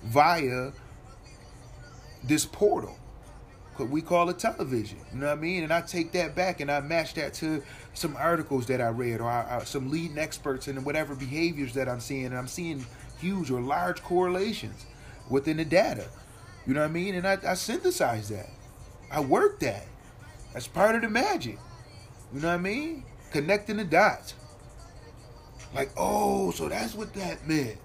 via 0.02 0.72
this 2.24 2.44
portal. 2.44 2.97
We 3.86 4.02
call 4.02 4.28
it 4.30 4.38
television. 4.38 4.98
You 5.12 5.20
know 5.20 5.26
what 5.26 5.38
I 5.38 5.40
mean? 5.40 5.62
And 5.64 5.72
I 5.72 5.80
take 5.80 6.12
that 6.12 6.34
back 6.34 6.60
and 6.60 6.70
I 6.70 6.80
match 6.80 7.14
that 7.14 7.34
to 7.34 7.62
some 7.94 8.16
articles 8.16 8.66
that 8.66 8.80
I 8.80 8.88
read 8.88 9.20
or 9.20 9.28
I, 9.28 9.62
some 9.64 9.90
leading 9.90 10.18
experts 10.18 10.68
and 10.68 10.84
whatever 10.84 11.14
behaviors 11.14 11.74
that 11.74 11.88
I'm 11.88 12.00
seeing. 12.00 12.26
And 12.26 12.36
I'm 12.36 12.48
seeing 12.48 12.84
huge 13.20 13.50
or 13.50 13.60
large 13.60 14.02
correlations 14.02 14.86
within 15.28 15.56
the 15.56 15.64
data. 15.64 16.08
You 16.66 16.74
know 16.74 16.80
what 16.80 16.90
I 16.90 16.92
mean? 16.92 17.14
And 17.14 17.26
I, 17.26 17.38
I 17.46 17.54
synthesize 17.54 18.28
that. 18.28 18.50
I 19.10 19.20
work 19.20 19.60
that. 19.60 19.86
That's 20.52 20.66
part 20.66 20.94
of 20.94 21.02
the 21.02 21.08
magic. 21.08 21.58
You 22.32 22.40
know 22.40 22.48
what 22.48 22.54
I 22.54 22.58
mean? 22.58 23.04
Connecting 23.30 23.76
the 23.76 23.84
dots. 23.84 24.34
Like, 25.74 25.90
oh, 25.96 26.50
so 26.50 26.68
that's 26.68 26.94
what 26.94 27.12
that 27.14 27.46
meant. 27.46 27.78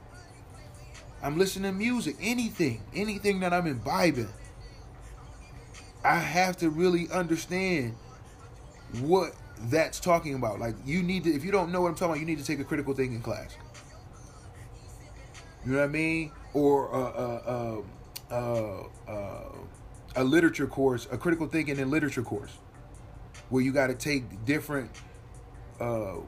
I'm 1.22 1.38
listening 1.38 1.72
to 1.72 1.78
music, 1.78 2.18
anything, 2.22 2.82
anything 2.94 3.39
that 3.41 3.54
I'm 3.54 3.68
imbibing. 3.68 4.30
I 6.04 6.20
have 6.20 6.58
to 6.58 6.70
really 6.70 7.10
understand 7.10 7.95
what 9.01 9.34
that's 9.64 9.99
talking 9.99 10.36
about. 10.36 10.60
Like, 10.60 10.76
you 10.86 11.01
need 11.01 11.24
to, 11.24 11.34
if 11.34 11.45
you 11.45 11.51
don't 11.51 11.72
know 11.72 11.82
what 11.82 11.89
I'm 11.89 11.95
talking 11.95 12.12
about, 12.12 12.20
you 12.20 12.26
need 12.26 12.39
to 12.39 12.45
take 12.45 12.60
a 12.60 12.64
critical 12.64 12.93
thinking 12.93 13.22
class. 13.22 13.56
You 15.66 15.72
know 15.72 15.78
what 15.80 15.86
I 15.86 15.88
mean? 15.88 16.32
Or 16.54 16.93
uh, 16.93 16.99
uh, 16.99 17.82
uh, 18.30 18.84
uh, 19.08 19.49
a 20.16 20.24
literature 20.24 20.68
course, 20.68 21.08
a 21.12 21.18
critical 21.18 21.47
thinking 21.47 21.80
and 21.80 21.89
literature 21.89 22.22
course, 22.22 22.51
where 23.49 23.64
you 23.64 23.72
got 23.72 23.88
to 23.88 23.95
take 23.95 24.45
different 24.45 24.91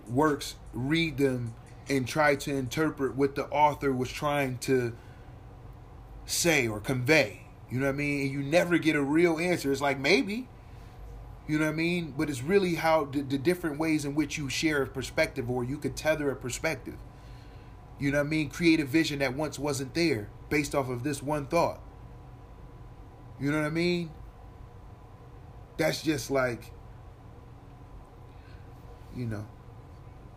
works, 0.08 0.56
read 0.74 1.18
them, 1.18 1.54
and 1.90 2.08
try 2.08 2.36
to 2.36 2.54
interpret 2.54 3.16
what 3.16 3.36
the 3.36 3.46
author 3.46 3.92
was 3.92 4.12
trying 4.12 4.58
to 4.60 4.96
say 6.26 6.68
or 6.68 6.80
convey. 6.80 7.45
You 7.70 7.80
know 7.80 7.88
what 7.88 7.96
I 7.96 7.98
mean? 7.98 8.22
And 8.22 8.32
you 8.32 8.44
never 8.44 8.78
get 8.78 8.96
a 8.96 9.02
real 9.02 9.40
answer. 9.40 9.72
It's 9.72 9.82
like 9.82 10.00
maybe, 10.00 10.48
you 11.48 11.58
know 11.58 11.66
what 11.66 11.72
I 11.72 11.76
mean? 11.76 12.14
But 12.18 12.30
it's 12.30 12.42
really 12.42 12.76
how 12.76 13.06
the, 13.06 13.22
the 13.22 13.38
different 13.38 13.80
ways 13.80 14.06
in 14.06 14.16
which 14.16 14.38
you 14.38 14.50
share 14.50 14.84
a 14.84 14.88
perspective 14.88 15.50
or 15.50 15.64
you 15.64 15.78
could 15.78 15.96
tether 15.96 16.30
a 16.30 16.36
perspective. 16.36 16.96
You 18.00 18.12
know 18.12 18.20
what 18.20 18.28
I 18.28 18.30
mean? 18.30 18.50
Create 18.50 18.80
a 18.80 18.86
vision 18.86 19.20
that 19.20 19.36
once 19.36 19.58
wasn't 19.58 19.94
there 19.94 20.30
based 20.50 20.76
off 20.76 20.90
of 20.90 21.04
this 21.04 21.24
one 21.24 21.48
thought. 21.48 21.80
You 23.40 23.52
know 23.52 23.60
what 23.60 23.68
I 23.68 23.72
mean? 23.72 24.12
That's 25.78 26.02
just 26.02 26.32
like, 26.32 26.72
you 29.16 29.26
know, 29.26 29.46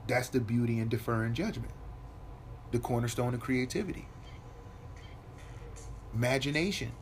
that's 0.07 0.29
the 0.29 0.41
beauty 0.41 0.79
in 0.79 0.89
deferring 0.89 1.35
judgment, 1.35 1.72
the 2.72 2.79
cornerstone 2.79 3.35
of 3.35 3.41
creativity, 3.41 4.09
imagination. 6.14 6.93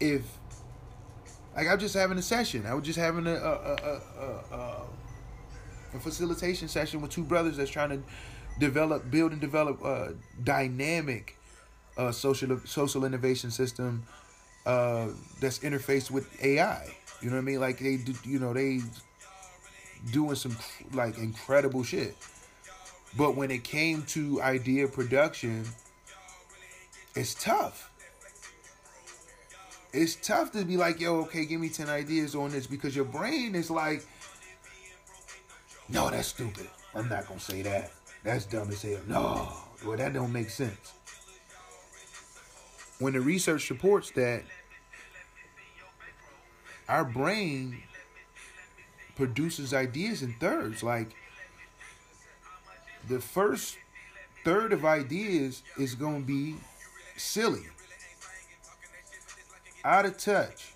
If, 0.00 0.22
like, 1.56 1.68
I'm 1.68 1.78
just 1.78 1.94
having 1.94 2.18
a 2.18 2.22
session, 2.22 2.66
I 2.66 2.74
was 2.74 2.84
just 2.84 2.98
having 2.98 3.26
a, 3.26 3.34
a, 3.34 3.36
a, 3.36 4.54
a, 4.54 4.82
a 5.94 6.00
facilitation 6.00 6.68
session 6.68 7.00
with 7.00 7.10
two 7.10 7.22
brothers 7.22 7.56
that's 7.56 7.70
trying 7.70 7.90
to 7.90 8.02
develop, 8.58 9.10
build, 9.10 9.32
and 9.32 9.40
develop 9.40 9.82
a 9.84 10.14
dynamic 10.42 11.38
uh, 11.96 12.10
social 12.10 12.60
social 12.64 13.04
innovation 13.04 13.50
system 13.50 14.04
uh, 14.66 15.08
that's 15.40 15.60
interfaced 15.60 16.10
with 16.10 16.28
AI. 16.44 16.94
You 17.20 17.30
know 17.30 17.36
what 17.36 17.42
I 17.42 17.44
mean? 17.44 17.60
Like 17.60 17.78
they 17.78 17.96
do, 17.96 18.14
you 18.24 18.38
know, 18.38 18.52
they 18.52 18.80
doing 20.12 20.34
some 20.34 20.56
like 20.92 21.18
incredible 21.18 21.82
shit. 21.82 22.16
But 23.16 23.36
when 23.36 23.50
it 23.50 23.62
came 23.62 24.02
to 24.08 24.42
idea 24.42 24.88
production, 24.88 25.64
it's 27.14 27.34
tough. 27.34 27.90
It's 29.94 30.16
tough 30.16 30.52
to 30.52 30.64
be 30.64 30.76
like, 30.76 31.00
yo, 31.00 31.20
okay, 31.20 31.44
give 31.44 31.60
me 31.60 31.68
10 31.68 31.88
ideas 31.88 32.34
on 32.34 32.50
this 32.50 32.66
because 32.66 32.94
your 32.96 33.04
brain 33.04 33.54
is 33.54 33.70
like, 33.70 34.04
no, 35.88 36.10
that's 36.10 36.28
stupid. 36.28 36.68
I'm 36.94 37.08
not 37.08 37.26
gonna 37.28 37.40
say 37.40 37.62
that. 37.62 37.92
That's 38.22 38.44
dumb 38.46 38.70
as 38.70 38.82
hell. 38.82 39.00
No, 39.06 39.52
well, 39.86 39.96
that 39.96 40.12
don't 40.12 40.32
make 40.32 40.50
sense 40.50 40.94
when 42.98 43.12
the 43.12 43.20
research 43.20 43.66
supports 43.66 44.10
that 44.12 44.42
our 46.88 47.04
brain 47.04 47.82
produces 49.16 49.72
ideas 49.74 50.22
in 50.22 50.32
thirds 50.34 50.82
like 50.82 51.14
the 53.08 53.20
first 53.20 53.78
third 54.44 54.72
of 54.72 54.84
ideas 54.84 55.62
is 55.78 55.94
going 55.94 56.22
to 56.22 56.26
be 56.26 56.54
silly 57.16 57.66
out 59.84 60.06
of 60.06 60.16
touch. 60.18 60.74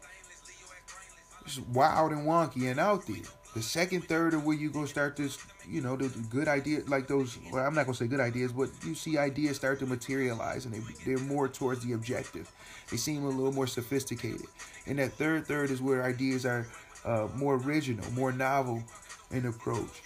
Just 1.45 1.67
wild 1.69 2.13
and 2.13 2.27
wonky 2.27 2.71
and 2.71 2.79
out 2.79 3.07
there. 3.07 3.17
The 3.55 3.63
second 3.63 4.03
third 4.03 4.35
of 4.35 4.45
where 4.45 4.57
you 4.57 4.71
go 4.71 4.85
start 4.85 5.17
this 5.17 5.39
you 5.69 5.81
know 5.81 5.97
the 5.97 6.09
good 6.31 6.49
ideas 6.49 6.89
like 6.89 7.07
those 7.07 7.39
well 7.53 7.65
i'm 7.67 7.75
not 7.75 7.85
going 7.85 7.95
to 7.95 8.05
say 8.05 8.07
good 8.07 8.21
ideas 8.21 8.53
but 8.53 8.71
you 8.85 8.95
see 8.95 9.19
ideas 9.19 9.57
start 9.57 9.79
to 9.79 9.87
materialize 9.87 10.65
and 10.65 10.75
they, 10.75 10.81
they're 11.05 11.19
more 11.25 11.49
towards 11.49 11.85
the 11.85 11.93
objective. 11.93 12.51
They 12.91 12.97
seem 12.97 13.25
a 13.25 13.29
little 13.29 13.53
more 13.53 13.67
sophisticated. 13.67 14.47
And 14.87 14.99
that 14.99 15.13
third 15.13 15.47
third 15.47 15.71
is 15.71 15.83
where 15.83 16.03
ideas 16.05 16.47
are 16.47 16.67
uh, 17.05 17.29
more 17.35 17.57
original 17.57 18.11
more 18.13 18.33
novel 18.33 18.83
in 19.31 19.47
approach. 19.47 20.03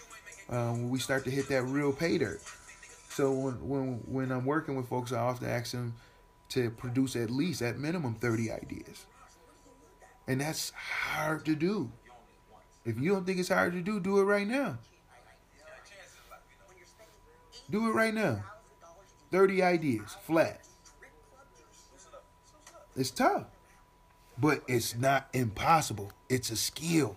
Um, 0.50 0.90
we 0.90 0.98
start 0.98 1.24
to 1.24 1.30
hit 1.30 1.48
that 1.48 1.62
real 1.64 1.92
pay 1.92 2.18
dirt. 2.18 2.40
So 3.08 3.32
when, 3.32 3.68
when 3.68 3.86
when 4.06 4.32
i'm 4.32 4.44
working 4.44 4.76
with 4.76 4.88
folks 4.88 5.12
i 5.12 5.18
often 5.18 5.48
ask 5.48 5.72
them 5.72 5.94
to 6.52 6.70
produce 6.70 7.16
at 7.16 7.30
least 7.30 7.62
at 7.62 7.78
minimum 7.78 8.14
30 8.14 8.50
ideas 8.50 9.06
and 10.26 10.40
that's 10.40 10.70
hard 10.70 11.44
to 11.44 11.54
do 11.54 11.90
if 12.84 12.98
you 12.98 13.10
don't 13.10 13.24
think 13.24 13.38
it's 13.38 13.48
hard 13.48 13.74
to 13.74 13.80
do, 13.80 14.00
do 14.00 14.18
it 14.18 14.24
right 14.24 14.46
now. 14.46 14.78
Do 17.70 17.88
it 17.88 17.92
right 17.92 18.12
now. 18.12 18.44
30 19.30 19.62
ideas, 19.62 20.16
flat. 20.24 20.60
It's 22.96 23.10
tough, 23.10 23.46
but 24.36 24.62
it's 24.68 24.96
not 24.96 25.28
impossible. 25.32 26.12
It's 26.28 26.50
a 26.50 26.56
skill. 26.56 27.16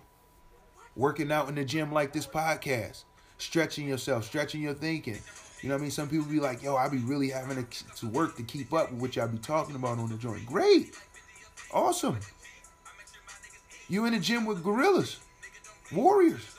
Working 0.95 1.31
out 1.31 1.49
in 1.49 1.55
the 1.55 1.65
gym 1.65 1.91
like 1.91 2.13
this 2.13 2.27
podcast, 2.27 3.03
stretching 3.37 3.87
yourself, 3.87 4.23
stretching 4.23 4.61
your 4.61 4.75
thinking. 4.75 5.19
You 5.65 5.69
know 5.69 5.77
what 5.77 5.79
I 5.79 5.81
mean? 5.81 5.91
Some 5.91 6.09
people 6.09 6.27
be 6.27 6.39
like, 6.39 6.61
yo, 6.61 6.75
I 6.75 6.87
be 6.89 6.99
really 6.99 7.31
having 7.31 7.65
to, 7.65 7.95
to 7.95 8.07
work 8.07 8.37
to 8.37 8.43
keep 8.43 8.71
up 8.71 8.91
with 8.91 9.01
what 9.01 9.15
y'all 9.15 9.27
be 9.27 9.39
talking 9.39 9.75
about 9.75 9.97
on 9.97 10.09
the 10.09 10.15
joint. 10.15 10.45
Great. 10.45 10.93
Awesome. 11.73 12.19
You 13.89 14.05
in 14.05 14.13
the 14.13 14.19
gym 14.19 14.45
with 14.45 14.63
gorillas. 14.63 15.17
Warriors. 15.91 16.55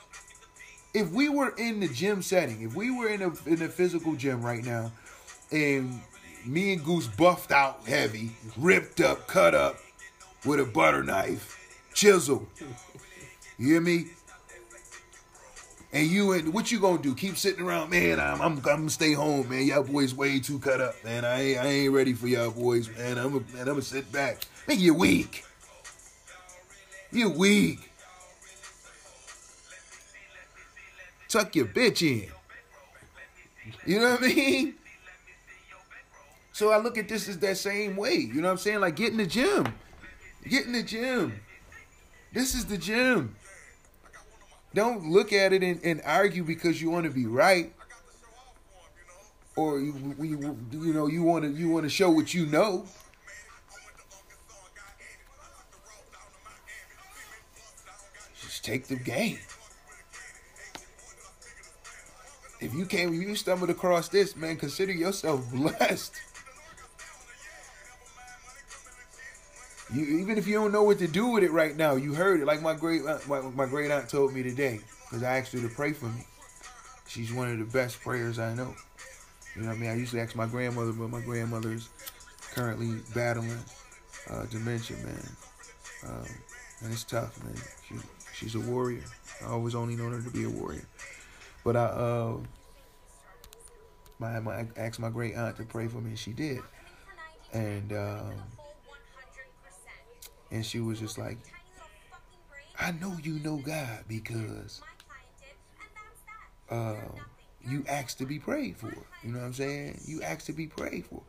If 0.93 1.09
we 1.11 1.29
were 1.29 1.55
in 1.57 1.79
the 1.79 1.87
gym 1.87 2.21
setting, 2.21 2.63
if 2.63 2.75
we 2.75 2.91
were 2.91 3.07
in 3.07 3.21
a 3.21 3.31
in 3.45 3.61
a 3.61 3.69
physical 3.69 4.13
gym 4.15 4.41
right 4.41 4.65
now, 4.65 4.91
and 5.53 6.01
me 6.45 6.73
and 6.73 6.83
Goose 6.83 7.07
buffed 7.07 7.53
out 7.53 7.87
heavy, 7.87 8.31
ripped 8.57 8.99
up, 8.99 9.25
cut 9.25 9.55
up 9.55 9.77
with 10.45 10.59
a 10.59 10.65
butter 10.65 11.01
knife, 11.01 11.57
chisel. 11.93 12.45
You 13.57 13.67
hear 13.67 13.81
me? 13.81 14.07
And 15.97 16.05
you 16.11 16.33
and 16.33 16.53
what 16.53 16.71
you 16.71 16.79
gonna 16.79 17.01
do? 17.01 17.15
Keep 17.15 17.37
sitting 17.37 17.65
around, 17.65 17.89
man. 17.89 18.19
I'm 18.19 18.39
I'm, 18.39 18.57
I'm 18.57 18.59
gonna 18.59 18.89
stay 18.91 19.13
home, 19.13 19.49
man. 19.49 19.65
Y'all 19.65 19.81
boys 19.81 20.13
way 20.13 20.39
too 20.39 20.59
cut 20.59 20.79
up, 20.79 20.93
man. 21.03 21.25
I 21.25 21.41
ain't 21.41 21.59
I 21.59 21.65
ain't 21.65 21.91
ready 21.91 22.13
for 22.13 22.27
y'all 22.27 22.51
boys, 22.51 22.87
man. 22.95 23.17
I'm 23.17 23.33
a, 23.33 23.39
man. 23.39 23.61
I'm 23.61 23.65
gonna 23.65 23.81
sit 23.81 24.11
back. 24.11 24.43
Man, 24.67 24.79
you 24.79 24.93
weak. 24.93 25.43
You 27.11 27.31
weak. 27.31 27.91
Tuck 31.29 31.55
your 31.55 31.65
bitch 31.65 32.03
in. 32.03 32.29
You 33.83 33.99
know 33.99 34.11
what 34.11 34.23
I 34.23 34.27
mean? 34.27 34.75
So 36.53 36.69
I 36.69 36.77
look 36.77 36.99
at 36.99 37.09
this 37.09 37.27
as 37.27 37.39
that 37.39 37.57
same 37.57 37.95
way. 37.95 38.17
You 38.17 38.35
know 38.35 38.49
what 38.49 38.51
I'm 38.51 38.57
saying? 38.59 38.81
Like 38.81 38.97
get 38.97 39.13
in 39.13 39.17
the 39.17 39.25
gym. 39.25 39.73
Get 40.47 40.67
in 40.67 40.73
the 40.73 40.83
gym. 40.83 41.41
This 42.33 42.53
is 42.53 42.65
the 42.65 42.77
gym. 42.77 43.35
Don't 44.77 45.09
look 45.09 45.33
at 45.33 45.53
it 45.53 45.63
and, 45.63 45.81
and 45.83 46.03
argue 46.05 46.43
because 46.43 46.79
you 46.79 46.91
want 46.91 47.05
to 47.05 47.09
be 47.09 47.25
right, 47.25 47.73
or 49.55 49.79
you, 49.79 50.15
you, 50.19 50.55
you 50.71 50.93
know 50.93 51.07
you 51.07 51.23
want 51.23 51.45
to 51.45 51.49
you 51.49 51.67
want 51.67 51.85
to 51.85 51.89
show 51.89 52.11
what 52.11 52.31
you 52.31 52.45
know. 52.45 52.85
Just 58.39 58.63
take 58.63 58.85
the 58.85 58.97
game. 58.97 59.39
If 62.61 62.75
you 62.75 62.85
came, 62.85 63.15
you 63.15 63.35
stumbled 63.35 63.71
across 63.71 64.09
this, 64.09 64.35
man, 64.35 64.57
consider 64.57 64.91
yourself 64.91 65.51
blessed. 65.51 66.13
You, 69.93 70.03
even 70.19 70.37
if 70.37 70.47
you 70.47 70.55
don't 70.55 70.71
know 70.71 70.83
what 70.83 70.99
to 70.99 71.07
do 71.07 71.27
with 71.27 71.43
it 71.43 71.51
right 71.51 71.75
now, 71.75 71.95
you 71.95 72.13
heard 72.13 72.41
it. 72.41 72.45
Like 72.45 72.61
my 72.61 72.73
great 72.75 73.03
my, 73.27 73.41
my 73.41 73.65
great 73.65 73.89
aunt 73.89 74.09
told 74.09 74.33
me 74.33 74.43
today, 74.43 74.81
because 75.03 75.23
I 75.23 75.37
asked 75.37 75.53
her 75.53 75.61
to 75.61 75.69
pray 75.69 75.93
for 75.93 76.07
me. 76.07 76.25
She's 77.07 77.31
one 77.31 77.49
of 77.49 77.57
the 77.57 77.65
best 77.65 78.01
prayers 78.01 78.37
I 78.37 78.53
know. 78.53 78.75
You 79.55 79.61
know 79.61 79.69
what 79.69 79.77
I 79.77 79.79
mean? 79.79 79.89
I 79.89 79.95
usually 79.95 80.21
ask 80.21 80.35
my 80.35 80.45
grandmother, 80.45 80.91
but 80.91 81.09
my 81.09 81.21
grandmother's 81.21 81.89
currently 82.53 82.99
battling 83.15 83.57
uh, 84.29 84.45
dementia, 84.45 84.97
man. 84.97 85.29
Um, 86.05 86.25
and 86.81 86.91
it's 86.91 87.03
tough, 87.03 87.41
man. 87.43 87.55
She, 87.87 87.95
she's 88.33 88.55
a 88.55 88.59
warrior. 88.59 89.03
I 89.43 89.47
always 89.47 89.73
only 89.73 89.95
known 89.95 90.11
her 90.11 90.21
to 90.21 90.29
be 90.29 90.43
a 90.43 90.49
warrior. 90.49 90.85
But 91.63 91.75
I, 91.75 91.85
uh, 91.85 92.37
my, 94.19 94.39
my, 94.41 94.53
I 94.55 94.67
asked 94.75 94.99
my 94.99 95.09
great 95.09 95.35
aunt 95.35 95.57
to 95.57 95.63
pray 95.63 95.87
for 95.87 95.97
me, 95.97 96.09
and 96.09 96.19
she 96.19 96.33
did. 96.33 96.61
And 97.53 97.93
um, 97.93 98.33
and 100.51 100.65
she 100.65 100.79
was 100.79 100.99
just 100.99 101.17
like, 101.17 101.37
I 102.79 102.91
know 102.91 103.17
you 103.23 103.39
know 103.39 103.57
God 103.57 104.03
because 104.07 104.81
uh, 106.69 106.95
you 107.67 107.83
asked 107.87 108.19
to 108.19 108.25
be 108.25 108.39
prayed 108.39 108.77
for. 108.77 108.93
You 109.23 109.31
know 109.31 109.39
what 109.39 109.45
I'm 109.45 109.53
saying? 109.53 110.01
You 110.05 110.21
asked 110.21 110.45
to 110.47 110.53
be 110.53 110.67
prayed 110.67 111.05
for. 111.05 111.21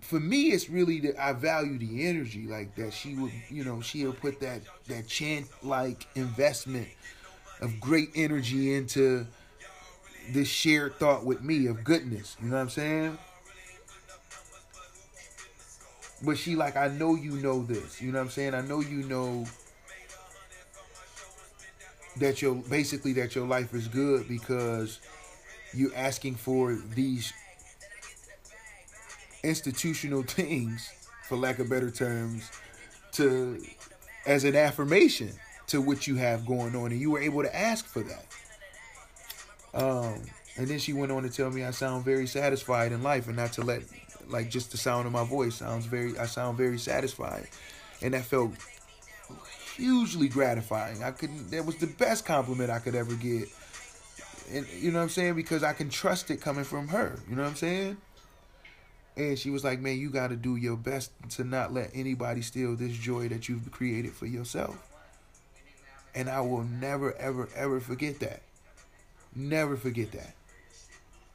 For 0.00 0.20
me, 0.20 0.48
it's 0.48 0.68
really 0.68 1.00
that 1.00 1.18
I 1.18 1.32
value 1.32 1.78
the 1.78 2.06
energy, 2.06 2.46
like 2.46 2.74
that 2.76 2.92
she 2.92 3.14
would, 3.14 3.32
you 3.48 3.64
know, 3.64 3.80
she'll 3.80 4.12
put 4.12 4.40
that 4.40 4.60
that 4.86 5.08
chant 5.08 5.46
like 5.62 6.06
investment 6.14 6.88
of 7.60 7.80
great 7.80 8.10
energy 8.14 8.74
into 8.74 9.26
this 10.30 10.48
shared 10.48 10.98
thought 10.98 11.24
with 11.24 11.42
me 11.42 11.66
of 11.66 11.84
goodness. 11.84 12.36
You 12.40 12.48
know 12.48 12.56
what 12.56 12.62
I'm 12.62 12.70
saying? 12.70 13.18
But 16.24 16.38
she 16.38 16.56
like, 16.56 16.76
I 16.76 16.88
know 16.88 17.14
you 17.14 17.32
know 17.32 17.62
this. 17.62 18.00
You 18.00 18.12
know 18.12 18.18
what 18.18 18.24
I'm 18.24 18.30
saying? 18.30 18.54
I 18.54 18.62
know 18.62 18.80
you 18.80 19.02
know 19.04 19.44
that 22.18 22.40
your 22.40 22.54
basically 22.54 23.12
that 23.14 23.34
your 23.34 23.46
life 23.46 23.74
is 23.74 23.88
good 23.88 24.28
because 24.28 25.00
you're 25.74 25.94
asking 25.94 26.36
for 26.36 26.78
these 26.94 27.32
institutional 29.42 30.22
things, 30.26 30.90
for 31.24 31.36
lack 31.36 31.58
of 31.58 31.68
better 31.68 31.90
terms, 31.90 32.50
to 33.12 33.62
as 34.26 34.44
an 34.44 34.56
affirmation 34.56 35.30
to 35.66 35.80
what 35.80 36.06
you 36.06 36.16
have 36.16 36.46
going 36.46 36.76
on, 36.76 36.92
and 36.92 37.00
you 37.00 37.10
were 37.10 37.20
able 37.20 37.42
to 37.42 37.54
ask 37.56 37.86
for 37.86 38.02
that. 38.02 38.26
Um, 39.74 40.22
and 40.56 40.68
then 40.68 40.78
she 40.78 40.92
went 40.92 41.10
on 41.10 41.24
to 41.24 41.28
tell 41.30 41.50
me 41.50 41.64
I 41.64 41.72
sound 41.72 42.04
very 42.04 42.26
satisfied 42.26 42.92
in 42.92 43.02
life, 43.02 43.26
and 43.26 43.36
not 43.36 43.52
to 43.54 43.62
let 43.62 43.82
like 44.28 44.50
just 44.50 44.70
the 44.70 44.76
sound 44.76 45.06
of 45.06 45.12
my 45.12 45.24
voice 45.24 45.56
sounds 45.56 45.86
very 45.86 46.18
I 46.18 46.26
sound 46.26 46.56
very 46.58 46.78
satisfied. 46.78 47.48
And 48.02 48.14
that 48.14 48.24
felt 48.24 48.52
hugely 49.76 50.28
gratifying. 50.28 51.02
I 51.02 51.10
couldn't 51.10 51.50
that 51.50 51.64
was 51.64 51.76
the 51.76 51.86
best 51.86 52.24
compliment 52.24 52.70
I 52.70 52.78
could 52.78 52.94
ever 52.94 53.14
get. 53.14 53.48
And 54.52 54.66
you 54.78 54.90
know 54.90 54.98
what 54.98 55.04
I'm 55.04 55.08
saying? 55.10 55.34
Because 55.34 55.62
I 55.62 55.72
can 55.72 55.88
trust 55.88 56.30
it 56.30 56.40
coming 56.40 56.64
from 56.64 56.88
her. 56.88 57.18
You 57.28 57.36
know 57.36 57.42
what 57.42 57.50
I'm 57.50 57.56
saying? 57.56 57.96
And 59.16 59.38
she 59.38 59.50
was 59.50 59.64
like, 59.64 59.80
Man, 59.80 59.98
you 59.98 60.10
gotta 60.10 60.36
do 60.36 60.56
your 60.56 60.76
best 60.76 61.12
to 61.30 61.44
not 61.44 61.72
let 61.72 61.90
anybody 61.94 62.42
steal 62.42 62.76
this 62.76 62.92
joy 62.96 63.28
that 63.28 63.48
you've 63.48 63.70
created 63.70 64.12
for 64.12 64.26
yourself. 64.26 64.76
And 66.14 66.28
I 66.28 66.40
will 66.40 66.62
never, 66.62 67.14
ever, 67.16 67.48
ever 67.56 67.80
forget 67.80 68.20
that. 68.20 68.42
Never 69.34 69.76
forget 69.76 70.12
that. 70.12 70.34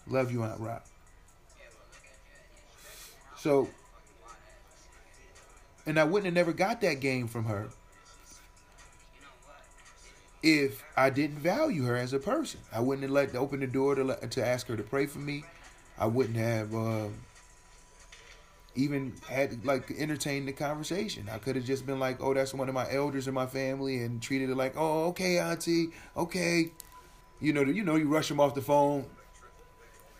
Love 0.07 0.31
you, 0.31 0.43
Aunt 0.43 0.59
Rock. 0.59 0.88
So, 3.39 3.69
and 5.85 5.97
I 5.97 6.03
wouldn't 6.03 6.25
have 6.25 6.33
never 6.33 6.51
got 6.51 6.81
that 6.81 6.99
game 6.99 7.27
from 7.27 7.45
her 7.45 7.69
if 10.43 10.83
I 10.95 11.09
didn't 11.09 11.39
value 11.39 11.83
her 11.83 11.95
as 11.95 12.11
a 12.13 12.19
person. 12.19 12.59
I 12.71 12.81
wouldn't 12.81 13.03
have 13.03 13.11
let 13.11 13.35
open 13.35 13.61
the 13.61 13.67
door 13.67 13.95
to 13.95 14.03
let, 14.03 14.31
to 14.31 14.45
ask 14.45 14.67
her 14.67 14.75
to 14.75 14.83
pray 14.83 15.05
for 15.05 15.19
me. 15.19 15.43
I 15.97 16.05
wouldn't 16.05 16.37
have 16.37 16.73
um, 16.73 17.13
even 18.75 19.13
had 19.29 19.65
like 19.65 19.89
entertained 19.91 20.47
the 20.47 20.53
conversation. 20.53 21.29
I 21.31 21.37
could 21.37 21.55
have 21.55 21.65
just 21.65 21.85
been 21.85 21.99
like, 21.99 22.21
"Oh, 22.21 22.33
that's 22.33 22.53
one 22.53 22.67
of 22.67 22.75
my 22.75 22.91
elders 22.91 23.27
in 23.27 23.33
my 23.33 23.47
family," 23.47 24.03
and 24.03 24.21
treated 24.21 24.49
it 24.49 24.55
like, 24.55 24.73
"Oh, 24.75 25.07
okay, 25.07 25.39
auntie, 25.39 25.91
okay." 26.15 26.71
You 27.41 27.53
know, 27.53 27.61
you 27.61 27.83
know, 27.83 27.95
you 27.95 28.07
rush 28.09 28.27
them 28.27 28.41
off 28.41 28.53
the 28.53 28.61
phone. 28.61 29.05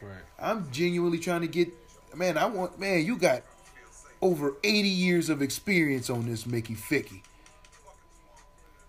Right. 0.02 0.24
I'm 0.40 0.72
genuinely 0.72 1.20
trying 1.20 1.42
to 1.42 1.48
get 1.48 1.74
man, 2.16 2.38
I 2.38 2.46
want 2.46 2.80
man, 2.80 3.06
you 3.06 3.18
got 3.18 3.44
over 4.22 4.56
80 4.64 4.88
years 4.88 5.30
of 5.30 5.42
experience 5.42 6.10
on 6.10 6.26
this 6.26 6.46
Mickey 6.46 6.76
Ficky. 6.76 7.22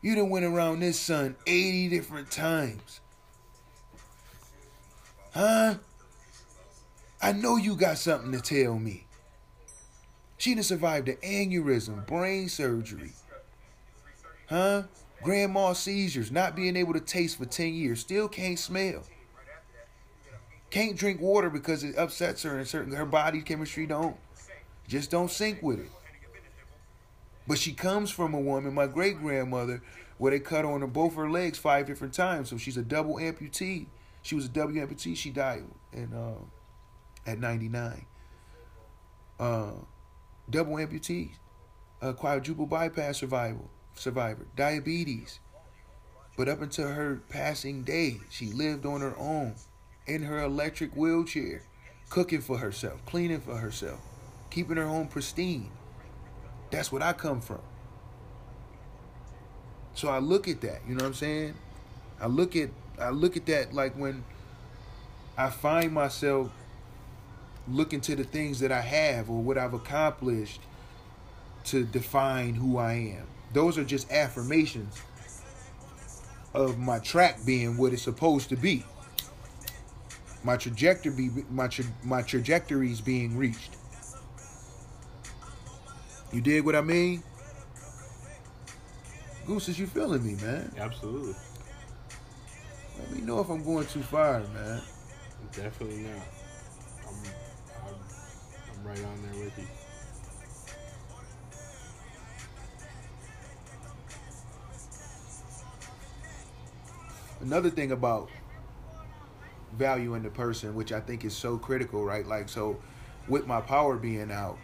You 0.02 0.14
done 0.14 0.30
went 0.30 0.46
around 0.46 0.80
this 0.80 0.98
sun 0.98 1.36
80 1.46 1.88
different 1.88 2.30
times. 2.30 3.00
Huh? 5.34 5.74
I 7.22 7.32
know 7.32 7.56
you 7.56 7.76
got 7.76 7.98
something 7.98 8.32
to 8.32 8.40
tell 8.40 8.78
me. 8.78 9.06
She 10.38 10.54
done 10.54 10.62
survived 10.62 11.08
an 11.08 11.16
aneurysm, 11.16 12.06
brain 12.06 12.48
surgery. 12.48 13.12
Huh? 14.48 14.84
Grandma 15.22 15.74
seizures, 15.74 16.32
not 16.32 16.56
being 16.56 16.76
able 16.76 16.94
to 16.94 17.00
taste 17.00 17.36
for 17.36 17.44
10 17.44 17.74
years, 17.74 18.00
still 18.00 18.26
can't 18.26 18.58
smell. 18.58 19.02
Can't 20.70 20.96
drink 20.96 21.20
water 21.20 21.50
because 21.50 21.82
it 21.82 21.96
upsets 21.96 22.42
her 22.44 22.56
and 22.58 22.66
certain 22.66 22.94
her 22.94 23.06
body 23.06 23.42
chemistry 23.42 23.86
don't 23.86 24.16
just 24.86 25.10
don't 25.10 25.30
sync 25.30 25.62
with 25.62 25.80
it. 25.80 25.90
But 27.46 27.58
she 27.58 27.72
comes 27.72 28.10
from 28.10 28.34
a 28.34 28.40
woman, 28.40 28.74
my 28.74 28.86
great 28.86 29.18
grandmother, 29.18 29.82
where 30.18 30.30
they 30.30 30.40
cut 30.40 30.64
on 30.64 30.80
her 30.82 30.86
both 30.86 31.14
her 31.14 31.30
legs 31.30 31.58
five 31.58 31.86
different 31.86 32.14
times. 32.14 32.50
So 32.50 32.58
she's 32.58 32.76
a 32.76 32.82
double 32.82 33.16
amputee. 33.16 33.86
She 34.22 34.34
was 34.34 34.44
a 34.44 34.48
W 34.50 34.86
amputee. 34.86 35.16
She 35.16 35.30
died 35.30 35.64
in 35.92 36.12
uh, 36.12 36.34
at 37.26 37.38
99. 37.38 38.06
Uh, 39.38 39.72
double 40.50 40.74
amputee, 40.74 41.30
uh, 42.02 42.12
quadruple 42.12 42.66
bypass 42.66 43.18
survival 43.18 43.70
survivor, 43.94 44.46
diabetes. 44.56 45.40
But 46.36 46.48
up 46.48 46.62
until 46.62 46.88
her 46.88 47.22
passing 47.28 47.82
day, 47.82 48.18
she 48.30 48.46
lived 48.46 48.86
on 48.86 49.00
her 49.00 49.16
own 49.18 49.54
in 50.06 50.22
her 50.22 50.42
electric 50.42 50.94
wheelchair, 50.94 51.62
cooking 52.08 52.40
for 52.40 52.58
herself, 52.58 53.04
cleaning 53.06 53.40
for 53.40 53.56
herself, 53.56 54.00
keeping 54.50 54.76
her 54.76 54.86
home 54.86 55.08
pristine. 55.08 55.70
That's 56.70 56.90
what 56.92 57.02
I 57.02 57.12
come 57.12 57.40
from. 57.40 57.60
So 59.94 60.08
I 60.08 60.18
look 60.18 60.48
at 60.48 60.60
that, 60.62 60.80
you 60.88 60.94
know 60.94 61.04
what 61.04 61.08
I'm 61.08 61.14
saying? 61.14 61.54
I 62.20 62.26
look 62.26 62.56
at 62.56 62.70
I 63.00 63.10
look 63.10 63.36
at 63.36 63.46
that 63.46 63.72
like 63.72 63.94
when 63.94 64.24
I 65.38 65.48
find 65.48 65.92
myself 65.92 66.50
looking 67.66 68.00
to 68.02 68.14
the 68.14 68.24
things 68.24 68.60
that 68.60 68.70
I 68.70 68.80
have 68.80 69.30
or 69.30 69.40
what 69.42 69.56
I've 69.56 69.74
accomplished 69.74 70.60
to 71.64 71.84
define 71.84 72.54
who 72.54 72.78
I 72.78 72.92
am. 72.92 73.26
Those 73.52 73.78
are 73.78 73.84
just 73.84 74.10
affirmations 74.10 75.00
of 76.52 76.78
my 76.78 76.98
track 76.98 77.44
being 77.44 77.76
what 77.76 77.92
it's 77.92 78.02
supposed 78.02 78.48
to 78.50 78.56
be. 78.56 78.84
My 80.42 80.56
trajectory 80.56 81.12
be, 81.12 81.30
my 81.50 81.68
tra- 81.68 81.84
my 82.02 82.22
trajectories 82.22 83.00
being 83.00 83.36
reached. 83.36 83.76
You 86.32 86.40
dig 86.40 86.64
what 86.64 86.76
I 86.76 86.80
mean? 86.80 87.22
Goose, 89.46 89.68
is 89.68 89.78
you 89.78 89.86
feeling 89.86 90.24
me, 90.24 90.34
man? 90.42 90.72
Absolutely. 90.78 91.34
Let 92.98 93.10
me 93.10 93.20
know 93.22 93.40
if 93.40 93.48
I'm 93.48 93.64
going 93.64 93.86
too 93.86 94.02
far, 94.02 94.40
man. 94.54 94.80
Definitely 95.52 96.02
not. 96.02 96.22
I'm, 97.08 97.14
I'm, 97.88 97.94
I'm 98.72 98.86
right 98.86 99.04
on 99.04 99.22
there 99.22 99.44
with 99.44 99.58
you. 99.58 99.66
Another 107.40 107.70
thing 107.70 107.90
about 107.90 108.30
valuing 109.72 110.22
the 110.22 110.30
person, 110.30 110.74
which 110.74 110.92
I 110.92 111.00
think 111.00 111.24
is 111.24 111.36
so 111.36 111.58
critical, 111.58 112.04
right? 112.04 112.26
Like, 112.26 112.48
so 112.48 112.78
with 113.28 113.46
my 113.46 113.60
power 113.60 113.96
being 113.96 114.30
out, 114.30 114.58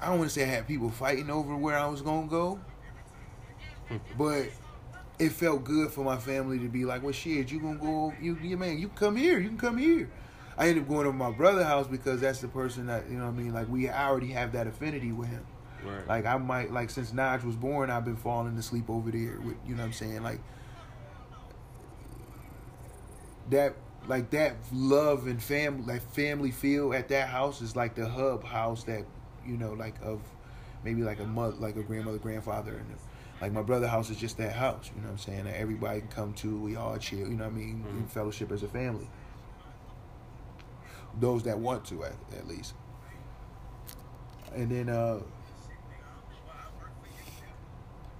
I 0.00 0.06
don't 0.06 0.18
want 0.18 0.30
to 0.30 0.34
say 0.34 0.42
I 0.42 0.46
had 0.46 0.66
people 0.66 0.90
fighting 0.90 1.30
over 1.30 1.56
where 1.56 1.78
I 1.78 1.86
was 1.86 2.02
gonna 2.02 2.26
go, 2.26 2.58
but 4.18 4.46
it 5.18 5.30
felt 5.30 5.62
good 5.62 5.92
for 5.92 6.04
my 6.04 6.16
family 6.16 6.58
to 6.58 6.68
be 6.68 6.84
like, 6.84 7.04
"Well, 7.04 7.12
shit, 7.12 7.52
you 7.52 7.60
gonna 7.60 7.78
go? 7.78 8.12
You, 8.20 8.36
you 8.42 8.56
man, 8.56 8.78
you 8.78 8.88
come 8.88 9.14
here. 9.14 9.38
You 9.38 9.48
can 9.48 9.58
come 9.58 9.78
here." 9.78 10.10
I 10.58 10.68
ended 10.68 10.82
up 10.84 10.88
going 10.88 11.06
to 11.06 11.12
my 11.12 11.30
brother's 11.30 11.64
house 11.64 11.86
because 11.86 12.20
that's 12.20 12.40
the 12.40 12.48
person 12.48 12.86
that 12.86 13.08
you 13.08 13.16
know. 13.16 13.26
what 13.26 13.34
I 13.34 13.36
mean, 13.36 13.54
like 13.54 13.68
we 13.68 13.88
already 13.88 14.28
have 14.28 14.52
that 14.52 14.66
affinity 14.66 15.12
with 15.12 15.28
him. 15.28 15.46
Right. 15.84 16.06
Like 16.06 16.26
I 16.26 16.36
might 16.36 16.72
like 16.72 16.90
since 16.90 17.12
Naj 17.12 17.44
was 17.44 17.56
born, 17.56 17.90
I've 17.90 18.04
been 18.04 18.16
falling 18.16 18.56
asleep 18.56 18.90
over 18.90 19.10
there. 19.10 19.38
With 19.40 19.56
you 19.66 19.74
know 19.74 19.82
what 19.82 19.86
I'm 19.86 19.92
saying, 19.92 20.22
like 20.22 20.40
that 23.50 23.74
like 24.08 24.30
that 24.30 24.56
love 24.72 25.26
and 25.26 25.42
family 25.42 25.84
like 25.84 26.02
family 26.12 26.50
feel 26.50 26.92
at 26.92 27.08
that 27.08 27.28
house 27.28 27.60
is 27.60 27.76
like 27.76 27.94
the 27.94 28.08
hub 28.08 28.42
house 28.44 28.84
that 28.84 29.04
you 29.46 29.56
know 29.56 29.72
like 29.72 29.94
of 30.02 30.20
maybe 30.84 31.02
like 31.02 31.20
a 31.20 31.24
mother 31.24 31.54
like 31.56 31.76
a 31.76 31.82
grandmother 31.82 32.18
grandfather 32.18 32.72
and 32.72 32.86
like 33.40 33.52
my 33.52 33.62
brother 33.62 33.86
house 33.86 34.10
is 34.10 34.16
just 34.16 34.36
that 34.38 34.52
house 34.52 34.90
you 34.94 35.00
know 35.00 35.08
what 35.08 35.12
i'm 35.12 35.18
saying? 35.18 35.44
That 35.44 35.56
everybody 35.56 36.00
can 36.00 36.08
come 36.08 36.32
to 36.34 36.58
we 36.58 36.76
all 36.76 36.96
chill 36.98 37.20
you 37.20 37.36
know 37.36 37.44
what 37.44 37.52
i 37.52 37.56
mean? 37.56 37.84
Mm-hmm. 37.86 37.98
in 37.98 38.06
fellowship 38.06 38.50
as 38.52 38.62
a 38.62 38.68
family. 38.68 39.08
Those 41.20 41.42
that 41.42 41.58
want 41.58 41.84
to 41.86 42.04
at, 42.04 42.14
at 42.36 42.48
least. 42.48 42.74
And 44.54 44.70
then 44.70 44.88
uh 44.88 45.20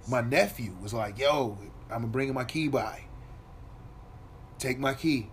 my 0.07 0.21
nephew 0.21 0.75
was 0.81 0.93
like 0.93 1.17
yo 1.17 1.57
i'm 1.89 2.09
bringing 2.09 2.33
my 2.33 2.43
key 2.43 2.67
by 2.67 3.01
take 4.63 4.79
my 4.79 4.93
key. 4.93 5.29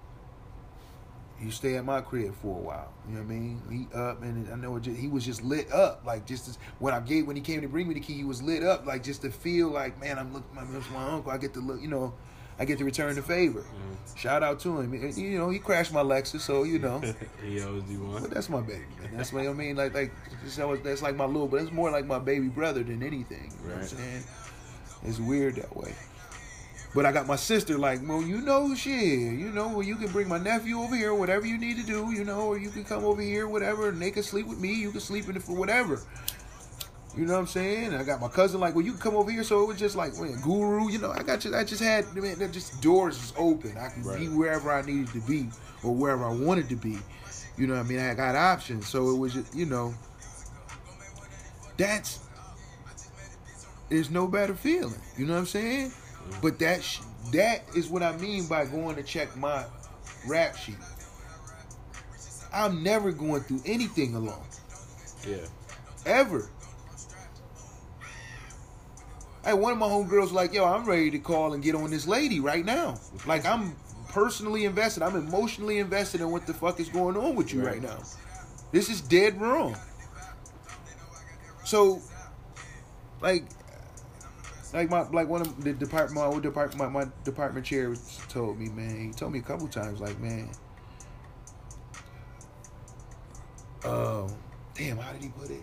You 1.41 1.51
stay 1.51 1.77
at 1.77 1.87
my 1.87 2.03
crib 2.03 2.35
for 2.35 2.59
a 2.59 2.61
while. 2.61 2.93
You 3.09 3.15
know 3.15 3.23
what 3.23 3.27
I 3.27 3.35
mean? 3.35 3.63
He 3.71 3.97
up 3.97 4.23
and 4.23 4.53
I 4.53 4.57
know 4.57 4.79
just, 4.79 4.99
he 4.99 5.09
was 5.09 5.25
just 5.25 5.43
lit 5.43 5.73
up. 5.73 6.03
Like 6.05 6.27
just 6.27 6.49
as, 6.49 6.59
when 6.81 6.93
I 6.93 7.01
gave 7.01 7.27
when 7.27 7.35
he 7.35 7.41
came 7.41 7.63
to 7.63 7.69
bring 7.69 7.89
me 7.89 7.95
the 7.95 8.01
key, 8.01 8.13
he 8.13 8.25
was 8.25 8.43
lit 8.43 8.63
up. 8.63 8.85
Like 8.85 9.03
just 9.03 9.23
to 9.23 9.31
feel 9.31 9.69
like 9.71 9.99
man, 9.99 10.19
I'm 10.19 10.35
looking 10.35 10.55
my 10.55 10.65
my 10.65 11.13
uncle. 11.13 11.33
I 11.33 11.39
get 11.39 11.55
to 11.55 11.61
look. 11.61 11.81
You 11.81 11.89
know, 11.89 12.13
I 12.59 12.67
get 12.67 12.77
to 12.79 12.85
return 12.85 13.15
the 13.15 13.23
favor. 13.23 13.61
Mm. 13.61 14.19
Shout 14.19 14.43
out 14.43 14.61
to 14.61 14.81
him. 14.81 14.93
You 15.17 15.39
know, 15.39 15.49
he 15.49 15.59
crashed 15.59 15.95
my 15.95 16.03
Lexus, 16.03 16.41
so 16.41 16.65
you 16.65 16.79
know. 16.79 17.01
he 17.43 17.63
always 17.63 17.85
do 17.85 18.01
one. 18.01 18.21
But 18.21 18.33
that's 18.33 18.51
my 18.51 18.61
baby, 18.61 18.85
man. 19.01 19.17
That's 19.17 19.33
what 19.33 19.47
I 19.47 19.53
mean. 19.55 19.77
Like 19.77 19.95
like 19.95 20.13
that's 20.85 21.01
like 21.01 21.17
my 21.17 21.25
little, 21.25 21.49
but 21.49 21.63
it's 21.63 21.73
more 21.73 21.91
like 21.91 22.05
my 22.05 22.19
baby 22.19 22.49
brother 22.49 22.83
than 22.83 23.03
anything. 23.03 23.51
You 23.65 23.71
right. 23.71 23.77
know 23.77 23.83
what 23.83 23.93
I'm 23.93 23.99
saying? 23.99 24.25
It's 25.05 25.19
weird 25.19 25.57
that 25.57 25.75
way. 25.75 25.95
But 26.95 27.07
I 27.07 27.13
got 27.13 27.27
my 27.27 27.37
sister 27.37 27.79
like, 27.79 28.01
well, 28.07 28.21
you 28.21 28.41
know, 28.41 28.75
shit, 28.75 28.93
you 28.93 29.53
know, 29.53 29.69
well, 29.69 29.83
you 29.83 29.95
can 29.95 30.11
bring 30.11 30.29
my 30.29 30.39
nephew 30.39 30.81
over 30.81 30.97
here, 30.97 31.15
whatever 31.15 31.47
you 31.47 31.57
need 31.57 31.77
to 31.77 31.85
do, 31.85 32.13
you 32.13 32.25
know, 32.25 32.49
or 32.49 32.59
you 32.59 32.69
can 32.71 32.85
come 32.85 33.05
over 33.05 33.23
here, 33.23 33.47
whatever, 33.47 33.91
and 33.91 34.03
they 34.03 34.11
can 34.11 34.25
sleep 34.25 34.47
with 34.47 34.59
me. 34.59 34.75
You 34.75 34.91
can 34.91 35.01
sleep 35.01 35.29
in 35.29 35.37
it 35.37 35.43
for 35.43 35.55
whatever. 35.55 36.03
You 37.17 37.27
know 37.27 37.35
what 37.35 37.41
I'm 37.41 37.47
saying? 37.47 37.95
I 37.95 38.03
got 38.03 38.21
my 38.21 38.29
cousin 38.29 38.61
like, 38.61 38.75
well, 38.75 38.85
you 38.85 38.93
can 38.93 39.01
come 39.01 39.17
over 39.17 39.31
here. 39.31 39.43
So 39.45 39.63
it 39.63 39.67
was 39.67 39.79
just 39.79 39.97
like, 39.97 40.17
man, 40.17 40.41
guru, 40.43 40.91
you 40.91 40.99
know, 40.99 41.11
I 41.11 41.23
got 41.23 41.45
you. 41.45 41.55
I 41.55 41.65
just 41.65 41.83
had, 41.83 42.13
man, 42.15 42.53
just 42.53 42.81
doors 42.81 43.21
was 43.21 43.33
open. 43.37 43.77
I 43.77 43.89
could 43.89 44.07
right. 44.07 44.19
be 44.19 44.29
wherever 44.29 44.73
I 44.73 44.83
needed 44.83 45.09
to 45.09 45.21
be 45.21 45.49
or 45.83 45.95
wherever 45.95 46.25
I 46.25 46.33
wanted 46.33 46.69
to 46.69 46.77
be. 46.77 46.99
You 47.57 47.67
know 47.67 47.75
what 47.75 47.87
I 47.87 47.89
mean? 47.89 47.99
I 47.99 48.15
got 48.15 48.37
options. 48.37 48.89
So 48.89 49.11
it 49.11 49.19
was 49.19 49.35
just, 49.35 49.55
you 49.55 49.67
know, 49.67 49.95
that's, 51.77 52.21
there's 53.89 54.11
no 54.11 54.29
better 54.29 54.55
feeling. 54.55 55.01
You 55.19 55.27
know 55.27 55.33
what 55.35 55.41
I'm 55.41 55.47
saying? 55.47 55.93
But 56.43 56.59
that 56.61 56.83
sh- 56.83 57.01
that 57.33 57.63
is 57.75 57.89
what 57.89 58.03
I 58.03 58.17
mean 58.17 58.47
by 58.47 58.65
going 58.65 58.97
to 58.97 59.03
check 59.03 59.37
my 59.37 59.65
rap 60.27 60.57
sheet. 60.57 60.77
I'm 62.53 62.83
never 62.83 63.13
going 63.13 63.43
through 63.43 63.63
anything 63.65 64.15
alone. 64.15 64.43
Yeah. 65.27 65.47
Ever. 66.07 66.49
Hey, 69.45 69.55
one 69.55 69.73
of 69.73 69.79
my 69.79 69.87
homegirls 69.87 70.33
like, 70.33 70.53
yo, 70.53 70.65
I'm 70.65 70.85
ready 70.85 71.11
to 71.13 71.19
call 71.19 71.55
and 71.55 71.63
get 71.63 71.75
on 71.75 71.91
this 71.91 72.07
lady 72.07 72.41
right 72.41 72.65
now. 72.65 72.99
Like 73.27 73.47
I'm 73.47 73.75
personally 74.09 74.65
invested. 74.65 75.03
I'm 75.03 75.17
emotionally 75.17 75.79
invested 75.79 76.21
in 76.21 76.31
what 76.31 76.47
the 76.47 76.55
fuck 76.55 76.81
is 76.81 76.89
going 76.89 77.17
on 77.17 77.37
with 77.37 77.55
you 77.55 77.61
right, 77.63 77.75
right 77.75 77.83
now. 77.83 77.99
This 78.73 78.89
is 78.89 79.01
dead 79.01 79.41
wrong. 79.41 79.77
So, 81.65 82.03
like, 83.21 83.45
like 84.73 84.89
my 84.89 85.09
like 85.09 85.29
one 85.29 85.41
of 85.41 85.65
the 85.65 85.73
department 85.73 86.15
my 86.15 86.27
old 86.27 86.43
department 86.43 86.93
my, 86.93 87.05
my 87.05 87.11
department 87.25 87.67
chair 87.67 87.95
told 88.29 88.59
me, 88.59 88.69
man. 88.69 89.09
He 89.09 89.13
told 89.13 89.33
me 89.33 89.41
a 89.41 89.43
couple 89.43 89.67
times, 89.69 90.01
like, 90.01 90.19
man. 90.21 90.51
Um, 93.85 94.29
damn, 94.75 94.99
how 94.99 95.13
did 95.13 95.23
he 95.23 95.31
put 95.31 95.51
it? 95.51 95.63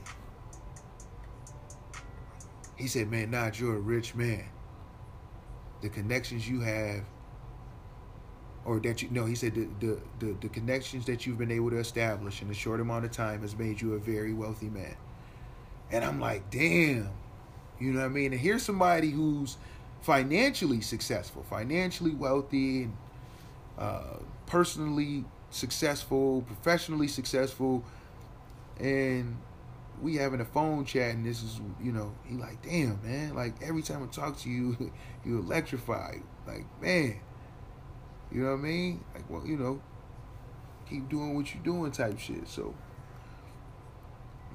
He 2.76 2.88
said, 2.88 3.10
man, 3.10 3.32
not 3.32 3.60
you're 3.60 3.76
a 3.76 3.80
rich 3.80 4.16
man. 4.16 4.44
The 5.82 5.90
connections 5.90 6.48
you 6.50 6.60
have, 6.62 7.04
or 8.66 8.80
that 8.80 9.02
you 9.02 9.10
no, 9.12 9.26
he 9.26 9.36
said 9.36 9.56
the, 9.56 9.70
the 9.80 10.00
the 10.20 10.38
the 10.42 10.50
connections 10.50 11.06
that 11.06 11.26
you've 11.26 11.38
been 11.38 11.52
able 11.52 11.70
to 11.70 11.78
establish 11.78 12.42
in 12.42 12.50
a 12.50 12.54
short 12.54 12.82
amount 12.82 13.06
of 13.06 13.12
time 13.12 13.42
has 13.42 13.56
made 13.58 13.80
you 13.80 13.94
a 13.94 14.00
very 14.00 14.34
wealthy 14.34 14.70
man. 14.70 14.96
And 15.92 16.04
I'm 16.04 16.20
like, 16.20 16.50
damn 16.50 17.10
you 17.80 17.92
know 17.92 18.00
what 18.00 18.06
I 18.06 18.10
mean? 18.10 18.32
And 18.34 18.42
here's 18.42 18.64
somebody 18.64 19.12
who's 19.12 19.58
financially 20.02 20.82
successful, 20.82 21.44
financially 21.44 22.12
wealthy, 22.12 22.84
and 22.84 22.98
uh, 23.78 24.18
personally 24.46 25.26
successful, 25.50 26.42
professionally 26.44 27.08
successful, 27.08 27.84
and 28.80 29.38
we 30.02 30.16
having 30.16 30.42
a 30.42 30.46
phone 30.46 30.86
chat, 30.86 31.16
and 31.16 31.26
this 31.26 31.42
is, 31.42 31.60
you 31.82 31.92
know, 31.92 32.14
he 32.26 32.36
like, 32.36 32.62
damn, 32.62 33.00
man, 33.04 33.36
like 33.36 33.56
every 33.62 33.82
time 33.82 34.04
I 34.04 34.08
talk 34.08 34.38
to 34.40 34.50
you, 34.50 34.92
you 35.26 35.40
electrify, 35.40 36.16
like, 36.46 36.66
man, 36.82 37.20
you 38.32 38.42
know 38.42 38.52
what 38.52 38.60
I 38.60 38.62
mean? 38.62 39.04
Like, 39.14 39.30
well, 39.30 39.46
you 39.46 39.58
know, 39.58 39.82
keep 40.90 41.10
doing 41.10 41.36
what 41.36 41.54
you're 41.54 41.64
doing, 41.64 41.92
type 41.92 42.20
shit. 42.20 42.48
So 42.48 42.74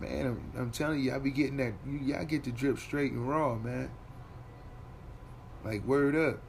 man, 0.02 0.26
I'm, 0.26 0.60
I'm 0.60 0.70
telling 0.70 1.00
you, 1.00 1.14
I 1.14 1.18
be 1.18 1.30
getting 1.30 1.56
that. 1.58 1.74
Y'all 1.86 2.24
get 2.24 2.44
the 2.44 2.50
drip 2.50 2.78
straight 2.78 3.12
and 3.12 3.28
raw, 3.28 3.54
man. 3.54 3.90
Like 5.64 5.86
word 5.86 6.16
up. 6.16 6.40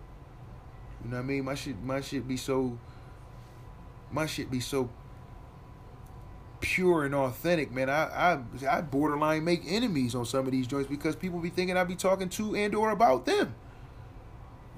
You 1.03 1.11
know 1.11 1.17
what 1.17 1.23
I 1.23 1.25
mean? 1.25 1.45
My 1.45 1.55
shit, 1.55 1.81
my 1.83 2.01
shit 2.01 2.27
be 2.27 2.37
so. 2.37 2.77
My 4.11 4.25
shit 4.25 4.51
be 4.51 4.59
so 4.59 4.89
pure 6.59 7.03
and 7.03 7.13
authentic, 7.13 7.71
man. 7.71 7.89
I 7.89 8.03
I 8.03 8.39
I 8.69 8.81
borderline 8.81 9.43
make 9.43 9.63
enemies 9.67 10.15
on 10.15 10.25
some 10.25 10.45
of 10.45 10.51
these 10.51 10.67
joints 10.67 10.89
because 10.89 11.15
people 11.15 11.39
be 11.39 11.49
thinking 11.49 11.77
I 11.77 11.83
be 11.83 11.95
talking 11.95 12.29
to 12.29 12.55
and 12.55 12.73
or 12.73 12.91
about 12.91 13.25
them. 13.25 13.55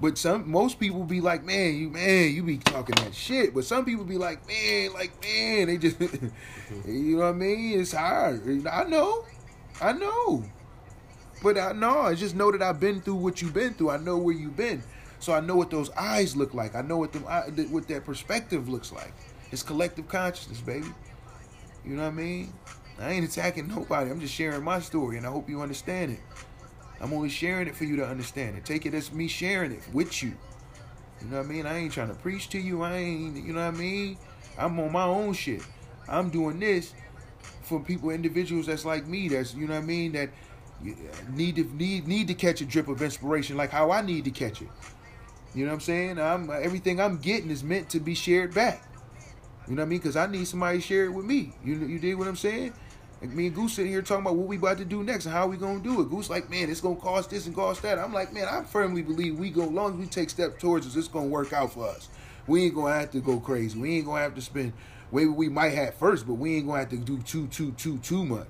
But 0.00 0.18
some 0.18 0.50
most 0.50 0.78
people 0.78 1.04
be 1.04 1.20
like, 1.20 1.44
man, 1.44 1.74
you 1.74 1.88
man, 1.88 2.32
you 2.32 2.42
be 2.42 2.58
talking 2.58 2.96
that 2.96 3.14
shit. 3.14 3.54
But 3.54 3.64
some 3.64 3.84
people 3.84 4.04
be 4.04 4.18
like, 4.18 4.46
man, 4.46 4.92
like 4.92 5.12
man, 5.22 5.68
they 5.68 5.78
just, 5.78 5.98
you 6.86 7.16
know 7.16 7.22
what 7.22 7.28
I 7.28 7.32
mean? 7.32 7.80
It's 7.80 7.92
hard. 7.92 8.66
I 8.66 8.84
know, 8.84 9.24
I 9.80 9.92
know. 9.92 10.44
But 11.42 11.58
I 11.58 11.72
know, 11.72 12.00
I 12.00 12.14
just 12.14 12.34
know 12.34 12.50
that 12.50 12.62
I've 12.62 12.80
been 12.80 13.00
through 13.00 13.16
what 13.16 13.40
you've 13.40 13.54
been 13.54 13.74
through. 13.74 13.90
I 13.90 13.96
know 13.98 14.18
where 14.18 14.34
you've 14.34 14.56
been, 14.56 14.82
so 15.18 15.32
I 15.32 15.40
know 15.40 15.56
what 15.56 15.70
those 15.70 15.90
eyes 15.90 16.36
look 16.36 16.52
like. 16.54 16.74
I 16.74 16.82
know 16.82 16.98
what 16.98 17.12
them, 17.12 17.22
what 17.70 17.88
that 17.88 18.04
perspective 18.04 18.68
looks 18.68 18.92
like. 18.92 19.12
It's 19.52 19.62
collective 19.62 20.08
consciousness, 20.08 20.60
baby. 20.60 20.88
You 21.84 21.96
know 21.96 22.02
what 22.02 22.08
I 22.08 22.12
mean? 22.12 22.52
I 22.98 23.12
ain't 23.12 23.28
attacking 23.28 23.68
nobody. 23.68 24.10
I'm 24.10 24.20
just 24.20 24.34
sharing 24.34 24.64
my 24.64 24.80
story, 24.80 25.18
and 25.18 25.26
I 25.26 25.30
hope 25.30 25.48
you 25.48 25.60
understand 25.62 26.12
it. 26.12 26.20
I'm 27.00 27.12
only 27.12 27.28
sharing 27.28 27.68
it 27.68 27.76
for 27.76 27.84
you 27.84 27.96
to 27.96 28.06
understand 28.06 28.56
it. 28.56 28.64
Take 28.64 28.86
it 28.86 28.94
as 28.94 29.12
me 29.12 29.28
sharing 29.28 29.72
it 29.72 29.82
with 29.92 30.22
you. 30.22 30.32
You 31.20 31.28
know 31.28 31.38
what 31.38 31.46
I 31.46 31.48
mean? 31.48 31.66
I 31.66 31.78
ain't 31.78 31.92
trying 31.92 32.08
to 32.08 32.14
preach 32.14 32.48
to 32.50 32.58
you. 32.58 32.82
I 32.82 32.96
ain't, 32.96 33.36
you 33.44 33.52
know 33.52 33.64
what 33.64 33.74
I 33.74 33.78
mean? 33.78 34.18
I'm 34.58 34.78
on 34.80 34.92
my 34.92 35.04
own 35.04 35.32
shit. 35.32 35.62
I'm 36.08 36.30
doing 36.30 36.60
this 36.60 36.94
for 37.62 37.80
people, 37.80 38.10
individuals 38.10 38.66
that's 38.66 38.84
like 38.84 39.06
me, 39.06 39.28
that's, 39.28 39.54
you 39.54 39.66
know 39.66 39.74
what 39.74 39.82
I 39.82 39.86
mean, 39.86 40.12
that 40.12 40.30
need 41.30 41.56
to 41.56 41.64
need 41.74 42.06
need 42.06 42.28
to 42.28 42.34
catch 42.34 42.60
a 42.60 42.66
drip 42.66 42.88
of 42.88 43.00
inspiration 43.00 43.56
like 43.56 43.70
how 43.70 43.90
I 43.90 44.02
need 44.02 44.24
to 44.24 44.30
catch 44.30 44.60
it. 44.60 44.68
You 45.54 45.64
know 45.64 45.70
what 45.70 45.76
I'm 45.76 45.80
saying? 45.80 46.18
I'm 46.18 46.50
everything 46.50 47.00
I'm 47.00 47.18
getting 47.18 47.50
is 47.50 47.64
meant 47.64 47.88
to 47.90 48.00
be 48.00 48.14
shared 48.14 48.54
back. 48.54 48.86
You 49.66 49.74
know 49.74 49.82
what 49.82 49.86
I 49.86 49.88
mean? 49.88 49.98
Because 49.98 50.16
I 50.16 50.26
need 50.26 50.46
somebody 50.46 50.78
to 50.78 50.82
share 50.82 51.06
it 51.06 51.10
with 51.12 51.24
me. 51.24 51.52
You 51.64 51.76
you 51.76 51.98
dig 51.98 52.16
what 52.16 52.28
I'm 52.28 52.36
saying? 52.36 52.74
Like 53.20 53.30
me 53.32 53.46
and 53.46 53.54
Goose 53.54 53.74
sitting 53.74 53.90
here 53.90 54.02
talking 54.02 54.24
about 54.26 54.36
what 54.36 54.46
we 54.46 54.56
about 54.56 54.76
to 54.78 54.84
do 54.84 55.02
next 55.02 55.24
and 55.24 55.34
how 55.34 55.46
we 55.46 55.56
gonna 55.56 55.80
do 55.80 56.02
it. 56.02 56.10
Goose 56.10 56.28
like, 56.28 56.50
man, 56.50 56.68
it's 56.68 56.82
gonna 56.82 56.96
cost 56.96 57.30
this 57.30 57.46
and 57.46 57.54
cost 57.54 57.82
that. 57.82 57.98
I'm 57.98 58.12
like, 58.12 58.32
man, 58.32 58.46
I 58.46 58.62
firmly 58.62 59.02
believe 59.02 59.38
we 59.38 59.48
go 59.48 59.64
long 59.64 59.94
as 59.94 59.98
we 59.98 60.06
take 60.06 60.28
steps 60.28 60.60
towards 60.60 60.86
us, 60.86 60.96
it's 60.96 61.08
gonna 61.08 61.26
work 61.26 61.52
out 61.52 61.72
for 61.72 61.88
us. 61.88 62.08
We 62.46 62.64
ain't 62.64 62.74
gonna 62.74 62.94
have 62.94 63.10
to 63.12 63.20
go 63.20 63.40
crazy. 63.40 63.78
We 63.78 63.96
ain't 63.96 64.06
gonna 64.06 64.20
have 64.20 64.34
to 64.34 64.42
spend 64.42 64.74
maybe 65.10 65.30
we 65.30 65.48
might 65.48 65.74
have 65.74 65.94
first, 65.94 66.26
but 66.26 66.34
we 66.34 66.56
ain't 66.56 66.66
gonna 66.66 66.80
have 66.80 66.90
to 66.90 66.98
do 66.98 67.18
too 67.22 67.46
too 67.46 67.72
too 67.72 67.98
too 67.98 68.24
much. 68.24 68.48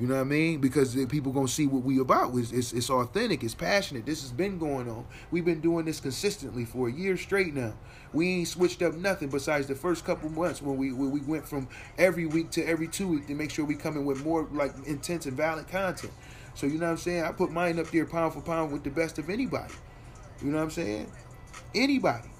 You 0.00 0.06
know 0.06 0.14
what 0.14 0.22
I 0.22 0.24
mean? 0.24 0.60
Because 0.60 0.96
people 1.06 1.32
gonna 1.32 1.46
see 1.46 1.66
what 1.66 1.82
we 1.82 2.00
about. 2.00 2.34
It's, 2.34 2.50
it's, 2.50 2.72
it's 2.72 2.90
authentic. 2.90 3.44
It's 3.44 3.54
passionate. 3.54 4.06
This 4.06 4.22
has 4.22 4.32
been 4.32 4.58
going 4.58 4.88
on. 4.88 5.06
We've 5.30 5.44
been 5.44 5.60
doing 5.60 5.84
this 5.84 6.00
consistently 6.00 6.64
for 6.64 6.88
a 6.88 6.92
year 6.92 7.16
straight 7.16 7.54
now. 7.54 7.74
We 8.12 8.28
ain't 8.28 8.48
switched 8.48 8.82
up 8.82 8.94
nothing 8.94 9.28
besides 9.28 9.66
the 9.66 9.74
first 9.74 10.04
couple 10.04 10.30
months 10.30 10.62
when 10.62 10.76
we 10.76 10.92
when 10.92 11.10
we 11.10 11.20
went 11.20 11.46
from 11.46 11.68
every 11.98 12.26
week 12.26 12.50
to 12.52 12.64
every 12.64 12.88
two 12.88 13.06
week 13.08 13.26
to 13.28 13.34
make 13.34 13.50
sure 13.50 13.64
we 13.64 13.74
come 13.74 13.96
in 13.96 14.04
with 14.04 14.24
more 14.24 14.48
like 14.52 14.72
intense 14.86 15.26
and 15.26 15.36
valid 15.36 15.68
content. 15.68 16.12
So 16.54 16.66
you 16.66 16.78
know 16.78 16.86
what 16.86 16.92
I'm 16.92 16.98
saying? 16.98 17.24
I 17.24 17.32
put 17.32 17.50
mine 17.50 17.78
up 17.78 17.90
there 17.90 18.06
pound 18.06 18.34
for 18.34 18.40
pound 18.40 18.72
with 18.72 18.84
the 18.84 18.90
best 18.90 19.18
of 19.18 19.30
anybody. 19.30 19.74
You 20.42 20.50
know 20.50 20.58
what 20.58 20.64
I'm 20.64 20.70
saying? 20.70 21.12
Anybody. 21.74 22.31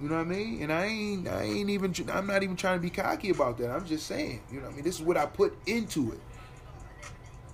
You 0.00 0.08
know 0.08 0.16
what 0.16 0.26
I 0.26 0.30
mean? 0.30 0.62
And 0.62 0.72
I 0.72 0.86
ain't, 0.86 1.28
I 1.28 1.42
ain't 1.42 1.70
even, 1.70 1.92
I'm 2.12 2.26
not 2.26 2.42
even 2.42 2.54
trying 2.54 2.78
to 2.78 2.82
be 2.82 2.90
cocky 2.90 3.30
about 3.30 3.58
that. 3.58 3.70
I'm 3.70 3.84
just 3.84 4.06
saying, 4.06 4.42
you 4.50 4.58
know 4.60 4.66
what 4.66 4.72
I 4.72 4.76
mean? 4.76 4.84
This 4.84 4.96
is 4.96 5.02
what 5.02 5.16
I 5.16 5.26
put 5.26 5.56
into 5.66 6.12
it. 6.12 6.20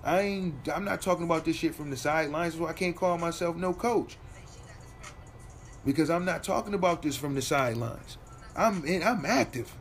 I 0.03 0.21
ain't, 0.21 0.69
I'm 0.69 0.85
not 0.85 1.01
talking 1.01 1.23
about 1.23 1.45
this 1.45 1.55
shit 1.55 1.73
from 1.73 1.89
the 1.89 1.97
sidelines, 1.97 2.53
so 2.53 2.67
I 2.67 2.73
can't 2.73 2.95
call 2.95 3.17
myself 3.17 3.55
no 3.55 3.73
coach. 3.73 4.17
Because 5.83 6.11
I'm 6.11 6.25
not 6.25 6.43
talking 6.43 6.75
about 6.75 7.01
this 7.01 7.17
from 7.17 7.33
the 7.33 7.41
sidelines. 7.41 8.17
I'm, 8.55 8.83
I'm 9.03 9.25
active. 9.25 9.73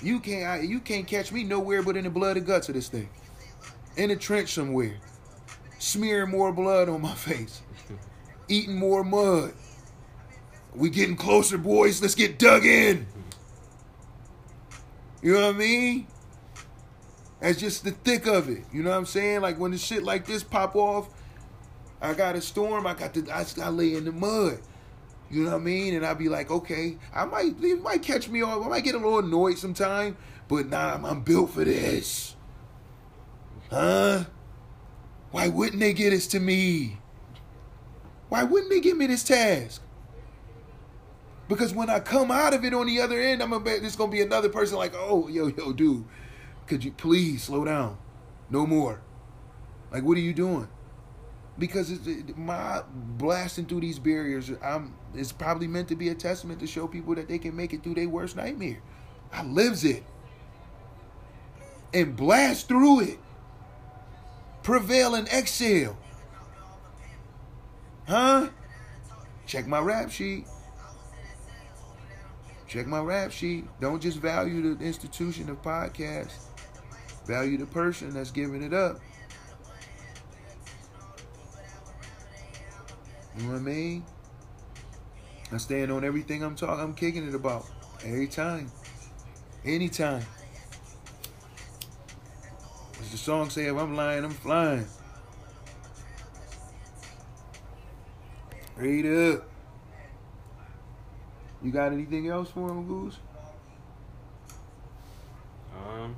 You 0.00 0.20
can't, 0.20 0.46
I, 0.46 0.60
you 0.60 0.78
can't 0.78 1.06
catch 1.06 1.32
me 1.32 1.42
nowhere 1.42 1.82
but 1.82 1.96
in 1.96 2.04
the 2.04 2.10
blood 2.10 2.36
and 2.36 2.46
guts 2.46 2.68
of 2.68 2.76
this 2.76 2.88
thing. 2.88 3.08
In 3.96 4.12
a 4.12 4.16
trench 4.16 4.52
somewhere. 4.54 4.98
Smearing 5.80 6.30
more 6.30 6.52
blood 6.52 6.88
on 6.88 7.02
my 7.02 7.14
face. 7.16 7.60
Eating 8.48 8.76
more 8.76 9.02
mud 9.02 9.54
we 10.74 10.90
getting 10.90 11.16
closer, 11.16 11.58
boys. 11.58 12.00
Let's 12.00 12.14
get 12.14 12.38
dug 12.38 12.64
in. 12.64 13.06
You 15.22 15.34
know 15.34 15.46
what 15.46 15.54
I 15.54 15.58
mean? 15.58 16.06
That's 17.40 17.58
just 17.58 17.84
the 17.84 17.90
thick 17.90 18.26
of 18.26 18.48
it. 18.48 18.64
You 18.72 18.82
know 18.82 18.90
what 18.90 18.96
I'm 18.96 19.06
saying? 19.06 19.40
Like 19.40 19.58
when 19.58 19.72
the 19.72 19.78
shit 19.78 20.02
like 20.02 20.26
this 20.26 20.42
pop 20.42 20.76
off, 20.76 21.08
I 22.00 22.14
got 22.14 22.36
a 22.36 22.40
storm. 22.40 22.86
I 22.86 22.94
got 22.94 23.14
the 23.14 23.30
I, 23.30 23.44
I 23.64 23.68
lay 23.68 23.94
in 23.94 24.04
the 24.04 24.12
mud. 24.12 24.60
You 25.30 25.44
know 25.44 25.50
what 25.50 25.60
I 25.60 25.64
mean? 25.64 25.94
And 25.94 26.04
I'd 26.04 26.18
be 26.18 26.28
like, 26.28 26.50
okay, 26.50 26.98
I 27.14 27.24
might 27.24 27.54
it 27.62 27.82
might 27.82 28.02
catch 28.02 28.28
me 28.28 28.42
off. 28.42 28.64
I 28.64 28.68
might 28.68 28.84
get 28.84 28.94
a 28.94 28.98
little 28.98 29.18
annoyed 29.18 29.58
sometime, 29.58 30.16
but 30.48 30.68
nah, 30.68 30.94
I'm, 30.94 31.04
I'm 31.04 31.20
built 31.22 31.50
for 31.50 31.64
this. 31.64 32.36
Huh? 33.70 34.24
Why 35.30 35.48
wouldn't 35.48 35.80
they 35.80 35.94
get 35.94 36.10
this 36.10 36.26
to 36.28 36.40
me? 36.40 36.98
Why 38.28 38.44
wouldn't 38.44 38.70
they 38.70 38.80
give 38.80 38.96
me 38.96 39.06
this 39.06 39.24
task? 39.24 39.82
Because 41.52 41.74
when 41.74 41.90
I 41.90 42.00
come 42.00 42.30
out 42.30 42.54
of 42.54 42.64
it 42.64 42.72
on 42.72 42.86
the 42.86 43.00
other 43.00 43.20
end, 43.20 43.42
I'm 43.42 43.50
gonna 43.50 43.62
bet 43.62 43.82
there's 43.82 43.94
gonna 43.94 44.10
be 44.10 44.22
another 44.22 44.48
person 44.48 44.78
like, 44.78 44.94
oh, 44.96 45.28
yo, 45.28 45.48
yo, 45.48 45.72
dude, 45.72 46.06
could 46.66 46.82
you 46.82 46.92
please 46.92 47.44
slow 47.44 47.64
down? 47.64 47.98
No 48.48 48.66
more. 48.66 49.02
Like, 49.90 50.02
what 50.02 50.16
are 50.16 50.22
you 50.22 50.32
doing? 50.32 50.66
Because 51.58 51.90
it, 51.90 52.38
my 52.38 52.82
blasting 52.90 53.66
through 53.66 53.80
these 53.80 53.98
barriers, 53.98 54.50
I'm 54.62 54.94
it's 55.14 55.30
probably 55.30 55.68
meant 55.68 55.88
to 55.88 55.94
be 55.94 56.08
a 56.08 56.14
testament 56.14 56.58
to 56.60 56.66
show 56.66 56.86
people 56.86 57.14
that 57.16 57.28
they 57.28 57.38
can 57.38 57.54
make 57.54 57.74
it 57.74 57.82
through 57.82 57.96
their 57.96 58.08
worst 58.08 58.34
nightmare. 58.34 58.80
I 59.30 59.42
lives 59.42 59.84
it 59.84 60.04
and 61.92 62.16
blast 62.16 62.66
through 62.66 63.00
it. 63.00 63.18
Prevail 64.62 65.14
and 65.14 65.28
exhale. 65.28 65.98
Huh? 68.08 68.48
Check 69.44 69.66
my 69.66 69.80
rap 69.80 70.10
sheet. 70.10 70.46
Check 72.72 72.86
my 72.86 73.00
rap 73.00 73.30
sheet. 73.30 73.66
Don't 73.82 74.00
just 74.00 74.16
value 74.16 74.74
the 74.74 74.82
institution 74.82 75.50
of 75.50 75.60
podcast. 75.60 76.32
Value 77.26 77.58
the 77.58 77.66
person 77.66 78.14
that's 78.14 78.30
giving 78.30 78.62
it 78.62 78.72
up. 78.72 78.98
You 83.36 83.42
know 83.42 83.50
what 83.50 83.58
I 83.58 83.60
mean? 83.60 84.06
I 85.52 85.58
stand 85.58 85.92
on 85.92 86.02
everything 86.02 86.42
I'm 86.42 86.54
talking. 86.56 86.82
I'm 86.82 86.94
kicking 86.94 87.28
it 87.28 87.34
about 87.34 87.66
every 88.06 88.26
time, 88.26 88.72
anytime. 89.66 90.22
As 93.02 93.10
the 93.10 93.18
song 93.18 93.50
say, 93.50 93.66
if 93.66 93.76
I'm 93.76 93.94
lying, 93.94 94.24
I'm 94.24 94.30
flying. 94.30 94.86
Read 98.76 99.04
up. 99.04 99.51
You 101.62 101.70
got 101.70 101.92
anything 101.92 102.28
else 102.28 102.50
for 102.50 102.70
him, 102.70 102.86
Goose? 102.86 103.18
Um. 105.76 106.16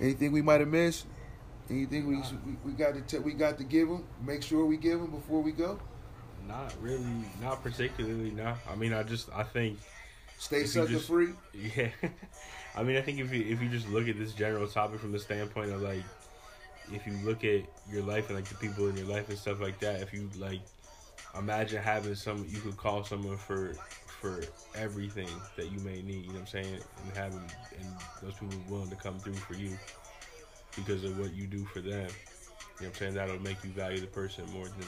Anything 0.00 0.32
we 0.32 0.42
might 0.42 0.60
have 0.60 0.68
missed? 0.68 1.06
Anything 1.70 2.06
we, 2.06 2.16
we, 2.16 2.56
we 2.64 2.72
got 2.72 2.94
to 2.94 3.02
t- 3.02 3.18
we 3.18 3.34
got 3.34 3.58
to 3.58 3.64
give 3.64 3.88
him? 3.88 4.04
Make 4.24 4.42
sure 4.42 4.64
we 4.64 4.76
give 4.76 5.00
him 5.00 5.10
before 5.10 5.42
we 5.42 5.52
go. 5.52 5.78
Not 6.46 6.72
really, 6.80 7.04
not 7.42 7.62
particularly. 7.62 8.30
No, 8.30 8.54
I 8.70 8.74
mean, 8.74 8.94
I 8.94 9.02
just 9.02 9.28
I 9.34 9.42
think 9.42 9.78
stay 10.38 10.64
sucker 10.64 10.92
just, 10.92 11.08
free. 11.08 11.28
Yeah, 11.52 11.90
I 12.76 12.82
mean, 12.82 12.96
I 12.96 13.02
think 13.02 13.18
if 13.18 13.32
you 13.34 13.44
if 13.44 13.60
you 13.60 13.68
just 13.68 13.88
look 13.88 14.08
at 14.08 14.18
this 14.18 14.32
general 14.32 14.66
topic 14.66 15.00
from 15.00 15.12
the 15.12 15.18
standpoint 15.18 15.72
of 15.72 15.82
like, 15.82 16.04
if 16.90 17.06
you 17.06 17.12
look 17.24 17.44
at 17.44 17.64
your 17.90 18.02
life 18.02 18.28
and 18.28 18.36
like 18.36 18.48
the 18.48 18.54
people 18.54 18.88
in 18.88 18.96
your 18.96 19.06
life 19.06 19.28
and 19.28 19.36
stuff 19.36 19.60
like 19.60 19.78
that, 19.80 20.00
if 20.00 20.14
you 20.14 20.30
like 20.38 20.60
imagine 21.36 21.82
having 21.82 22.14
some 22.14 22.46
you 22.48 22.60
could 22.60 22.76
call 22.76 23.04
someone 23.04 23.36
for 23.36 23.74
for 24.20 24.42
everything 24.74 25.28
that 25.56 25.70
you 25.70 25.78
may 25.80 26.02
need, 26.02 26.22
you 26.22 26.28
know 26.28 26.34
what 26.34 26.40
I'm 26.40 26.46
saying? 26.46 26.78
And 27.04 27.16
having 27.16 27.40
and 27.78 27.88
those 28.22 28.34
people 28.34 28.58
willing 28.68 28.90
to 28.90 28.96
come 28.96 29.18
through 29.18 29.34
for 29.34 29.54
you 29.54 29.78
because 30.74 31.04
of 31.04 31.18
what 31.18 31.34
you 31.34 31.46
do 31.46 31.64
for 31.64 31.80
them. 31.80 31.92
You 31.92 31.96
know 31.96 32.08
what 32.78 32.86
I'm 32.86 32.94
saying? 32.94 33.14
That'll 33.14 33.40
make 33.40 33.62
you 33.64 33.70
value 33.70 34.00
the 34.00 34.06
person 34.06 34.44
more 34.52 34.64
than 34.64 34.86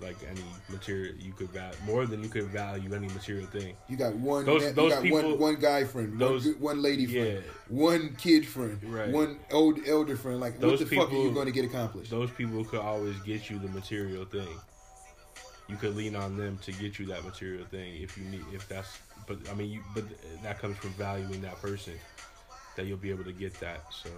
like 0.00 0.16
any 0.28 0.42
material 0.68 1.14
you 1.18 1.32
could 1.32 1.48
value 1.48 1.74
more 1.86 2.04
than 2.04 2.22
you 2.22 2.28
could 2.28 2.44
value 2.48 2.92
any 2.92 3.08
material 3.08 3.46
thing. 3.46 3.74
You 3.88 3.96
got 3.96 4.14
one 4.14 4.44
those, 4.44 4.62
you 4.62 4.72
those 4.72 4.92
got 4.92 5.02
people, 5.02 5.30
one, 5.30 5.38
one 5.38 5.54
guy 5.54 5.84
friend, 5.84 6.18
those, 6.18 6.46
one, 6.46 6.60
one 6.60 6.82
lady 6.82 7.06
friend, 7.06 7.42
yeah. 7.42 7.52
one 7.68 8.14
kid 8.18 8.46
friend, 8.46 8.78
right. 8.84 9.10
one 9.10 9.38
old 9.52 9.78
elder 9.86 10.16
friend. 10.16 10.38
Like 10.38 10.60
those 10.60 10.72
what 10.72 10.80
the 10.80 10.86
people, 10.86 11.06
fuck 11.06 11.14
are 11.14 11.16
you 11.16 11.30
going 11.30 11.46
to 11.46 11.52
get 11.52 11.64
accomplished? 11.64 12.10
Those 12.10 12.30
people 12.30 12.62
could 12.64 12.80
always 12.80 13.18
get 13.20 13.48
you 13.48 13.58
the 13.58 13.68
material 13.68 14.26
thing 14.26 14.48
you 15.68 15.76
could 15.76 15.96
lean 15.96 16.14
on 16.14 16.36
them 16.36 16.58
to 16.62 16.72
get 16.72 16.98
you 16.98 17.06
that 17.06 17.24
material 17.24 17.64
thing 17.66 18.00
if 18.00 18.16
you 18.16 18.24
need 18.24 18.44
if 18.52 18.68
that's 18.68 18.98
but 19.26 19.38
I 19.50 19.54
mean 19.54 19.70
you 19.70 19.82
but 19.94 20.04
that 20.42 20.58
comes 20.60 20.76
from 20.78 20.90
valuing 20.90 21.40
that 21.42 21.60
person 21.60 21.94
that 22.76 22.86
you'll 22.86 22.98
be 22.98 23.10
able 23.10 23.24
to 23.24 23.32
get 23.32 23.58
that 23.60 23.84
so. 23.90 24.10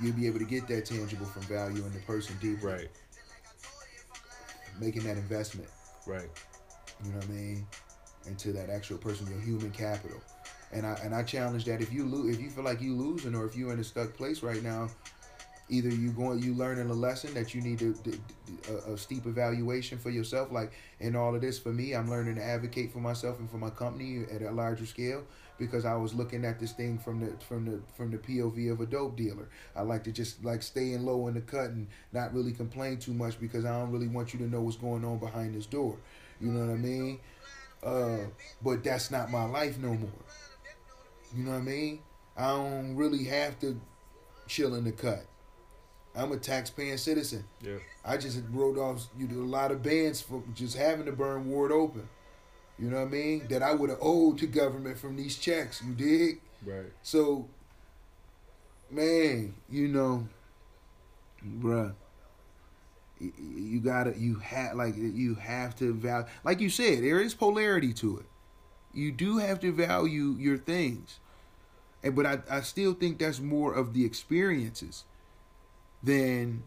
You'll 0.00 0.14
be 0.14 0.26
able 0.26 0.38
to 0.38 0.44
get 0.46 0.66
that 0.68 0.86
tangible 0.86 1.26
from 1.26 1.42
valuing 1.42 1.90
the 1.92 1.98
person 2.00 2.36
deeply 2.40 2.72
right. 2.72 2.88
Making 4.80 5.02
that 5.04 5.16
investment. 5.16 5.68
Right. 6.06 6.28
You 7.04 7.10
know 7.10 7.16
what 7.16 7.26
I 7.26 7.32
mean? 7.32 7.66
Into 8.26 8.52
that 8.52 8.70
actual 8.70 8.98
person 8.98 9.26
your 9.26 9.40
human 9.40 9.70
capital. 9.70 10.22
And 10.72 10.86
I 10.86 10.98
and 11.02 11.14
I 11.14 11.22
challenge 11.22 11.64
that 11.64 11.82
if 11.82 11.92
you 11.92 12.04
lose 12.04 12.36
if 12.36 12.42
you 12.42 12.50
feel 12.50 12.64
like 12.64 12.80
you 12.80 12.94
losing 12.94 13.34
or 13.34 13.44
if 13.46 13.56
you're 13.56 13.72
in 13.72 13.80
a 13.80 13.84
stuck 13.84 14.14
place 14.14 14.42
right 14.42 14.62
now 14.62 14.88
either 15.70 15.88
you 15.88 16.10
going 16.10 16.42
you 16.42 16.52
learning 16.54 16.90
a 16.90 16.92
lesson 16.92 17.32
that 17.32 17.54
you 17.54 17.62
need 17.62 17.78
to, 17.78 17.94
a, 18.68 18.92
a, 18.92 18.98
steep 18.98 19.26
evaluation 19.26 19.96
for 19.96 20.10
yourself 20.10 20.50
like 20.50 20.72
in 20.98 21.14
all 21.14 21.34
of 21.34 21.40
this 21.40 21.58
for 21.58 21.72
me 21.72 21.94
i'm 21.94 22.10
learning 22.10 22.34
to 22.34 22.42
advocate 22.42 22.92
for 22.92 22.98
myself 22.98 23.38
and 23.38 23.48
for 23.50 23.56
my 23.56 23.70
company 23.70 24.24
at 24.32 24.42
a 24.42 24.50
larger 24.50 24.84
scale 24.84 25.24
because 25.58 25.84
i 25.84 25.94
was 25.94 26.12
looking 26.12 26.44
at 26.44 26.58
this 26.58 26.72
thing 26.72 26.98
from 26.98 27.20
the 27.20 27.32
from 27.44 27.64
the 27.64 27.80
from 27.94 28.10
the 28.10 28.18
pov 28.18 28.72
of 28.72 28.80
a 28.80 28.86
dope 28.86 29.16
dealer. 29.16 29.48
I 29.76 29.82
like 29.82 30.04
to 30.04 30.12
just 30.12 30.44
like 30.44 30.62
stay 30.62 30.92
in 30.92 31.04
low 31.04 31.28
in 31.28 31.34
the 31.34 31.40
cut 31.40 31.70
and 31.70 31.86
not 32.12 32.34
really 32.34 32.52
complain 32.52 32.98
too 32.98 33.12
much 33.12 33.38
because 33.40 33.64
i 33.64 33.70
don't 33.70 33.90
really 33.90 34.08
want 34.08 34.32
you 34.32 34.38
to 34.40 34.46
know 34.46 34.60
what's 34.60 34.76
going 34.76 35.04
on 35.04 35.18
behind 35.18 35.54
this 35.54 35.66
door. 35.66 35.96
You 36.40 36.50
know 36.50 36.66
what 36.66 36.72
i 36.72 36.76
mean? 36.76 37.20
Uh 37.82 38.18
but 38.62 38.82
that's 38.82 39.10
not 39.10 39.30
my 39.30 39.44
life 39.44 39.78
no 39.78 39.94
more. 39.94 40.10
You 41.36 41.44
know 41.44 41.52
what 41.52 41.58
i 41.58 41.62
mean? 41.62 42.00
I 42.36 42.48
don't 42.48 42.96
really 42.96 43.24
have 43.24 43.58
to 43.60 43.80
chill 44.48 44.74
in 44.74 44.84
the 44.84 44.92
cut 44.92 45.24
I'm 46.20 46.32
a 46.32 46.36
taxpaying 46.36 46.98
citizen. 46.98 47.44
Yeah. 47.62 47.78
I 48.04 48.18
just 48.18 48.42
wrote 48.50 48.76
off 48.76 49.06
you 49.18 49.26
know, 49.26 49.42
a 49.42 49.48
lot 49.48 49.70
of 49.70 49.82
bands 49.82 50.20
for 50.20 50.42
just 50.54 50.76
having 50.76 51.06
to 51.06 51.12
burn 51.12 51.48
Ward 51.48 51.72
open. 51.72 52.08
You 52.78 52.90
know 52.90 52.98
what 52.98 53.08
I 53.08 53.10
mean? 53.10 53.46
That 53.48 53.62
I 53.62 53.72
would 53.72 53.90
have 53.90 53.98
owed 54.02 54.38
to 54.38 54.46
government 54.46 54.98
from 54.98 55.16
these 55.16 55.36
checks. 55.36 55.82
You 55.82 55.94
dig? 55.94 56.40
Right. 56.64 56.92
So, 57.02 57.48
man, 58.90 59.54
you 59.70 59.88
know, 59.88 60.28
bruh, 61.44 61.94
you 63.20 63.80
gotta 63.80 64.14
you 64.18 64.36
have 64.36 64.74
like 64.74 64.96
you 64.96 65.34
have 65.34 65.76
to 65.76 65.92
value 65.92 66.26
like 66.42 66.58
you 66.58 66.70
said 66.70 67.02
there 67.02 67.20
is 67.20 67.34
polarity 67.34 67.92
to 67.92 68.18
it 68.18 68.24
you 68.94 69.12
do 69.12 69.36
have 69.36 69.60
to 69.60 69.70
value 69.70 70.36
your 70.38 70.56
things 70.56 71.18
and 72.02 72.16
but 72.16 72.24
i, 72.24 72.38
I 72.50 72.62
still 72.62 72.94
think 72.94 73.18
that's 73.18 73.38
more 73.38 73.74
of 73.74 73.92
the 73.92 74.06
experiences 74.06 75.04
than 76.02 76.62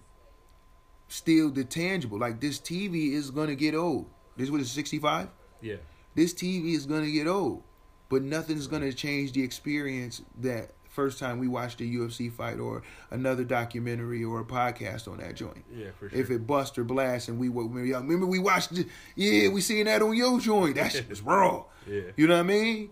still 1.08 1.50
the 1.50 1.64
tangible 1.64 2.18
like 2.18 2.40
this 2.40 2.60
tv 2.60 3.14
is 3.14 3.32
gonna 3.32 3.56
get 3.56 3.76
old 3.76 4.08
this 4.36 4.50
was 4.50 4.70
65 4.72 5.28
yeah 5.62 5.76
this 6.16 6.34
tv 6.34 6.74
is 6.74 6.86
gonna 6.86 7.12
get 7.12 7.28
old 7.28 7.64
but 8.10 8.22
nothing's 8.24 8.68
gonna 8.68 8.94
change 8.94 9.34
the 9.34 9.44
experience 9.44 10.22
that 10.40 10.72
first 10.94 11.18
time 11.18 11.40
we 11.40 11.48
watched 11.48 11.82
a 11.82 11.84
UFC 11.84 12.32
fight 12.32 12.60
or 12.60 12.84
another 13.10 13.44
documentary 13.44 14.24
or 14.24 14.40
a 14.40 14.46
podcast 14.46 15.08
on 15.08 15.18
that 15.18 15.36
joint. 15.36 15.66
Yeah, 15.76 15.88
for 16.00 16.10
sure. 16.10 16.20
If 16.20 16.30
it 16.30 16.46
bust 16.46 16.78
or 16.78 16.84
blast 16.84 17.28
and 17.28 17.40
we 17.40 17.50
were 17.50 17.84
young. 17.84 18.04
remember 18.04 18.28
we 18.28 18.40
watched 18.40 18.72
it, 18.74 18.88
yeah, 19.16 19.50
we 19.50 19.62
seen 19.62 19.86
that 19.86 20.02
on 20.02 20.16
your 20.16 20.40
joint. 20.40 20.76
That 20.76 20.92
shit 20.92 21.10
was 21.10 21.22
raw. 21.24 21.66
Yeah. 21.88 22.02
You 22.16 22.28
know 22.28 22.36
what 22.36 22.42
I 22.42 22.44
mean? 22.44 22.90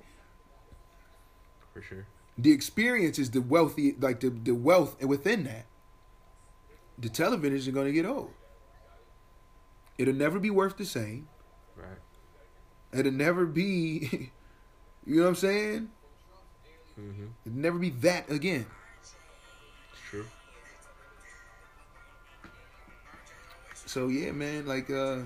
For 1.74 1.82
sure. 1.82 2.08
The 2.38 2.52
experience 2.52 3.20
is 3.20 3.32
the 3.32 3.42
wealthy 3.42 3.96
like 4.00 4.20
the, 4.20 4.30
the 4.30 4.56
wealth 4.56 5.02
within 5.04 5.44
that. 5.44 5.68
The 7.00 7.10
television 7.10 7.58
is 7.58 7.68
gonna 7.70 7.92
get 7.92 8.06
old. 8.06 8.32
It'll 9.98 10.14
never 10.14 10.40
be 10.40 10.50
worth 10.50 10.78
the 10.78 10.86
same. 10.86 11.28
Right. 11.76 12.00
It'll 12.94 13.12
never 13.12 13.46
be 13.46 14.32
you 15.06 15.18
know 15.18 15.24
what 15.24 15.30
I'm 15.30 15.36
saying? 15.36 15.90
Mm-hmm. 17.00 17.26
It'd 17.46 17.58
never 17.58 17.80
be 17.80 17.90
that 18.02 18.30
again. 18.30 18.66
It's 19.02 20.02
true. 20.10 20.26
So 23.86 24.08
yeah, 24.08 24.32
man, 24.32 24.66
like 24.66 24.90
uh 24.90 25.20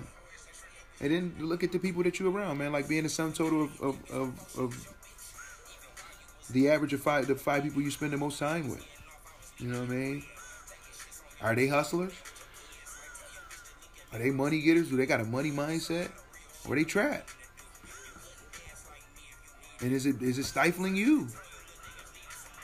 and 1.00 1.12
then 1.12 1.34
look 1.38 1.62
at 1.62 1.72
the 1.72 1.78
people 1.78 2.02
that 2.04 2.18
you're 2.18 2.30
around, 2.30 2.58
man. 2.58 2.72
Like 2.72 2.88
being 2.88 3.02
the 3.02 3.08
sum 3.08 3.32
total 3.32 3.64
of 3.64 3.80
of, 3.80 4.10
of, 4.10 4.58
of 4.58 4.94
the 6.50 6.70
average 6.70 6.92
of 6.92 7.00
five 7.00 7.26
the 7.26 7.34
five 7.34 7.62
people 7.62 7.82
you 7.82 7.90
spend 7.90 8.12
the 8.12 8.16
most 8.16 8.38
time 8.38 8.68
with. 8.70 8.86
You 9.58 9.68
know 9.68 9.80
what 9.80 9.90
I 9.90 9.94
mean? 9.94 10.24
Are 11.42 11.54
they 11.54 11.66
hustlers? 11.66 12.12
Are 14.12 14.18
they 14.18 14.30
money 14.30 14.60
getters? 14.60 14.88
Do 14.88 14.96
they 14.96 15.06
got 15.06 15.20
a 15.20 15.24
money 15.24 15.50
mindset? 15.50 16.10
Or 16.68 16.74
they 16.74 16.84
trapped? 16.84 17.34
And 19.80 19.92
is 19.92 20.06
it 20.06 20.22
is 20.22 20.38
it 20.38 20.44
stifling 20.44 20.96
you? 20.96 21.28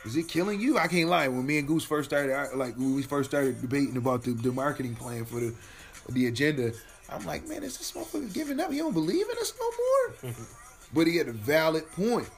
Is 0.05 0.17
it 0.17 0.29
killing 0.29 0.61
you? 0.61 0.79
I 0.79 0.89
can't 0.89 1.09
lie. 1.09 1.29
When 1.29 1.47
me 1.47 1.59
and 1.59 1.69
Goose 1.69 1.85
first 1.85 2.11
started, 2.11 2.57
like 2.57 2.77
when 2.77 2.95
we 2.95 3.03
first 3.03 3.31
started 3.31 3.61
debating 3.61 3.97
about 3.97 4.25
the, 4.25 4.33
the 4.33 4.51
marketing 4.51 4.97
plan 4.97 5.25
for 5.25 5.41
the 5.41 5.55
the 6.09 6.27
agenda, 6.27 6.73
I'm 7.09 7.25
like, 7.25 7.47
man, 7.49 7.63
is 7.63 7.79
this 7.79 7.93
motherfucker 7.93 8.33
giving 8.33 8.59
up? 8.59 8.73
He 8.73 8.79
don't 8.79 8.95
believe 8.95 9.27
in 9.29 9.39
us 9.39 9.53
no 9.61 10.31
more. 10.31 10.35
but 10.95 11.07
he 11.07 11.17
had 11.17 11.29
a 11.29 11.33
valid 11.33 11.91
point 11.93 12.29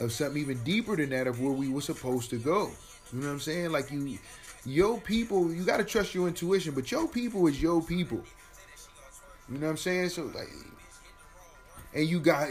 of 0.00 0.12
something 0.12 0.40
even 0.40 0.62
deeper 0.64 0.96
than 0.96 1.10
that 1.10 1.26
of 1.26 1.40
where 1.40 1.52
we 1.52 1.68
were 1.68 1.80
supposed 1.80 2.30
to 2.30 2.36
go. 2.36 2.70
You 3.12 3.20
know 3.20 3.28
what 3.28 3.32
I'm 3.34 3.40
saying? 3.40 3.70
Like 3.70 3.90
you, 3.90 4.18
your 4.66 5.00
people, 5.00 5.52
you 5.52 5.64
got 5.64 5.78
to 5.78 5.84
trust 5.84 6.14
your 6.14 6.28
intuition, 6.28 6.74
but 6.74 6.90
your 6.90 7.06
people 7.08 7.46
is 7.46 7.60
your 7.60 7.82
people. 7.82 8.22
You 9.48 9.58
know 9.58 9.66
what 9.66 9.72
I'm 9.72 9.76
saying? 9.76 10.08
So 10.10 10.24
like, 10.34 10.48
and 11.94 12.06
you 12.08 12.20
got 12.20 12.48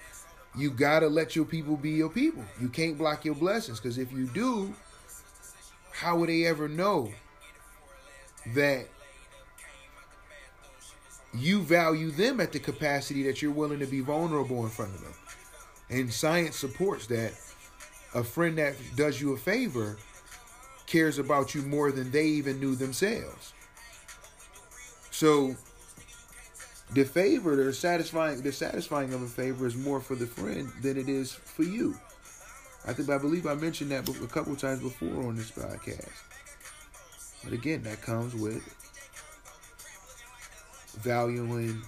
you 0.56 0.70
gotta 0.70 1.08
let 1.08 1.36
your 1.36 1.44
people 1.44 1.76
be 1.76 1.90
your 1.90 2.08
people. 2.08 2.44
You 2.60 2.68
can't 2.68 2.96
block 2.96 3.24
your 3.24 3.34
blessings 3.34 3.80
because 3.80 3.98
if 3.98 4.12
you 4.12 4.26
do, 4.26 4.74
how 5.92 6.16
would 6.18 6.28
they 6.28 6.46
ever 6.46 6.68
know 6.68 7.12
that 8.54 8.86
you 11.34 11.60
value 11.60 12.10
them 12.10 12.40
at 12.40 12.52
the 12.52 12.58
capacity 12.58 13.24
that 13.24 13.42
you're 13.42 13.52
willing 13.52 13.80
to 13.80 13.86
be 13.86 14.00
vulnerable 14.00 14.64
in 14.64 14.70
front 14.70 14.94
of 14.94 15.00
them? 15.00 15.14
And 15.90 16.12
science 16.12 16.56
supports 16.56 17.06
that 17.08 17.32
a 18.14 18.22
friend 18.22 18.58
that 18.58 18.74
does 18.96 19.20
you 19.20 19.32
a 19.32 19.36
favor 19.36 19.96
cares 20.88 21.18
about 21.18 21.54
you 21.54 21.62
more 21.62 21.92
than 21.92 22.10
they 22.10 22.24
even 22.24 22.58
knew 22.58 22.74
themselves. 22.74 23.52
So 25.10 25.54
the 26.92 27.04
favor, 27.04 27.56
the 27.56 27.72
satisfying, 27.72 28.40
the 28.40 28.52
satisfying 28.52 29.12
of 29.12 29.22
a 29.22 29.26
favor 29.26 29.66
is 29.66 29.76
more 29.76 30.00
for 30.00 30.14
the 30.14 30.26
friend 30.26 30.70
than 30.80 30.96
it 30.96 31.08
is 31.08 31.32
for 31.32 31.62
you. 31.62 31.94
I 32.86 32.94
think 32.94 33.10
I 33.10 33.18
believe 33.18 33.46
I 33.46 33.54
mentioned 33.54 33.90
that 33.90 34.08
a 34.08 34.26
couple 34.26 34.56
times 34.56 34.80
before 34.80 35.26
on 35.26 35.36
this 35.36 35.50
podcast. 35.50 36.08
But 37.44 37.52
again, 37.52 37.82
that 37.82 38.00
comes 38.00 38.34
with 38.34 38.62
valuing 41.02 41.82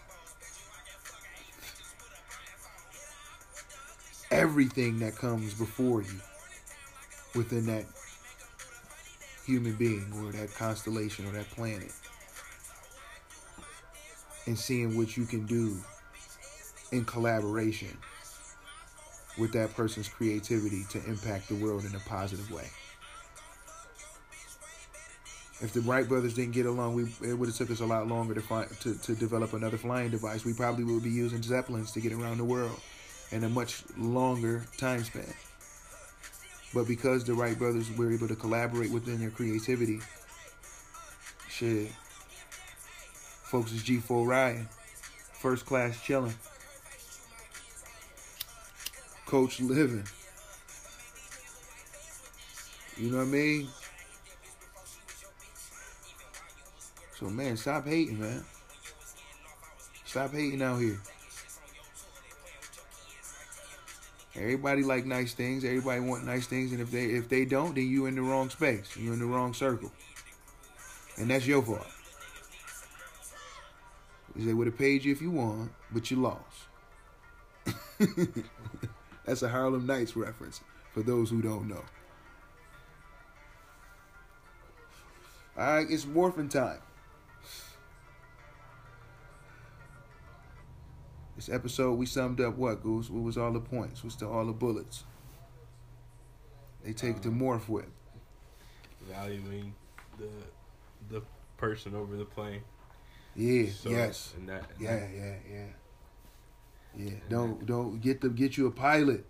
everything 4.31 4.99
that 5.01 5.17
comes 5.17 5.55
before 5.55 6.03
you 6.03 6.21
within 7.35 7.67
that 7.67 7.85
human 9.47 9.75
being 9.75 10.13
or 10.17 10.33
that 10.33 10.55
constellation 10.55 11.27
or 11.27 11.33
that 11.33 11.49
planet 11.51 11.93
and 14.47 14.59
seeing 14.59 14.97
what 14.97 15.17
you 15.17 15.25
can 15.25 15.47
do 15.47 15.77
in 16.93 17.05
collaboration 17.05 17.97
with 19.39 19.53
that 19.53 19.75
person's 19.75 20.09
creativity 20.09 20.85
to 20.91 20.99
impact 21.07 21.49
the 21.49 21.55
world 21.55 21.85
in 21.85 21.95
a 21.95 22.01
positive 22.01 22.51
way. 22.51 22.69
If 25.63 25.73
the 25.75 25.83
Wright 25.83 26.09
brothers 26.09 26.35
didn't 26.35 26.53
get 26.53 26.65
along, 26.65 26.95
we 26.95 27.03
it 27.29 27.35
would 27.35 27.49
have 27.49 27.57
took 27.57 27.71
us 27.71 27.81
a 27.81 27.87
lot 27.87 28.09
longer 28.09 28.35
to 28.35 28.41
find 28.41 28.69
to, 28.81 28.95
to 28.95 29.15
develop 29.15 29.53
another 29.53 29.77
flying 29.77 30.11
device. 30.11 30.45
We 30.45 30.55
probably 30.55 30.85
would 30.85 31.03
be 31.03 31.11
using 31.11 31.43
zeppelins 31.43 31.93
to 31.93 32.01
get 32.01 32.13
around 32.13 32.39
the 32.39 32.45
world 32.45 32.81
in 33.31 33.45
a 33.45 33.49
much 33.49 33.83
longer 33.99 34.65
time 34.79 35.05
span. 35.05 35.35
But 36.73 36.87
because 36.87 37.25
the 37.25 37.35
Wright 37.35 37.59
brothers 37.59 37.91
were 37.97 38.13
able 38.13 38.29
to 38.29 38.37
collaborate 38.37 38.91
within 38.91 39.19
their 39.19 39.31
creativity, 39.31 40.01
shit, 41.49 41.91
Folks 43.51 43.73
is 43.73 43.83
G4 43.83 44.29
riding. 44.29 44.69
First 45.33 45.67
class 45.67 46.01
chilling. 46.01 46.35
Coach 49.27 49.59
living. 49.59 50.05
You 52.97 53.11
know 53.11 53.17
what 53.17 53.25
I 53.25 53.27
mean? 53.27 53.69
So 57.19 57.27
man, 57.29 57.57
stop 57.57 57.89
hating, 57.89 58.21
man. 58.21 58.45
Stop 60.05 60.33
hating 60.33 60.63
out 60.63 60.77
here. 60.77 61.01
Everybody 64.37 64.83
like 64.83 65.05
nice 65.07 65.35
things. 65.35 65.65
Everybody 65.65 66.01
want 66.01 66.25
nice 66.25 66.47
things, 66.47 66.73
and 66.73 66.81
if 66.81 66.91
they 66.91 67.05
if 67.07 67.29
they 67.29 67.45
don't, 67.45 67.75
then 67.75 67.89
you 67.89 68.07
in 68.07 68.15
the 68.15 68.23
wrong 68.23 68.49
space. 68.49 68.97
You're 68.97 69.15
in 69.15 69.19
the 69.19 69.27
wrong 69.27 69.55
circle, 69.55 69.91
and 71.17 71.31
that's 71.31 71.47
your 71.47 71.63
fault. 71.63 71.87
They 74.37 74.55
would 74.55 74.69
have 74.69 74.79
paid 74.79 75.05
you 75.05 75.13
if 75.13 75.21
you 75.21 75.31
won, 75.31 75.71
but 75.91 76.11
you 76.11 76.17
lost. 76.17 76.45
That's 79.25 79.43
a 79.43 79.49
Harlem 79.49 79.87
Nights 79.87 80.17
reference 80.17 80.61
for 80.93 81.03
those 81.03 81.31
who 81.31 81.43
don't 81.43 81.69
know. 81.69 81.85
All 85.59 85.75
right, 85.75 85.87
it's 85.91 86.07
morphin' 86.07 86.49
time. 86.49 86.79
This 91.41 91.49
episode, 91.49 91.95
we 91.95 92.05
summed 92.05 92.39
up 92.43 92.59
what, 92.59 92.83
Goose? 92.83 93.09
What 93.09 93.23
was 93.23 93.39
all 93.39 93.51
the 93.51 93.61
points? 93.61 94.05
What's 94.05 94.17
the 94.17 94.29
all 94.29 94.45
the 94.45 94.53
bullets? 94.53 95.05
They 96.85 96.93
take 96.93 97.15
um, 97.15 97.23
the 97.23 97.29
morph 97.31 97.67
with. 97.67 97.87
Valuing 99.11 99.73
the 100.19 100.29
the 101.09 101.23
person 101.57 101.95
over 101.95 102.15
the 102.19 102.27
plane. 102.27 102.61
Yeah. 103.35 103.71
So, 103.71 103.89
yes. 103.89 104.35
And 104.37 104.51
that, 104.51 104.67
and 104.73 104.81
yeah, 104.83 104.97
that, 104.97 105.11
yeah. 105.15 105.35
Yeah. 105.51 105.67
Yeah. 107.07 107.19
Don't 107.31 107.61
that, 107.61 107.67
don't 107.67 108.01
get 108.03 108.21
them 108.21 108.35
get 108.35 108.59
you 108.59 108.67
a 108.67 108.71
pilot. 108.71 109.25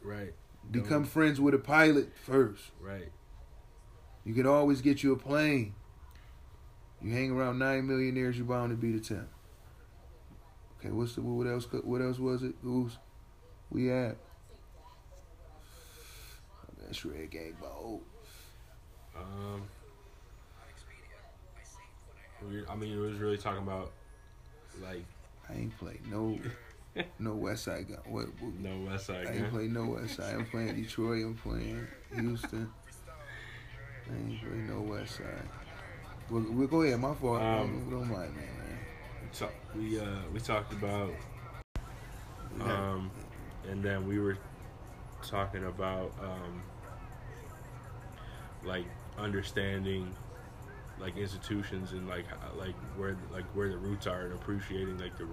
Right. 0.00 0.34
Become 0.70 1.02
don't. 1.02 1.06
friends 1.06 1.40
with 1.40 1.54
a 1.54 1.58
pilot 1.58 2.12
first. 2.24 2.70
Right. 2.80 3.10
You 4.24 4.32
can 4.32 4.46
always 4.46 4.80
get 4.80 5.02
you 5.02 5.12
a 5.12 5.16
plane. 5.16 5.74
You 7.02 7.10
hang 7.10 7.32
around 7.32 7.58
nine 7.58 7.88
millionaires, 7.88 8.36
you're 8.36 8.46
bound 8.46 8.70
to 8.70 8.76
be 8.76 8.92
the 8.92 9.00
ten. 9.00 9.26
Okay, 10.78 10.90
what's 10.90 11.14
the 11.14 11.22
what 11.22 11.46
else? 11.46 11.66
What 11.84 12.00
else 12.00 12.18
was 12.18 12.42
it? 12.42 12.54
Who's 12.62 12.98
we 13.70 13.90
at? 13.90 14.16
That's 16.80 17.04
Red 17.04 17.30
Gang 17.30 17.56
Boat. 17.60 18.00
Um. 19.16 19.62
I 22.70 22.76
mean, 22.76 22.92
it 22.92 23.00
was 23.00 23.18
really 23.18 23.36
talking 23.36 23.62
about 23.62 23.90
like. 24.82 25.04
I 25.50 25.54
ain't 25.54 25.78
played 25.78 26.00
no, 26.10 26.38
no 27.18 27.34
West 27.34 27.64
Side 27.64 27.88
Gun. 27.88 27.98
What, 28.06 28.26
what, 28.38 28.54
no 28.60 28.90
West 28.90 29.06
Side 29.06 29.26
I 29.26 29.32
ain't 29.32 29.50
played 29.50 29.72
no 29.72 29.86
West 29.86 30.16
Side. 30.16 30.34
I'm 30.34 30.44
playing 30.46 30.76
Detroit. 30.80 31.24
I'm 31.24 31.34
playing 31.34 31.86
Houston. 32.14 32.70
I 34.10 34.14
ain't 34.14 34.40
played 34.40 34.68
no 34.68 34.82
West 34.82 35.16
Side. 35.16 35.48
Well, 36.30 36.44
we'll 36.50 36.68
go 36.68 36.82
ahead. 36.82 37.00
My 37.00 37.14
fault. 37.14 37.40
Um, 37.40 37.88
don't 37.90 38.10
mind, 38.10 38.36
man. 38.36 38.67
So 39.32 39.48
we 39.76 40.00
uh, 40.00 40.04
we 40.32 40.40
talked 40.40 40.72
about, 40.72 41.10
um, 42.60 43.10
and 43.68 43.82
then 43.82 44.06
we 44.06 44.18
were 44.18 44.38
talking 45.22 45.64
about 45.64 46.12
um, 46.20 46.62
like 48.64 48.86
understanding 49.18 50.14
like 51.00 51.16
institutions 51.16 51.92
and 51.92 52.08
like 52.08 52.24
like 52.58 52.74
where 52.96 53.16
like 53.32 53.44
where 53.54 53.68
the 53.68 53.76
roots 53.76 54.06
are 54.06 54.22
and 54.22 54.34
appreciating 54.34 54.98
like 54.98 55.16
the 55.18 55.26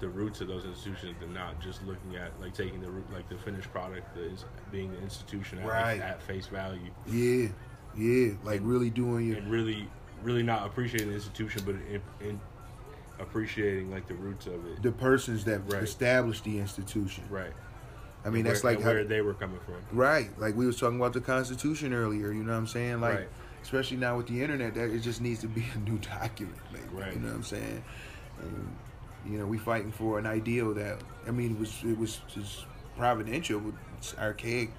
the 0.00 0.08
roots 0.08 0.40
of 0.40 0.48
those 0.48 0.64
institutions 0.64 1.14
and 1.22 1.32
not 1.32 1.60
just 1.60 1.84
looking 1.86 2.16
at 2.16 2.32
like 2.40 2.52
taking 2.54 2.80
the 2.80 2.90
root 2.90 3.04
like 3.12 3.28
the 3.28 3.38
finished 3.38 3.70
product 3.70 4.12
that 4.14 4.24
is 4.24 4.44
being 4.72 4.90
the 4.92 5.00
institution 5.00 5.58
at, 5.60 5.66
right. 5.66 6.00
at 6.00 6.20
face 6.22 6.46
value. 6.46 6.90
Yeah, 7.06 7.48
yeah, 7.96 8.32
like 8.42 8.60
and, 8.60 8.68
really 8.68 8.90
doing 8.90 9.28
your 9.28 9.36
and 9.36 9.50
really 9.50 9.88
really 10.22 10.42
not 10.42 10.66
appreciating 10.66 11.08
the 11.08 11.14
institution, 11.14 11.62
but 11.64 11.74
in, 11.74 12.00
in 12.20 12.40
appreciating 13.22 13.90
like 13.90 14.06
the 14.08 14.14
roots 14.14 14.46
of 14.46 14.66
it. 14.66 14.82
The 14.82 14.92
persons 14.92 15.44
that 15.44 15.60
right. 15.72 15.82
established 15.82 16.44
the 16.44 16.58
institution. 16.58 17.24
Right. 17.30 17.52
I 18.24 18.30
mean, 18.30 18.44
that's 18.44 18.62
like 18.62 18.78
where 18.80 19.02
how, 19.02 19.08
they 19.08 19.20
were 19.20 19.34
coming 19.34 19.58
from. 19.60 19.76
Right. 19.96 20.28
Like 20.38 20.56
we 20.56 20.66
was 20.66 20.78
talking 20.78 20.96
about 20.96 21.12
the 21.12 21.20
Constitution 21.20 21.92
earlier. 21.92 22.32
You 22.32 22.44
know 22.44 22.52
what 22.52 22.58
I'm 22.58 22.66
saying? 22.66 23.00
Like, 23.00 23.14
right. 23.14 23.28
especially 23.62 23.96
now 23.96 24.16
with 24.16 24.28
the 24.28 24.42
internet, 24.42 24.74
that 24.74 24.90
it 24.90 25.00
just 25.00 25.20
needs 25.20 25.40
to 25.40 25.48
be 25.48 25.64
a 25.74 25.78
new 25.78 25.98
document. 26.20 26.58
Like, 26.72 26.82
right. 26.92 27.14
You 27.14 27.20
know 27.20 27.28
what 27.28 27.36
I'm 27.36 27.42
saying? 27.42 27.84
And, 28.40 28.76
you 29.28 29.38
know, 29.38 29.46
we 29.46 29.58
fighting 29.58 29.92
for 29.92 30.18
an 30.18 30.26
ideal 30.26 30.74
that 30.74 31.00
I 31.26 31.30
mean, 31.30 31.52
it 31.52 31.58
was 31.58 31.82
it 31.84 31.98
was 31.98 32.20
just 32.32 32.66
providential, 32.96 33.60
but 33.60 33.74
it's 33.98 34.16
archaic 34.18 34.70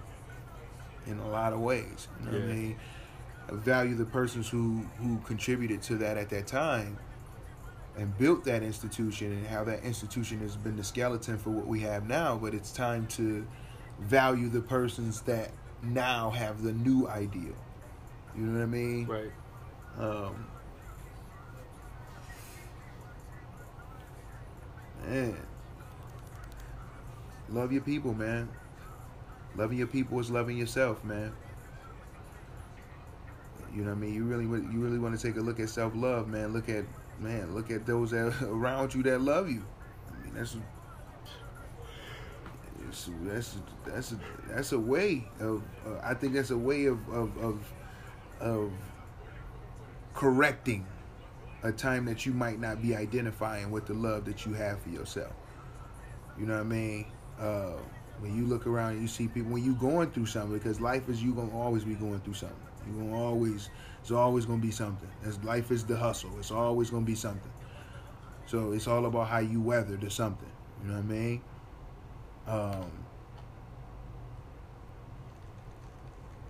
in 1.08 1.20
a 1.20 1.30
lot 1.30 1.54
of 1.54 1.60
ways. 1.60 2.08
You 2.20 2.26
know 2.26 2.38
yeah. 2.38 2.44
what 2.44 2.50
I 2.50 2.56
mean? 2.56 2.76
I 3.50 3.56
value 3.56 3.96
the 3.96 4.06
persons 4.06 4.50
who 4.50 4.86
who 5.00 5.20
contributed 5.26 5.82
to 5.84 5.96
that 5.98 6.18
at 6.18 6.30
that 6.30 6.48
time 6.48 6.98
and 7.98 8.18
built 8.18 8.44
that 8.44 8.64
institution 8.64 9.32
and 9.32 9.48
how 9.48 9.64
that 9.64 9.84
institution 9.84 10.40
has 10.40 10.56
been 10.56 10.76
the 10.76 10.84
skeleton 10.84 11.38
for 11.38 11.52
what 11.52 11.68
we 11.68 11.80
have 11.80 12.08
now 12.08 12.36
but 12.36 12.54
it's 12.54 12.72
time 12.72 13.06
to 13.08 13.46
value 14.00 14.50
the 14.50 14.62
persons 14.62 15.22
that 15.22 15.52
now 15.82 16.30
have 16.30 16.64
the 16.64 16.72
new 16.72 17.08
ideal. 17.08 17.56
You 18.36 18.46
know 18.46 18.60
what 18.60 18.64
i 18.64 18.68
mean? 18.68 19.06
Right. 19.06 19.32
Um 20.00 20.48
man. 25.06 25.38
Love 27.50 27.72
your 27.72 27.82
people 27.82 28.14
man. 28.14 28.50
Loving 29.56 29.78
your 29.78 29.88
people 29.88 30.20
is 30.20 30.32
loving 30.32 30.58
yourself 30.58 31.04
man. 31.04 31.32
You 33.74 33.84
know 33.84 33.90
what 33.90 33.98
i 33.98 34.00
mean? 34.00 34.14
You 34.14 34.24
really 34.24 34.46
you 34.46 34.80
really 34.80 35.00
want 35.00 35.20
to 35.20 35.28
take 35.28 35.38
a 35.38 35.42
look 35.42 35.60
at 35.60 35.70
self-love 35.70 36.28
man. 36.28 36.54
Look 36.54 36.70
at 36.70 36.86
man, 37.20 37.54
look 37.54 37.72
at 37.72 37.86
those 37.86 38.12
that 38.12 38.34
around 38.44 38.94
you 38.94 39.04
that 39.04 39.22
love 39.22 39.50
you. 39.50 39.64
I 40.12 40.26
mean, 40.26 40.34
that's 40.36 40.56
that's 43.24 43.58
that's 43.86 44.12
a, 44.12 44.20
that's 44.48 44.72
a 44.72 44.80
way 44.80 45.28
of 45.40 45.64
uh, 45.86 46.00
I 46.04 46.14
think 46.14 46.34
that's 46.34 46.52
a 46.52 46.58
way 46.58 46.86
of 46.86 47.08
of 47.10 47.38
of, 47.38 47.74
of 48.40 48.72
correcting 50.14 50.86
a 51.64 51.72
time 51.72 52.06
that 52.06 52.26
you 52.26 52.34
might 52.34 52.60
not 52.60 52.82
be 52.82 52.96
identifying 52.96 53.72
with 53.72 53.86
the 53.86 53.94
love 53.94 54.26
that 54.26 54.46
you 54.46 54.54
have 54.54 54.82
for 54.82 54.90
yourself. 54.90 55.34
You 56.38 56.46
know 56.46 56.56
what 56.56 56.62
I 56.62 56.64
mean? 56.64 57.06
Uh, 57.40 57.74
when 58.20 58.36
you 58.36 58.46
look 58.46 58.68
around 58.68 58.94
and 58.94 59.02
you 59.02 59.08
see 59.08 59.28
people 59.28 59.52
when 59.52 59.64
you 59.64 59.74
going 59.76 60.12
through 60.12 60.28
something 60.28 60.58
because 60.58 60.80
life 60.80 61.10
is 61.10 61.22
you 61.22 61.34
gonna 61.34 61.56
always 61.58 61.84
be 61.84 61.96
going 61.96 62.20
through 62.22 62.36
something. 62.36 62.58
You 62.88 63.04
gonna 63.04 63.18
always 63.18 63.70
it's 64.02 64.12
always 64.12 64.46
gonna 64.46 64.62
be 64.62 64.72
something. 64.72 65.10
As 65.26 65.42
life 65.44 65.72
is 65.72 65.86
the 65.86 65.96
hustle. 65.96 66.32
It's 66.38 66.52
always 66.52 66.90
gonna 66.90 67.06
be 67.06 67.16
something. 67.16 67.52
So 68.46 68.72
it's 68.74 68.88
all 68.88 69.06
about 69.06 69.28
how 69.28 69.40
you 69.40 69.62
weather 69.62 69.96
the 69.96 70.10
something. 70.10 70.50
You 70.82 70.90
know 70.90 70.96
what 70.96 71.00
I 71.00 71.04
mean? 71.04 71.42
Um, 72.48 72.92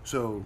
so 0.04 0.44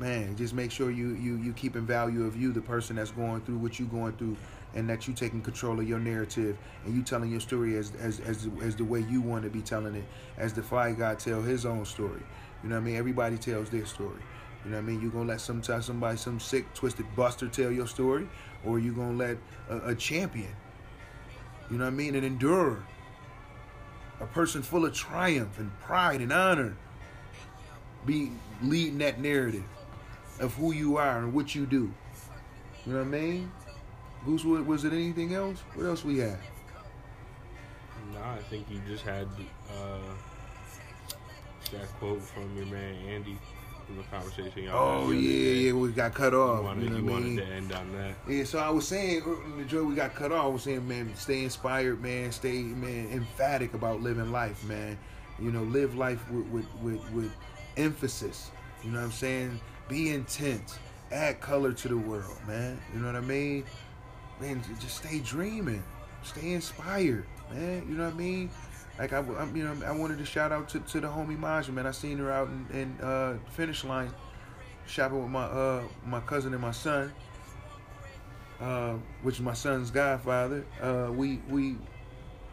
man, 0.00 0.34
just 0.36 0.54
make 0.54 0.70
sure 0.70 0.90
you 0.90 1.14
you 1.14 1.36
you 1.36 1.52
keep 1.52 1.76
in 1.76 1.86
value 1.86 2.24
of 2.24 2.36
you, 2.36 2.52
the 2.52 2.60
person 2.60 2.96
that's 2.96 3.10
going 3.10 3.42
through 3.42 3.58
what 3.58 3.78
you're 3.78 3.88
going 3.88 4.12
through, 4.14 4.36
and 4.74 4.88
that 4.88 5.06
you 5.06 5.14
taking 5.14 5.42
control 5.42 5.78
of 5.78 5.88
your 5.88 5.98
narrative 5.98 6.56
and 6.84 6.94
you 6.94 7.02
telling 7.02 7.30
your 7.30 7.40
story 7.40 7.76
as 7.76 7.92
as 8.00 8.18
as, 8.20 8.48
as 8.62 8.76
the 8.76 8.84
way 8.84 9.00
you 9.00 9.20
want 9.20 9.44
to 9.44 9.50
be 9.50 9.60
telling 9.60 9.94
it, 9.94 10.04
as 10.38 10.54
the 10.54 10.62
fly 10.62 10.92
guy 10.92 11.14
tell 11.14 11.42
his 11.42 11.66
own 11.66 11.84
story. 11.84 12.22
You 12.62 12.68
know 12.68 12.76
what 12.76 12.82
I 12.82 12.84
mean? 12.84 12.96
Everybody 12.96 13.38
tells 13.38 13.70
their 13.70 13.86
story. 13.86 14.20
You 14.64 14.70
know 14.70 14.76
what 14.76 14.82
I 14.82 14.86
mean? 14.86 15.00
You 15.00 15.10
gonna 15.10 15.28
let 15.28 15.40
some 15.40 15.62
somebody, 15.62 16.18
some 16.18 16.38
sick, 16.38 16.72
twisted 16.74 17.06
buster 17.16 17.48
tell 17.48 17.70
your 17.70 17.86
story, 17.86 18.28
or 18.64 18.78
you 18.78 18.92
gonna 18.92 19.16
let 19.16 19.38
a, 19.70 19.90
a 19.90 19.94
champion, 19.94 20.54
you 21.70 21.78
know 21.78 21.84
what 21.84 21.92
I 21.92 21.96
mean, 21.96 22.14
an 22.14 22.24
endurer, 22.24 22.82
a 24.20 24.26
person 24.26 24.60
full 24.60 24.84
of 24.84 24.92
triumph 24.92 25.58
and 25.58 25.70
pride 25.80 26.20
and 26.20 26.32
honor, 26.32 26.76
be 28.04 28.32
leading 28.62 28.98
that 28.98 29.20
narrative 29.20 29.64
of 30.40 30.52
who 30.54 30.72
you 30.72 30.96
are 30.98 31.18
and 31.18 31.32
what 31.32 31.54
you 31.54 31.64
do. 31.64 31.92
You 32.86 32.92
know 32.92 32.98
what 32.98 33.06
I 33.06 33.10
mean? 33.10 33.52
Goose, 34.24 34.44
was 34.44 34.84
it 34.84 34.92
anything 34.92 35.34
else? 35.34 35.60
What 35.74 35.86
else 35.86 36.04
we 36.04 36.18
had? 36.18 36.38
No, 38.12 38.20
I 38.22 38.38
think 38.50 38.66
you 38.70 38.80
just 38.86 39.04
had 39.04 39.28
uh, 39.70 39.98
that 41.72 41.86
quote 41.98 42.20
from 42.22 42.56
your 42.56 42.66
man 42.66 42.94
Andy 43.08 43.38
from 43.90 43.96
the 43.96 44.02
conversation. 44.04 44.64
Y'all 44.64 45.06
oh 45.06 45.10
yeah, 45.10 45.52
yeah, 45.52 45.72
we 45.72 45.90
got 45.90 46.14
cut 46.14 46.34
off. 46.34 46.60
You 46.60 46.64
wanted, 46.64 46.82
you 46.84 46.90
know 46.90 46.96
you 46.98 47.04
wanted 47.04 47.36
to 47.36 47.46
end 47.46 47.72
on 47.72 47.92
that. 47.92 48.14
Yeah, 48.28 48.44
so 48.44 48.58
I 48.58 48.70
was 48.70 48.86
saying, 48.86 49.22
uh, 49.22 49.58
the 49.58 49.64
joy 49.64 49.82
we 49.82 49.94
got 49.94 50.14
cut 50.14 50.32
off. 50.32 50.44
I 50.44 50.48
was 50.48 50.62
saying, 50.62 50.86
man, 50.86 51.14
stay 51.16 51.44
inspired, 51.44 52.00
man. 52.00 52.32
Stay, 52.32 52.62
man, 52.62 53.10
emphatic 53.12 53.74
about 53.74 54.00
living 54.00 54.30
life, 54.30 54.64
man. 54.64 54.98
You 55.38 55.50
know, 55.50 55.62
live 55.62 55.96
life 55.96 56.30
with 56.30 56.46
with 56.46 56.66
with, 56.82 57.12
with 57.12 57.32
emphasis. 57.76 58.50
You 58.84 58.90
know 58.90 58.98
what 58.98 59.06
I'm 59.06 59.12
saying? 59.12 59.60
Be 59.88 60.10
intense. 60.10 60.78
Add 61.10 61.40
color 61.40 61.72
to 61.72 61.88
the 61.88 61.96
world, 61.96 62.36
man. 62.46 62.80
You 62.94 63.00
know 63.00 63.06
what 63.06 63.16
I 63.16 63.20
mean? 63.20 63.64
Man, 64.40 64.62
just 64.80 64.98
stay 64.98 65.18
dreaming. 65.18 65.82
Stay 66.22 66.52
inspired, 66.52 67.26
man. 67.52 67.84
You 67.88 67.96
know 67.96 68.04
what 68.04 68.14
I 68.14 68.16
mean? 68.16 68.50
Like 69.00 69.14
I, 69.14 69.20
I, 69.20 69.46
you 69.54 69.64
know, 69.64 69.74
I 69.86 69.92
wanted 69.92 70.18
to 70.18 70.26
shout 70.26 70.52
out 70.52 70.68
to, 70.70 70.80
to 70.80 71.00
the 71.00 71.06
homie 71.08 71.38
Maja, 71.38 71.72
man. 71.72 71.86
I 71.86 71.90
seen 71.90 72.18
her 72.18 72.30
out 72.30 72.48
in, 72.48 72.66
in 72.78 73.00
uh, 73.00 73.38
finish 73.52 73.82
line, 73.82 74.12
shopping 74.86 75.22
with 75.22 75.30
my 75.30 75.44
uh, 75.44 75.82
my 76.04 76.20
cousin 76.20 76.52
and 76.52 76.60
my 76.60 76.70
son, 76.70 77.10
uh, 78.60 78.96
which 79.22 79.36
is 79.36 79.40
my 79.40 79.54
son's 79.54 79.90
godfather. 79.90 80.66
Uh, 80.82 81.10
we 81.10 81.40
we, 81.48 81.76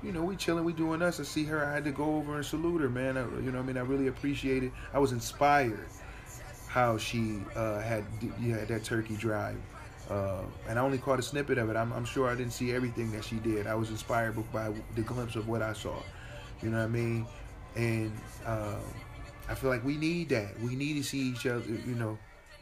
you 0.02 0.14
know, 0.14 0.24
we 0.24 0.38
chilling, 0.38 0.64
we 0.64 0.72
doing 0.72 1.02
us. 1.02 1.20
I 1.20 1.24
see 1.24 1.44
her. 1.44 1.66
I 1.66 1.74
had 1.74 1.84
to 1.84 1.92
go 1.92 2.16
over 2.16 2.38
and 2.38 2.46
salute 2.46 2.80
her, 2.80 2.90
man. 2.90 3.18
I, 3.18 3.24
you 3.42 3.52
know, 3.52 3.60
I 3.60 3.64
mean, 3.64 3.78
I 3.78 3.82
really 3.82 4.08
appreciated. 4.08 4.68
It. 4.68 4.74
I 4.94 5.00
was 5.00 5.12
inspired 5.12 5.90
how 6.70 6.98
she 6.98 7.42
uh, 7.58 7.82
had 7.82 8.06
had 8.40 8.70
that 8.70 8.86
turkey 8.86 9.18
drive. 9.18 9.58
Uh, 10.10 10.44
and 10.70 10.80
I 10.80 10.82
only 10.82 10.98
caught 10.98 11.20
a 11.20 11.22
snippet 11.22 11.58
of 11.58 11.70
it. 11.70 11.76
I'm, 11.76 11.92
I'm, 11.92 12.06
sure 12.06 12.30
I 12.30 12.36
didn't 12.36 12.54
see 12.54 12.72
everything 12.72 13.12
that 13.12 13.26
she 13.26 13.36
did. 13.36 13.68
I 13.68 13.76
was 13.76 13.90
inspired 13.90 14.38
by 14.54 14.72
the 14.96 15.02
glimpse 15.02 15.36
of 15.36 15.50
what 15.50 15.62
I 15.62 15.74
saw. 15.74 15.98
You 16.62 16.70
know 16.70 16.78
what 16.78 16.86
I 16.86 16.88
mean? 16.88 17.28
And 17.76 18.12
uh, 18.46 18.80
I 19.50 19.56
feel 19.56 19.70
like 19.70 19.84
we 19.84 19.98
need 19.98 20.30
that. 20.30 20.60
We 20.62 20.76
need 20.76 20.96
to 20.96 21.04
see 21.04 21.20
each 21.20 21.46
other, 21.46 21.64
you 21.68 21.96
know, 21.96 22.18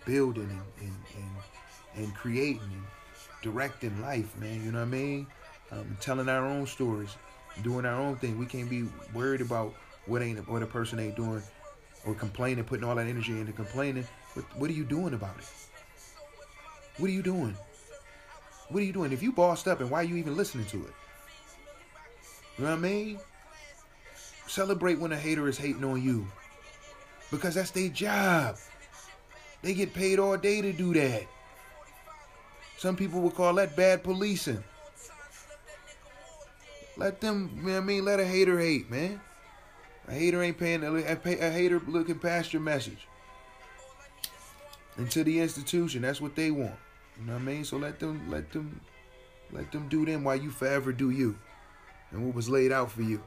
building 0.05 0.49
and, 0.79 0.87
and, 0.87 0.95
and, 1.95 2.03
and 2.05 2.15
creating 2.15 2.61
and 2.61 2.83
directing 3.41 4.01
life, 4.01 4.35
man. 4.37 4.63
You 4.63 4.71
know 4.71 4.79
what 4.79 4.85
I 4.85 4.91
mean? 4.91 5.27
Um, 5.71 5.97
telling 5.99 6.29
our 6.29 6.45
own 6.45 6.67
stories, 6.67 7.15
doing 7.63 7.85
our 7.85 7.99
own 7.99 8.17
thing. 8.17 8.37
We 8.37 8.45
can't 8.45 8.69
be 8.69 8.85
worried 9.13 9.41
about 9.41 9.73
what 10.05 10.21
ain't 10.21 10.47
what 10.47 10.61
a 10.61 10.67
person 10.67 10.99
ain't 10.99 11.15
doing 11.15 11.41
or 12.05 12.13
complaining, 12.13 12.63
putting 12.63 12.85
all 12.85 12.95
that 12.95 13.07
energy 13.07 13.31
into 13.31 13.51
complaining. 13.51 14.07
What, 14.33 14.45
what 14.57 14.69
are 14.69 14.73
you 14.73 14.83
doing 14.83 15.13
about 15.13 15.37
it? 15.37 15.47
What 16.97 17.09
are 17.09 17.13
you 17.13 17.23
doing? 17.23 17.55
What 18.69 18.81
are 18.81 18.85
you 18.85 18.93
doing? 18.93 19.11
If 19.11 19.23
you 19.23 19.31
bossed 19.31 19.67
up 19.67 19.79
and 19.79 19.89
why 19.89 20.01
are 20.01 20.03
you 20.03 20.15
even 20.15 20.35
listening 20.35 20.65
to 20.65 20.77
it? 20.77 20.93
You 22.57 22.63
know 22.63 22.71
what 22.71 22.77
I 22.77 22.81
mean? 22.81 23.19
Celebrate 24.47 24.99
when 24.99 25.11
a 25.11 25.17
hater 25.17 25.47
is 25.47 25.57
hating 25.57 25.83
on 25.83 26.01
you. 26.01 26.27
Because 27.31 27.55
that's 27.55 27.71
their 27.71 27.89
job. 27.89 28.57
They 29.61 29.73
get 29.73 29.93
paid 29.93 30.19
all 30.19 30.37
day 30.37 30.61
to 30.61 30.71
do 30.71 30.93
that. 30.93 31.23
Some 32.77 32.95
people 32.95 33.21
would 33.21 33.33
call 33.33 33.55
that 33.55 33.75
bad 33.75 34.03
policing. 34.03 34.63
Let 36.97 37.19
them, 37.19 37.51
you 37.57 37.69
know 37.69 37.77
I 37.77 37.81
mean, 37.81 38.05
let 38.05 38.19
a 38.19 38.25
hater 38.25 38.59
hate, 38.59 38.89
man. 38.89 39.19
A 40.07 40.13
hater 40.13 40.41
ain't 40.43 40.57
paying, 40.57 40.83
a, 40.83 40.93
a 40.93 41.49
hater 41.49 41.81
looking 41.87 42.19
past 42.19 42.53
your 42.53 42.61
message. 42.61 43.07
Into 44.97 45.23
the 45.23 45.39
institution, 45.39 46.03
that's 46.03 46.21
what 46.21 46.35
they 46.35 46.51
want. 46.51 46.75
You 47.19 47.25
know 47.25 47.33
what 47.33 47.41
I 47.41 47.45
mean? 47.45 47.65
So 47.65 47.77
let 47.77 47.99
them, 47.99 48.29
let 48.29 48.51
them, 48.51 48.79
let 49.51 49.71
them 49.71 49.89
do 49.89 50.05
them 50.05 50.23
while 50.23 50.35
you 50.35 50.51
forever 50.51 50.93
do 50.93 51.09
you. 51.09 51.37
And 52.11 52.25
what 52.25 52.35
was 52.35 52.47
laid 52.47 52.71
out 52.71 52.91
for 52.91 53.01
you 53.01 53.21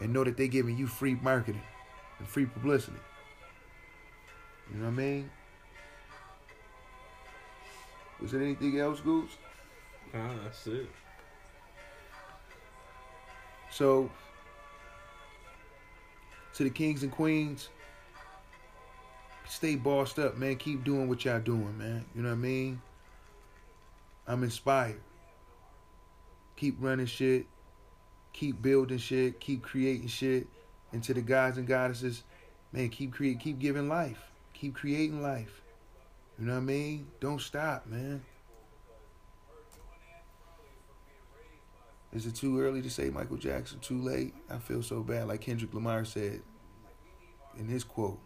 and 0.00 0.12
know 0.12 0.24
that 0.24 0.36
they're 0.36 0.46
giving 0.46 0.76
you 0.76 0.86
free 0.86 1.16
marketing 1.22 1.62
and 2.18 2.28
free 2.28 2.46
publicity. 2.46 2.96
You 4.72 4.78
know 4.78 4.86
what 4.86 4.92
I 4.92 4.96
mean? 4.96 5.30
Was 8.20 8.32
there 8.32 8.42
anything 8.42 8.78
else, 8.78 9.00
Goose? 9.00 9.30
Nah, 10.12 10.34
that's 10.42 10.66
it. 10.66 10.88
So, 13.70 14.10
to 16.54 16.64
the 16.64 16.70
kings 16.70 17.02
and 17.02 17.10
queens, 17.10 17.68
stay 19.48 19.74
bossed 19.74 20.18
up, 20.18 20.38
man. 20.38 20.56
Keep 20.56 20.84
doing 20.84 21.08
what 21.08 21.24
y'all 21.24 21.40
doing, 21.40 21.76
man. 21.76 22.04
You 22.14 22.22
know 22.22 22.28
what 22.28 22.36
I 22.36 22.38
mean? 22.38 22.80
I'm 24.26 24.42
inspired. 24.42 25.00
Keep 26.56 26.76
running 26.80 27.06
shit. 27.06 27.46
Keep 28.34 28.60
building 28.60 28.98
shit. 28.98 29.40
Keep 29.40 29.62
creating 29.62 30.08
shit. 30.08 30.46
And 30.92 31.02
to 31.04 31.14
the 31.14 31.22
guys 31.22 31.56
and 31.56 31.66
goddesses, 31.66 32.24
man, 32.72 32.90
keep 32.90 33.12
create, 33.12 33.40
keep 33.40 33.58
giving 33.58 33.88
life. 33.88 34.22
Keep 34.52 34.74
creating 34.74 35.22
life. 35.22 35.62
You 36.38 36.46
know 36.46 36.52
what 36.52 36.58
I 36.58 36.62
mean? 36.62 37.06
Don't 37.20 37.40
stop, 37.40 37.86
man. 37.86 38.20
Is 42.12 42.26
it 42.26 42.34
too 42.34 42.60
early 42.60 42.82
to 42.82 42.90
say 42.90 43.08
Michael 43.10 43.36
Jackson? 43.36 43.78
Too 43.80 44.00
late? 44.00 44.34
I 44.50 44.58
feel 44.58 44.82
so 44.82 45.00
bad. 45.00 45.28
Like 45.28 45.40
Kendrick 45.40 45.72
Lamar 45.72 46.04
said 46.04 46.42
in 47.58 47.66
his 47.66 47.82
quote. 47.82 48.20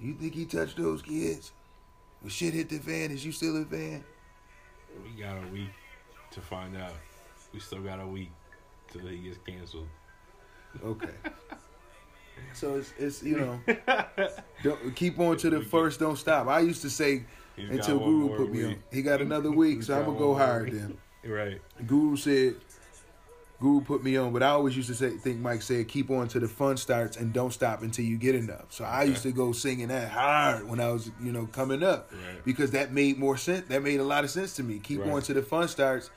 You 0.00 0.14
think 0.14 0.34
he 0.34 0.44
touched 0.44 0.76
those 0.76 1.02
kids? 1.02 1.52
When 2.20 2.30
shit 2.30 2.54
hit 2.54 2.68
the 2.68 2.78
fan, 2.78 3.10
is 3.10 3.24
you 3.24 3.32
still 3.32 3.60
a 3.60 3.64
fan? 3.64 4.04
We 5.02 5.20
got 5.20 5.36
a 5.42 5.46
week 5.48 5.70
to 6.30 6.40
find 6.40 6.76
out. 6.76 6.92
We 7.52 7.60
still 7.60 7.80
got 7.80 8.00
a 8.00 8.06
week 8.06 8.30
till 8.92 9.06
he 9.06 9.18
gets 9.18 9.38
canceled. 9.46 9.88
Okay. 10.84 11.08
so 12.52 12.76
it's 12.76 12.92
it's 12.98 13.22
you 13.22 13.38
know, 13.38 13.60
don't 14.62 14.94
keep 14.94 15.18
on 15.18 15.36
to 15.38 15.50
the 15.50 15.60
first. 15.60 16.00
Don't 16.00 16.16
stop. 16.16 16.48
I 16.48 16.60
used 16.60 16.82
to 16.82 16.90
say 16.90 17.24
He's 17.56 17.70
until 17.70 17.98
Guru 17.98 18.36
put 18.36 18.52
me 18.52 18.58
week. 18.58 18.76
on. 18.76 18.82
He 18.92 19.02
got 19.02 19.20
another 19.20 19.50
week, 19.50 19.82
so 19.82 19.98
I'm 19.98 20.04
gonna 20.04 20.18
go 20.18 20.34
hard 20.34 20.72
then. 20.72 20.98
Right. 21.24 21.60
Guru 21.86 22.16
said 22.16 22.56
Guru 23.60 23.80
put 23.80 24.04
me 24.04 24.16
on, 24.16 24.32
but 24.32 24.42
I 24.42 24.50
always 24.50 24.76
used 24.76 24.88
to 24.88 24.94
say, 24.94 25.10
think 25.10 25.40
Mike 25.40 25.62
said, 25.62 25.88
keep 25.88 26.10
on 26.10 26.28
to 26.28 26.38
the 26.38 26.46
fun 26.46 26.76
starts 26.76 27.16
and 27.16 27.32
don't 27.32 27.52
stop 27.52 27.82
until 27.82 28.04
you 28.04 28.16
get 28.16 28.36
enough. 28.36 28.66
So 28.68 28.84
I 28.84 29.02
used 29.02 29.24
to 29.24 29.32
go 29.32 29.50
singing 29.50 29.88
that 29.88 30.10
hard 30.10 30.68
when 30.68 30.78
I 30.78 30.92
was, 30.92 31.10
you 31.20 31.32
know, 31.32 31.46
coming 31.46 31.82
up 31.82 32.12
right. 32.12 32.44
because 32.44 32.70
that 32.70 32.92
made 32.92 33.18
more 33.18 33.36
sense. 33.36 33.66
That 33.66 33.82
made 33.82 33.98
a 33.98 34.04
lot 34.04 34.22
of 34.22 34.30
sense 34.30 34.54
to 34.56 34.62
me. 34.62 34.78
Keep 34.78 35.00
right. 35.00 35.10
on 35.10 35.22
to 35.22 35.34
the 35.34 35.42
fun 35.42 35.66
starts 35.66 36.10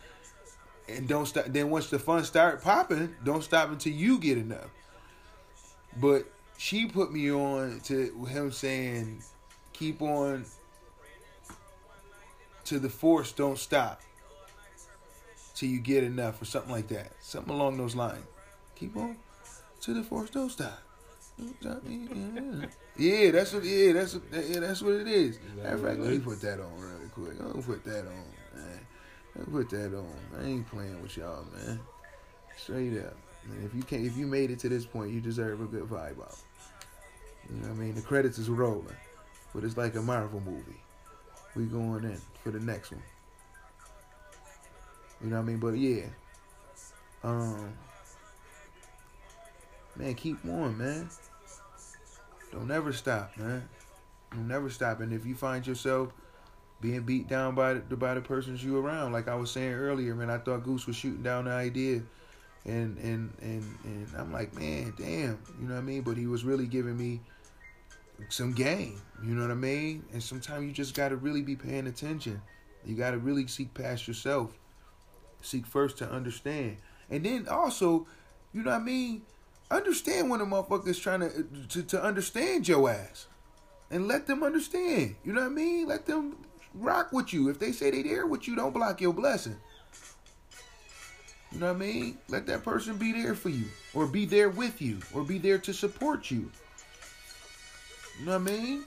and 0.90 1.08
don't 1.08 1.26
stop. 1.26 1.46
Then 1.46 1.70
once 1.70 1.90
the 1.90 2.00
fun 2.00 2.24
start 2.24 2.62
popping, 2.62 3.16
don't 3.24 3.44
stop 3.44 3.70
until 3.70 3.94
you 3.94 4.20
get 4.20 4.38
enough. 4.38 4.70
But 6.00 6.26
she 6.58 6.86
put 6.86 7.12
me 7.12 7.32
on 7.32 7.82
to 7.86 8.26
him 8.26 8.52
saying, 8.52 9.24
keep 9.74 10.02
on 10.02 10.46
to 12.66 12.80
the 12.80 12.90
force, 12.90 13.32
don't 13.32 13.58
stop 13.58 14.02
till 15.56 15.70
you 15.70 15.80
get 15.80 16.04
enough 16.04 16.42
or 16.42 16.46
something 16.46 16.72
like 16.72 16.88
that. 16.88 17.12
Something 17.20 17.54
along 17.54 17.78
those 17.78 17.96
lines. 17.96 18.24
Keep 18.76 18.96
on 18.98 19.18
to 19.82 19.94
the 19.94 20.04
force, 20.04 20.30
don't 20.30 20.52
stop. 20.52 20.82
Yeah, 22.98 23.32
that's 23.32 23.54
what. 23.54 23.64
Yeah, 23.64 23.94
that's 23.94 24.14
what, 24.14 24.24
yeah, 24.32 24.60
that's 24.60 24.82
what 24.82 24.94
it 24.94 25.08
is. 25.08 25.40
Matter 25.58 25.76
of 25.76 25.82
fact, 25.82 26.00
let 26.00 26.12
me 26.12 26.20
put 26.20 26.42
that 26.42 26.60
on 26.60 26.72
really 26.80 27.10
quick. 27.12 27.40
I'm 27.40 27.52
gonna 27.52 27.64
put 27.64 27.84
that 27.86 28.00
on, 28.00 28.26
man. 28.56 28.80
Put 29.50 29.70
that 29.70 29.98
on. 29.98 30.14
I 30.40 30.46
ain't 30.46 30.70
playing 30.70 31.02
with 31.02 31.18
y'all, 31.18 31.46
man. 31.54 31.80
Straight 32.58 32.98
up. 33.00 33.16
Man, 33.48 33.64
if 33.66 33.74
you 33.74 33.82
can't, 33.84 34.06
if 34.06 34.18
you 34.18 34.28
made 34.28 34.52
it 34.52 34.60
to 34.60 34.70
this 34.70 34.86
point, 34.86 35.12
you 35.12 35.22
deserve 35.22 35.62
a 35.62 35.66
good 35.66 35.84
vibe 35.84 36.22
out. 36.22 36.38
You 37.50 37.58
know 37.58 37.70
what 37.70 37.72
I 37.72 37.80
mean? 37.80 37.96
The 37.96 38.02
credits 38.02 38.38
is 38.38 38.50
rolling, 38.50 38.96
but 39.54 39.64
it's 39.64 39.78
like 39.78 39.96
a 39.96 40.02
Marvel 40.02 40.42
movie. 40.42 40.80
We 41.56 41.66
going 41.66 42.04
in 42.04 42.22
for 42.44 42.52
the 42.52 42.60
next 42.60 42.92
one. 42.92 43.02
You 45.24 45.30
know 45.30 45.38
what 45.38 45.44
I 45.44 45.46
mean? 45.46 45.58
But 45.58 45.74
yeah. 45.74 46.06
Um 47.24 47.74
Man, 49.96 50.16
keep 50.16 50.44
on, 50.46 50.78
man. 50.78 51.10
Don't 52.52 52.72
ever 52.72 52.94
stop, 52.94 53.36
man. 53.38 53.68
Don't 54.32 54.48
never 54.48 54.70
stop. 54.70 55.02
And 55.02 55.12
if 55.12 55.26
you 55.26 55.36
find 55.36 55.66
yourself 55.68 56.14
being 56.82 57.02
beat 57.02 57.28
down 57.28 57.56
by 57.56 57.76
the, 57.76 57.96
by 57.96 58.14
the 58.14 58.22
persons 58.22 58.64
you 58.64 58.78
around, 58.78 59.14
like 59.14 59.28
I 59.28 59.36
was 59.36 59.52
saying 59.52 59.74
earlier, 59.74 60.16
man, 60.16 60.30
I 60.30 60.38
thought 60.40 60.64
Goose 60.64 60.88
was 60.88 60.96
shooting 60.96 61.24
down 61.24 61.46
the 61.46 61.52
idea, 61.52 62.02
and 62.66 62.98
and 62.98 63.32
and 63.42 63.78
and 63.84 64.08
I'm 64.18 64.34
like, 64.34 64.54
man, 64.56 64.94
damn, 64.98 65.40
you 65.60 65.68
know 65.68 65.76
what 65.76 65.82
I 65.82 65.84
mean? 65.84 66.02
But 66.02 66.18
he 66.18 66.28
was 66.28 66.44
really 66.44 66.68
giving 66.68 66.98
me 66.98 67.22
some 68.30 68.54
game, 68.54 69.02
you 69.24 69.34
know 69.34 69.42
what 69.42 69.52
I 69.52 69.56
mean? 69.56 70.04
And 70.14 70.22
sometimes 70.22 70.66
you 70.66 70.72
just 70.72 70.96
got 70.96 71.10
to 71.10 71.16
really 71.16 71.42
be 71.42 71.56
paying 71.56 71.88
attention. 71.88 72.42
You 72.86 72.96
got 72.96 73.12
to 73.12 73.18
really 73.18 73.48
seek 73.48 73.74
past 73.74 74.08
yourself 74.08 74.52
Seek 75.42 75.66
first 75.66 75.98
to 75.98 76.10
understand. 76.10 76.78
And 77.10 77.26
then 77.26 77.48
also, 77.48 78.08
you 78.54 78.64
know 78.64 78.72
what 78.72 78.82
I 78.82 78.84
mean? 78.84 79.24
Understand 79.70 80.30
when 80.30 80.42
a 80.42 80.46
motherfucker's 80.46 81.00
trying 81.00 81.22
to, 81.22 81.46
to 81.70 81.84
to 81.84 82.04
understand 82.04 82.68
your 82.68 82.90
ass. 82.90 83.28
And 83.90 84.08
let 84.08 84.28
them 84.28 84.44
understand. 84.44 85.16
You 85.24 85.34
know 85.34 85.42
what 85.42 85.48
I 85.48 85.54
mean? 85.54 85.88
Let 85.88 86.06
them 86.06 86.38
rock 86.74 87.12
with 87.12 87.34
you. 87.34 87.50
If 87.50 87.60
they 87.60 87.72
say 87.72 87.92
they 87.92 88.04
there 88.04 88.28
with 88.28 88.48
you, 88.48 88.56
don't 88.56 88.74
block 88.74 89.02
your 89.02 89.14
blessing. 89.14 89.58
You 91.52 91.60
know 91.60 91.68
what 91.68 91.76
I 91.76 91.80
mean? 91.80 92.18
Let 92.30 92.46
that 92.48 92.64
person 92.64 92.98
be 92.98 93.12
there 93.12 93.36
for 93.36 93.50
you. 93.50 93.66
Or 93.94 94.08
be 94.08 94.26
there 94.26 94.50
with 94.50 94.82
you. 94.82 95.00
Or 95.14 95.24
be 95.24 95.38
there 95.38 95.58
to 95.60 95.74
support 95.74 96.32
you. 96.32 96.50
You 98.20 98.26
know 98.26 98.40
what 98.40 98.52
I 98.52 98.56
mean? 98.56 98.84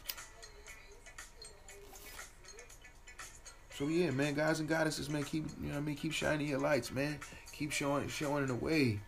So 3.75 3.89
yeah, 3.89 4.11
man, 4.13 4.35
guys 4.35 4.61
and 4.61 4.69
goddesses, 4.69 5.11
man, 5.11 5.25
keep 5.25 5.47
you 5.61 5.67
know 5.67 5.75
what 5.75 5.79
I 5.79 5.83
mean, 5.83 5.97
keep 5.97 6.13
shining 6.13 6.47
your 6.47 6.61
lights, 6.61 6.93
man. 6.93 7.19
Keep 7.53 7.73
showing 7.73 8.07
showing 8.09 8.47
the 8.47 8.55
way. 8.55 9.01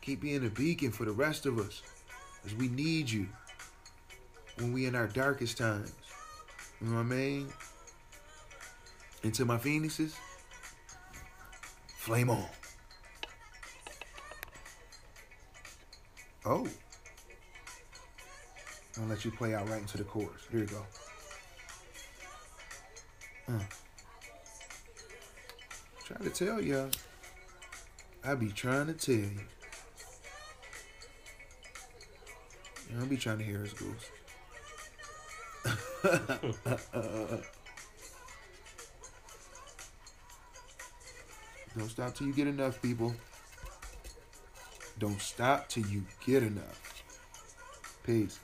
Keep 0.00 0.22
being 0.22 0.46
a 0.46 0.48
beacon 0.48 0.90
for 0.90 1.04
the 1.04 1.12
rest 1.12 1.44
of 1.44 1.58
us. 1.58 1.82
As 2.46 2.54
we 2.54 2.68
need 2.68 3.10
you 3.10 3.28
when 4.56 4.72
we 4.72 4.86
in 4.86 4.94
our 4.94 5.06
darkest 5.06 5.58
times. 5.58 5.92
You 6.80 6.88
know 6.88 6.96
what 6.96 7.00
I 7.00 7.04
mean? 7.04 7.52
And 9.22 9.34
to 9.34 9.44
my 9.44 9.58
phoenixes, 9.58 10.16
flame 11.96 12.30
on. 12.30 12.46
Oh. 16.44 16.66
I'm 18.96 19.02
gonna 19.02 19.10
let 19.10 19.24
you 19.24 19.30
play 19.30 19.54
out 19.54 19.68
right 19.68 19.80
into 19.80 19.98
the 19.98 20.04
chorus. 20.04 20.42
Here 20.50 20.60
you 20.60 20.66
go. 20.66 20.86
Uh. 23.48 23.60
Try 26.04 26.16
to 26.18 26.30
tell 26.30 26.60
y'all. 26.60 26.90
I 28.24 28.34
be 28.34 28.48
trying 28.48 28.86
to 28.86 28.94
tell 28.94 29.14
you. 29.14 29.40
Don't 32.98 33.08
be 33.08 33.16
trying 33.16 33.38
to 33.38 33.44
hear 33.44 33.58
his 33.58 33.74
goose. 33.74 34.10
Don't 41.78 41.88
stop 41.88 42.12
till 42.12 42.26
you 42.26 42.32
get 42.32 42.48
enough, 42.48 42.82
people. 42.82 43.14
Don't 44.98 45.20
stop 45.20 45.68
till 45.68 45.86
you 45.86 46.04
get 46.26 46.42
enough. 46.42 47.04
Peace. 48.02 48.40